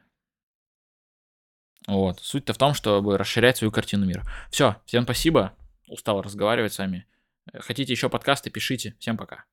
Вот. 1.88 2.20
Суть-то 2.20 2.54
в 2.54 2.58
том, 2.58 2.74
чтобы 2.74 3.18
расширять 3.18 3.58
свою 3.58 3.72
картину 3.72 4.06
мира. 4.06 4.24
Все, 4.50 4.78
всем 4.86 5.04
спасибо. 5.04 5.54
Устал 5.88 6.22
разговаривать 6.22 6.74
с 6.74 6.78
вами. 6.78 7.06
Хотите 7.54 7.94
еще 7.94 8.10
подкасты, 8.10 8.50
пишите. 8.50 8.96
Всем 9.00 9.18
пока. 9.18 9.46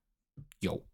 Йоу. 0.61 0.85